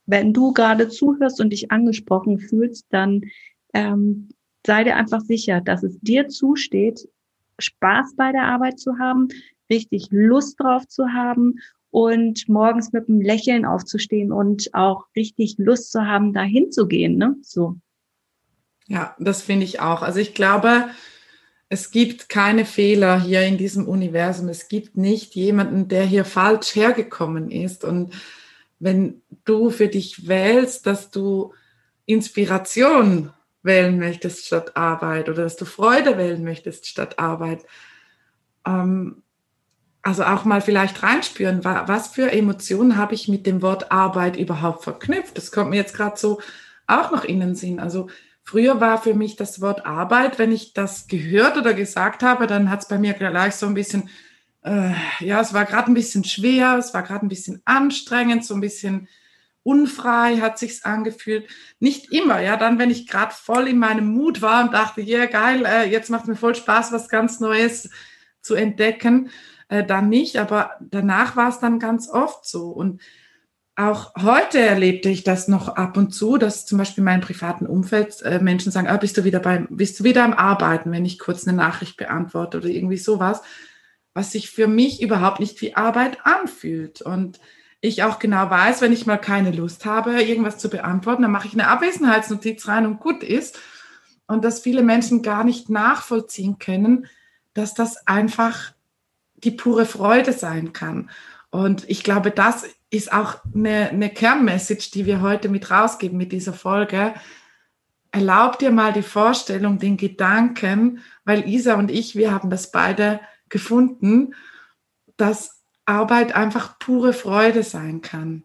wenn 0.06 0.32
du 0.32 0.52
gerade 0.52 0.88
zuhörst 0.88 1.40
und 1.40 1.50
dich 1.50 1.70
angesprochen 1.70 2.38
fühlst, 2.38 2.86
dann 2.90 3.22
ähm, 3.74 4.28
sei 4.66 4.84
dir 4.84 4.96
einfach 4.96 5.20
sicher, 5.20 5.60
dass 5.60 5.82
es 5.82 5.98
dir 6.00 6.28
zusteht, 6.28 7.08
Spaß 7.58 8.14
bei 8.16 8.32
der 8.32 8.44
Arbeit 8.44 8.78
zu 8.78 8.98
haben, 8.98 9.28
richtig 9.68 10.08
Lust 10.10 10.58
drauf 10.58 10.86
zu 10.88 11.12
haben 11.12 11.56
und 11.90 12.48
morgens 12.48 12.92
mit 12.92 13.08
einem 13.08 13.20
Lächeln 13.20 13.64
aufzustehen 13.64 14.32
und 14.32 14.72
auch 14.74 15.06
richtig 15.16 15.56
Lust 15.58 15.90
zu 15.90 16.06
haben, 16.06 16.32
dahin 16.32 16.70
zu 16.70 16.86
gehen. 16.86 17.16
Ne? 17.16 17.36
So. 17.42 17.76
Ja, 18.86 19.14
das 19.18 19.42
finde 19.42 19.64
ich 19.64 19.80
auch. 19.80 20.02
Also 20.02 20.20
ich 20.20 20.34
glaube, 20.34 20.90
es 21.68 21.90
gibt 21.90 22.28
keine 22.28 22.64
Fehler 22.64 23.20
hier 23.20 23.42
in 23.42 23.58
diesem 23.58 23.86
Universum. 23.86 24.48
Es 24.48 24.68
gibt 24.68 24.96
nicht 24.96 25.34
jemanden, 25.34 25.88
der 25.88 26.04
hier 26.04 26.24
falsch 26.24 26.74
hergekommen 26.74 27.50
ist. 27.50 27.84
Und 27.84 28.12
wenn 28.80 29.22
du 29.44 29.70
für 29.70 29.88
dich 29.88 30.26
wählst, 30.26 30.86
dass 30.86 31.10
du 31.10 31.52
Inspiration 32.06 33.30
wählen 33.62 33.98
möchtest 33.98 34.46
statt 34.46 34.76
Arbeit 34.76 35.28
oder 35.28 35.44
dass 35.44 35.56
du 35.56 35.64
Freude 35.64 36.18
wählen 36.18 36.42
möchtest 36.42 36.86
statt 36.86 37.18
Arbeit, 37.18 37.64
ähm, 38.66 39.22
also 40.02 40.24
auch 40.24 40.44
mal 40.44 40.60
vielleicht 40.60 41.02
reinspüren, 41.02 41.62
was 41.64 42.08
für 42.08 42.32
Emotionen 42.32 42.96
habe 42.96 43.14
ich 43.14 43.28
mit 43.28 43.46
dem 43.46 43.60
Wort 43.60 43.92
Arbeit 43.92 44.36
überhaupt 44.36 44.84
verknüpft. 44.84 45.36
Das 45.36 45.52
kommt 45.52 45.70
mir 45.70 45.76
jetzt 45.76 45.94
gerade 45.94 46.18
so 46.18 46.40
auch 46.86 47.10
noch 47.10 47.24
in 47.24 47.40
den 47.40 47.54
Sinn. 47.54 47.78
Also 47.80 48.08
früher 48.42 48.80
war 48.80 49.00
für 49.02 49.14
mich 49.14 49.36
das 49.36 49.60
Wort 49.60 49.84
Arbeit, 49.84 50.38
wenn 50.38 50.52
ich 50.52 50.72
das 50.72 51.06
gehört 51.06 51.58
oder 51.58 51.74
gesagt 51.74 52.22
habe, 52.22 52.46
dann 52.46 52.70
hat 52.70 52.80
es 52.80 52.88
bei 52.88 52.98
mir 52.98 53.12
gleich 53.12 53.54
so 53.54 53.66
ein 53.66 53.74
bisschen, 53.74 54.08
äh, 54.62 54.92
ja, 55.20 55.40
es 55.40 55.52
war 55.52 55.66
gerade 55.66 55.90
ein 55.90 55.94
bisschen 55.94 56.24
schwer, 56.24 56.76
es 56.78 56.94
war 56.94 57.02
gerade 57.02 57.26
ein 57.26 57.28
bisschen 57.28 57.60
anstrengend, 57.66 58.44
so 58.44 58.54
ein 58.54 58.60
bisschen 58.60 59.06
unfrei 59.62 60.38
hat 60.38 60.58
sich's 60.58 60.84
angefühlt. 60.84 61.46
Nicht 61.78 62.10
immer, 62.10 62.40
ja, 62.40 62.56
dann, 62.56 62.78
wenn 62.78 62.90
ich 62.90 63.06
gerade 63.06 63.34
voll 63.34 63.68
in 63.68 63.78
meinem 63.78 64.06
Mut 64.06 64.40
war 64.40 64.64
und 64.64 64.72
dachte, 64.72 65.02
ja, 65.02 65.18
yeah, 65.18 65.26
geil, 65.26 65.66
äh, 65.66 65.90
jetzt 65.90 66.08
macht 66.08 66.26
mir 66.26 66.36
voll 66.36 66.54
Spaß, 66.54 66.90
was 66.92 67.10
ganz 67.10 67.40
Neues 67.40 67.90
zu 68.40 68.54
entdecken 68.54 69.30
äh, 69.70 69.84
dann 69.84 70.08
nicht, 70.08 70.36
aber 70.36 70.72
danach 70.80 71.36
war 71.36 71.48
es 71.48 71.60
dann 71.60 71.78
ganz 71.78 72.08
oft 72.08 72.46
so. 72.46 72.68
Und 72.68 73.00
auch 73.76 74.12
heute 74.20 74.58
erlebte 74.58 75.08
ich 75.08 75.24
das 75.24 75.48
noch 75.48 75.68
ab 75.68 75.96
und 75.96 76.10
zu, 76.12 76.36
dass 76.36 76.66
zum 76.66 76.76
Beispiel 76.76 77.02
in 77.02 77.06
meinem 77.06 77.20
privaten 77.22 77.66
Umfeld 77.66 78.20
äh, 78.22 78.40
Menschen 78.40 78.72
sagen, 78.72 78.88
ah, 78.88 78.96
bist 78.96 79.16
du 79.16 79.24
wieder 79.24 79.40
beim, 79.40 79.68
bist 79.70 79.98
du 80.00 80.04
wieder 80.04 80.24
am 80.24 80.34
Arbeiten, 80.34 80.92
wenn 80.92 81.06
ich 81.06 81.18
kurz 81.18 81.46
eine 81.46 81.56
Nachricht 81.56 81.96
beantworte 81.96 82.58
oder 82.58 82.68
irgendwie 82.68 82.98
sowas. 82.98 83.42
was 84.12 84.32
sich 84.32 84.50
für 84.50 84.66
mich 84.66 85.02
überhaupt 85.02 85.38
nicht 85.40 85.60
wie 85.62 85.76
Arbeit 85.76 86.18
anfühlt. 86.24 87.00
Und 87.00 87.38
ich 87.80 88.02
auch 88.02 88.18
genau 88.18 88.50
weiß, 88.50 88.80
wenn 88.80 88.92
ich 88.92 89.06
mal 89.06 89.18
keine 89.18 89.52
Lust 89.52 89.86
habe, 89.86 90.20
irgendwas 90.22 90.58
zu 90.58 90.68
beantworten, 90.68 91.22
dann 91.22 91.30
mache 91.30 91.46
ich 91.46 91.54
eine 91.54 91.68
Abwesenheitsnotiz 91.68 92.66
rein 92.68 92.86
und 92.86 93.00
gut 93.00 93.22
ist. 93.22 93.58
Und 94.26 94.44
dass 94.44 94.60
viele 94.60 94.82
Menschen 94.82 95.22
gar 95.22 95.44
nicht 95.44 95.70
nachvollziehen 95.70 96.58
können, 96.58 97.06
dass 97.54 97.74
das 97.74 98.06
einfach 98.08 98.72
die 99.44 99.50
pure 99.50 99.86
Freude 99.86 100.32
sein 100.32 100.72
kann. 100.72 101.10
Und 101.50 101.88
ich 101.88 102.04
glaube, 102.04 102.30
das 102.30 102.64
ist 102.90 103.12
auch 103.12 103.36
eine, 103.54 103.90
eine 103.90 104.10
Kernmessage, 104.10 104.90
die 104.92 105.06
wir 105.06 105.20
heute 105.20 105.48
mit 105.48 105.70
rausgeben 105.70 106.18
mit 106.18 106.32
dieser 106.32 106.52
Folge. 106.52 107.14
Erlaub 108.12 108.58
dir 108.58 108.70
mal 108.70 108.92
die 108.92 109.02
Vorstellung, 109.02 109.78
den 109.78 109.96
Gedanken, 109.96 111.00
weil 111.24 111.48
Isa 111.48 111.74
und 111.74 111.90
ich, 111.90 112.16
wir 112.16 112.32
haben 112.32 112.50
das 112.50 112.70
beide 112.70 113.20
gefunden, 113.48 114.34
dass 115.16 115.62
Arbeit 115.84 116.34
einfach 116.34 116.78
pure 116.78 117.12
Freude 117.12 117.62
sein 117.62 118.00
kann. 118.00 118.44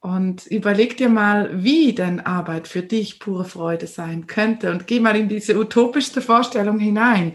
Und 0.00 0.46
überleg 0.46 0.96
dir 0.96 1.08
mal, 1.08 1.62
wie 1.64 1.92
denn 1.92 2.20
Arbeit 2.20 2.68
für 2.68 2.82
dich 2.82 3.18
pure 3.18 3.44
Freude 3.44 3.88
sein 3.88 4.28
könnte 4.28 4.70
und 4.70 4.86
geh 4.86 5.00
mal 5.00 5.16
in 5.16 5.28
diese 5.28 5.58
utopischste 5.58 6.22
Vorstellung 6.22 6.78
hinein. 6.78 7.34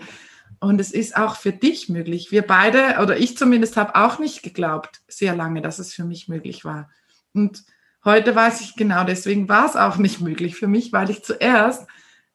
Und 0.64 0.80
es 0.80 0.94
ist 0.94 1.18
auch 1.18 1.36
für 1.36 1.52
dich 1.52 1.90
möglich. 1.90 2.32
Wir 2.32 2.42
beide, 2.42 3.02
oder 3.02 3.18
ich 3.18 3.38
zumindest, 3.38 3.76
habe 3.76 3.96
auch 3.96 4.18
nicht 4.18 4.44
geglaubt, 4.44 5.02
sehr 5.10 5.36
lange, 5.36 5.62
dass 5.62 5.78
es 5.78 5.94
für 5.94 6.06
mich 6.06 6.30
möglich 6.30 6.64
war. 6.64 6.90
Und 7.34 7.66
heute 8.06 8.34
weiß 8.34 8.62
ich 8.62 8.78
genau, 8.78 9.04
deswegen 9.04 9.50
war 9.50 9.66
es 9.66 9.76
auch 9.76 9.98
nicht 9.98 10.22
möglich 10.22 10.56
für 10.56 10.68
mich, 10.68 10.94
weil 10.94 11.10
ich 11.10 11.22
zuerst 11.22 11.86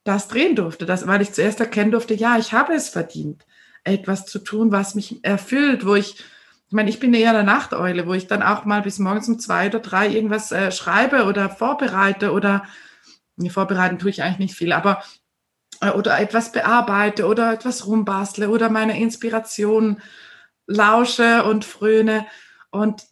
das 0.05 0.29
drehen 0.29 0.57
durfte, 0.57 0.85
das, 0.85 1.07
weil 1.07 1.23
ich 1.23 1.33
zuerst 1.33 1.59
erkennen 1.61 1.91
durfte, 1.91 2.13
ja, 2.13 2.37
ich 2.37 2.53
habe 2.53 2.75
es 2.75 2.91
verdient, 2.91 3.47
etwas 3.83 4.27
zu 4.27 4.41
tun, 4.41 4.73
was 4.73 4.95
mich 4.95 5.25
erfüllt, 5.25 5.87
wo 5.87 5.95
ich, 5.95 6.17
ich 6.67 6.73
meine, 6.73 6.91
ich 6.91 7.01
bin 7.01 7.15
eher 7.15 7.33
der 7.33 7.45
Nachteule, 7.45 8.07
wo 8.07 8.13
ich 8.13 8.27
dann 8.27 8.43
auch 8.43 8.67
mal 8.67 8.83
bis 8.83 8.99
morgens 8.99 9.29
um 9.29 9.39
zwei 9.39 9.69
oder 9.69 9.81
drei 9.81 10.07
irgendwas 10.07 10.53
äh, 10.53 10.71
schreibe 10.71 11.25
oder 11.25 11.49
vorbereite 11.49 12.33
oder, 12.33 12.65
nee, 13.37 13.49
vorbereiten 13.49 13.99
tue 13.99 14.11
ich 14.11 14.23
eigentlich 14.23 14.51
nicht 14.51 14.55
viel, 14.55 14.73
aber 14.73 15.03
oder 15.95 16.19
etwas 16.19 16.53
bearbeite 16.53 17.27
oder 17.27 17.53
etwas 17.53 17.87
rumbastle 17.87 18.51
oder 18.51 18.69
meine 18.69 19.01
Inspiration 19.01 20.01
lausche 20.67 21.45
und 21.45 21.65
fröne. 21.65 22.27
Und 22.71 23.03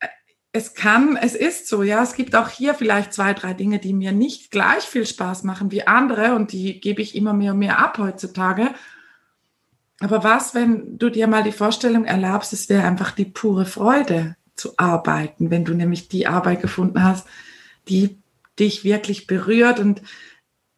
äh, 0.00 0.08
es 0.52 0.74
kann, 0.74 1.16
es 1.16 1.34
ist 1.34 1.68
so, 1.68 1.82
ja, 1.82 2.02
es 2.02 2.14
gibt 2.14 2.34
auch 2.34 2.48
hier 2.48 2.74
vielleicht 2.74 3.12
zwei, 3.12 3.34
drei 3.34 3.54
Dinge, 3.54 3.78
die 3.78 3.92
mir 3.92 4.12
nicht 4.12 4.50
gleich 4.50 4.84
viel 4.84 5.06
Spaß 5.06 5.44
machen 5.44 5.70
wie 5.70 5.86
andere 5.86 6.34
und 6.34 6.52
die 6.52 6.80
gebe 6.80 7.02
ich 7.02 7.14
immer 7.14 7.32
mehr 7.32 7.52
und 7.52 7.58
mehr 7.58 7.78
ab 7.78 7.98
heutzutage. 7.98 8.74
Aber 10.00 10.22
was, 10.22 10.54
wenn 10.54 10.98
du 10.98 11.10
dir 11.10 11.26
mal 11.26 11.42
die 11.42 11.52
Vorstellung 11.52 12.04
erlaubst, 12.04 12.52
es 12.52 12.68
wäre 12.68 12.86
einfach 12.86 13.10
die 13.10 13.24
pure 13.24 13.64
Freude 13.64 14.36
zu 14.54 14.74
arbeiten, 14.76 15.50
wenn 15.50 15.64
du 15.64 15.74
nämlich 15.74 16.08
die 16.08 16.26
Arbeit 16.26 16.62
gefunden 16.62 17.02
hast, 17.02 17.26
die 17.88 18.18
dich 18.58 18.84
wirklich 18.84 19.26
berührt 19.26 19.78
und 19.78 20.02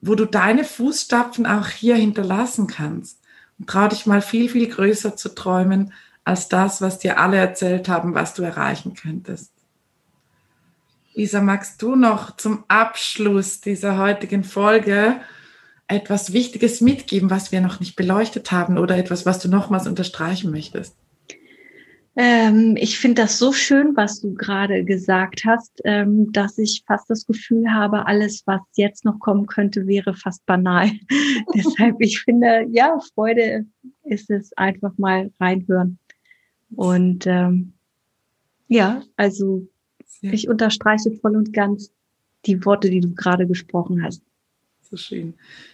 wo 0.01 0.15
du 0.15 0.25
deine 0.25 0.65
Fußstapfen 0.65 1.47
auch 1.47 1.69
hier 1.69 1.97
hinterlassen 1.97 2.67
kannst. 2.67 3.19
Und 3.59 3.69
trau 3.69 3.89
dich 3.89 4.07
mal 4.07 4.23
viel, 4.23 4.49
viel 4.49 4.69
größer 4.69 5.17
zu 5.17 5.35
träumen 5.35 5.93
als 6.25 6.49
das, 6.49 6.81
was 6.81 6.99
dir 6.99 7.19
alle 7.19 7.37
erzählt 7.37 7.89
haben, 7.89 8.15
was 8.15 8.35
du 8.35 8.43
erreichen 8.43 8.95
könntest. 8.95 9.53
Isa, 11.15 11.41
magst 11.41 11.83
du 11.83 11.97
noch 11.97 12.37
zum 12.37 12.65
Abschluss 12.69 13.61
dieser 13.61 13.99
heutigen 13.99 14.45
Folge 14.45 15.21
etwas 15.89 16.33
Wichtiges 16.33 16.81
mitgeben, 16.81 17.31
was 17.31 17.51
wir 17.51 17.61
noch 17.61 17.81
nicht 17.81 17.97
beleuchtet 17.97 18.53
haben 18.53 18.79
oder 18.79 18.97
etwas, 18.97 19.27
was 19.27 19.41
du 19.41 19.49
nochmals 19.49 19.89
unterstreichen 19.89 20.51
möchtest? 20.51 20.95
Ähm, 22.23 22.77
ich 22.77 22.99
finde 22.99 23.23
das 23.23 23.39
so 23.39 23.51
schön, 23.51 23.97
was 23.97 24.21
du 24.21 24.35
gerade 24.35 24.85
gesagt 24.85 25.47
hast, 25.47 25.81
ähm, 25.85 26.31
dass 26.33 26.59
ich 26.59 26.85
fast 26.87 27.09
das 27.09 27.25
Gefühl 27.25 27.73
habe, 27.73 28.05
alles, 28.05 28.43
was 28.45 28.61
jetzt 28.75 29.07
noch 29.07 29.19
kommen 29.21 29.47
könnte, 29.47 29.87
wäre 29.87 30.13
fast 30.13 30.45
banal. 30.45 30.91
Deshalb, 31.55 31.97
ich 32.01 32.21
finde, 32.21 32.67
ja, 32.73 32.99
Freude 33.15 33.65
ist 34.03 34.29
es 34.29 34.53
einfach 34.59 34.93
mal 34.99 35.33
reinhören. 35.41 35.99
Und 36.77 37.27
ähm, 37.27 37.73
ja, 38.69 39.03
also 39.17 39.67
ja. 40.21 40.31
ich 40.31 40.47
unterstreiche 40.47 41.13
voll 41.13 41.37
und 41.37 41.55
ganz 41.55 41.91
die 42.45 42.63
Worte, 42.67 42.91
die 42.91 43.01
du 43.01 43.15
gerade 43.15 43.47
gesprochen 43.47 44.05
hast. 44.05 44.23
So 44.83 44.99
schön. 44.99 45.33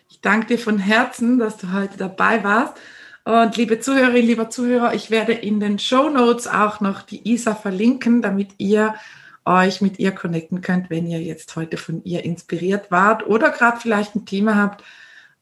Ich 0.09 0.21
danke 0.21 0.47
dir 0.47 0.59
von 0.61 0.79
Herzen, 0.79 1.41
dass 1.41 1.57
du 1.57 1.73
heute 1.73 1.99
dabei 1.99 2.45
warst. 2.45 2.79
Und 3.27 3.57
liebe 3.57 3.81
Zuhörerinnen, 3.81 4.25
lieber 4.25 4.51
Zuhörer, 4.51 4.95
ich 4.95 5.11
werde 5.11 5.33
in 5.33 5.59
den 5.59 5.81
Show 5.81 6.09
Notes 6.11 6.47
auch 6.47 6.81
noch 6.81 7.03
die 7.03 7.29
Isa 7.29 7.57
verlinken, 7.57 8.23
damit 8.23 8.51
ihr 8.59 8.95
euch 9.45 9.81
mit 9.81 9.99
ihr 9.99 10.13
connecten 10.13 10.61
könnt, 10.61 10.91
wenn 10.91 11.09
ihr 11.09 11.21
jetzt 11.21 11.57
heute 11.57 11.77
von 11.77 12.05
ihr 12.05 12.25
inspiriert 12.25 12.93
wart 12.93 13.27
oder 13.27 13.51
gerade 13.51 13.81
vielleicht 13.81 14.15
ein 14.15 14.27
Thema 14.27 14.55
habt, 14.55 14.85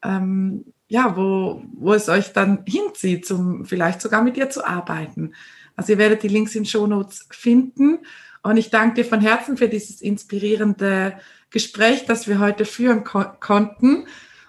ähm, 0.03 0.65
ja, 0.89 1.15
wo, 1.15 1.63
wo 1.75 1.93
es 1.93 2.09
euch 2.09 2.33
dann 2.33 2.65
hinzieht, 2.67 3.27
zum 3.27 3.67
vielleicht 3.67 4.01
sogar 4.01 4.23
mit 4.23 4.39
ihr 4.39 4.49
zu 4.49 4.65
arbeiten. 4.65 5.35
Also 5.77 5.93
ihr 5.93 5.99
werdet 5.99 6.23
die 6.23 6.29
Links 6.29 6.55
in 6.55 6.65
Show 6.65 6.87
Notes 6.87 7.27
finden. 7.31 7.99
Und 8.43 8.57
ich 8.57 8.71
danke 8.71 9.03
dir 9.03 9.05
von 9.05 9.21
Herzen 9.21 9.59
für 9.59 9.69
dieses 9.69 10.01
inspirierende 10.01 11.19
Gespräch, 11.51 12.07
das 12.07 12.29
wir 12.29 12.39
heute 12.39 12.65
führen 12.65 13.05
ko 13.05 13.25
konnten. 13.41 14.07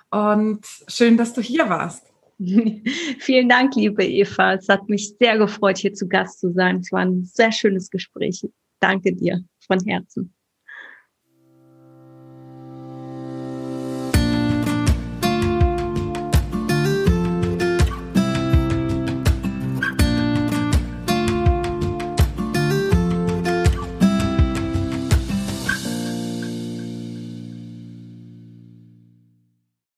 Und 0.10 0.66
schön, 0.88 1.18
dass 1.18 1.34
du 1.34 1.42
hier 1.42 1.68
warst. 1.68 2.15
Vielen 3.20 3.50
Dank, 3.50 3.76
liebe 3.76 4.04
Eva. 4.04 4.54
Es 4.54 4.68
hat 4.68 4.90
mich 4.90 5.16
sehr 5.20 5.38
gefreut, 5.38 5.78
hier 5.78 5.94
zu 5.94 6.08
Gast 6.08 6.40
zu 6.40 6.52
sein. 6.52 6.80
Es 6.80 6.92
war 6.92 7.02
ein 7.02 7.24
sehr 7.24 7.52
schönes 7.52 7.90
Gespräch. 7.90 8.42
Danke 8.80 9.14
dir 9.14 9.44
von 9.66 9.80
Herzen. 9.86 10.34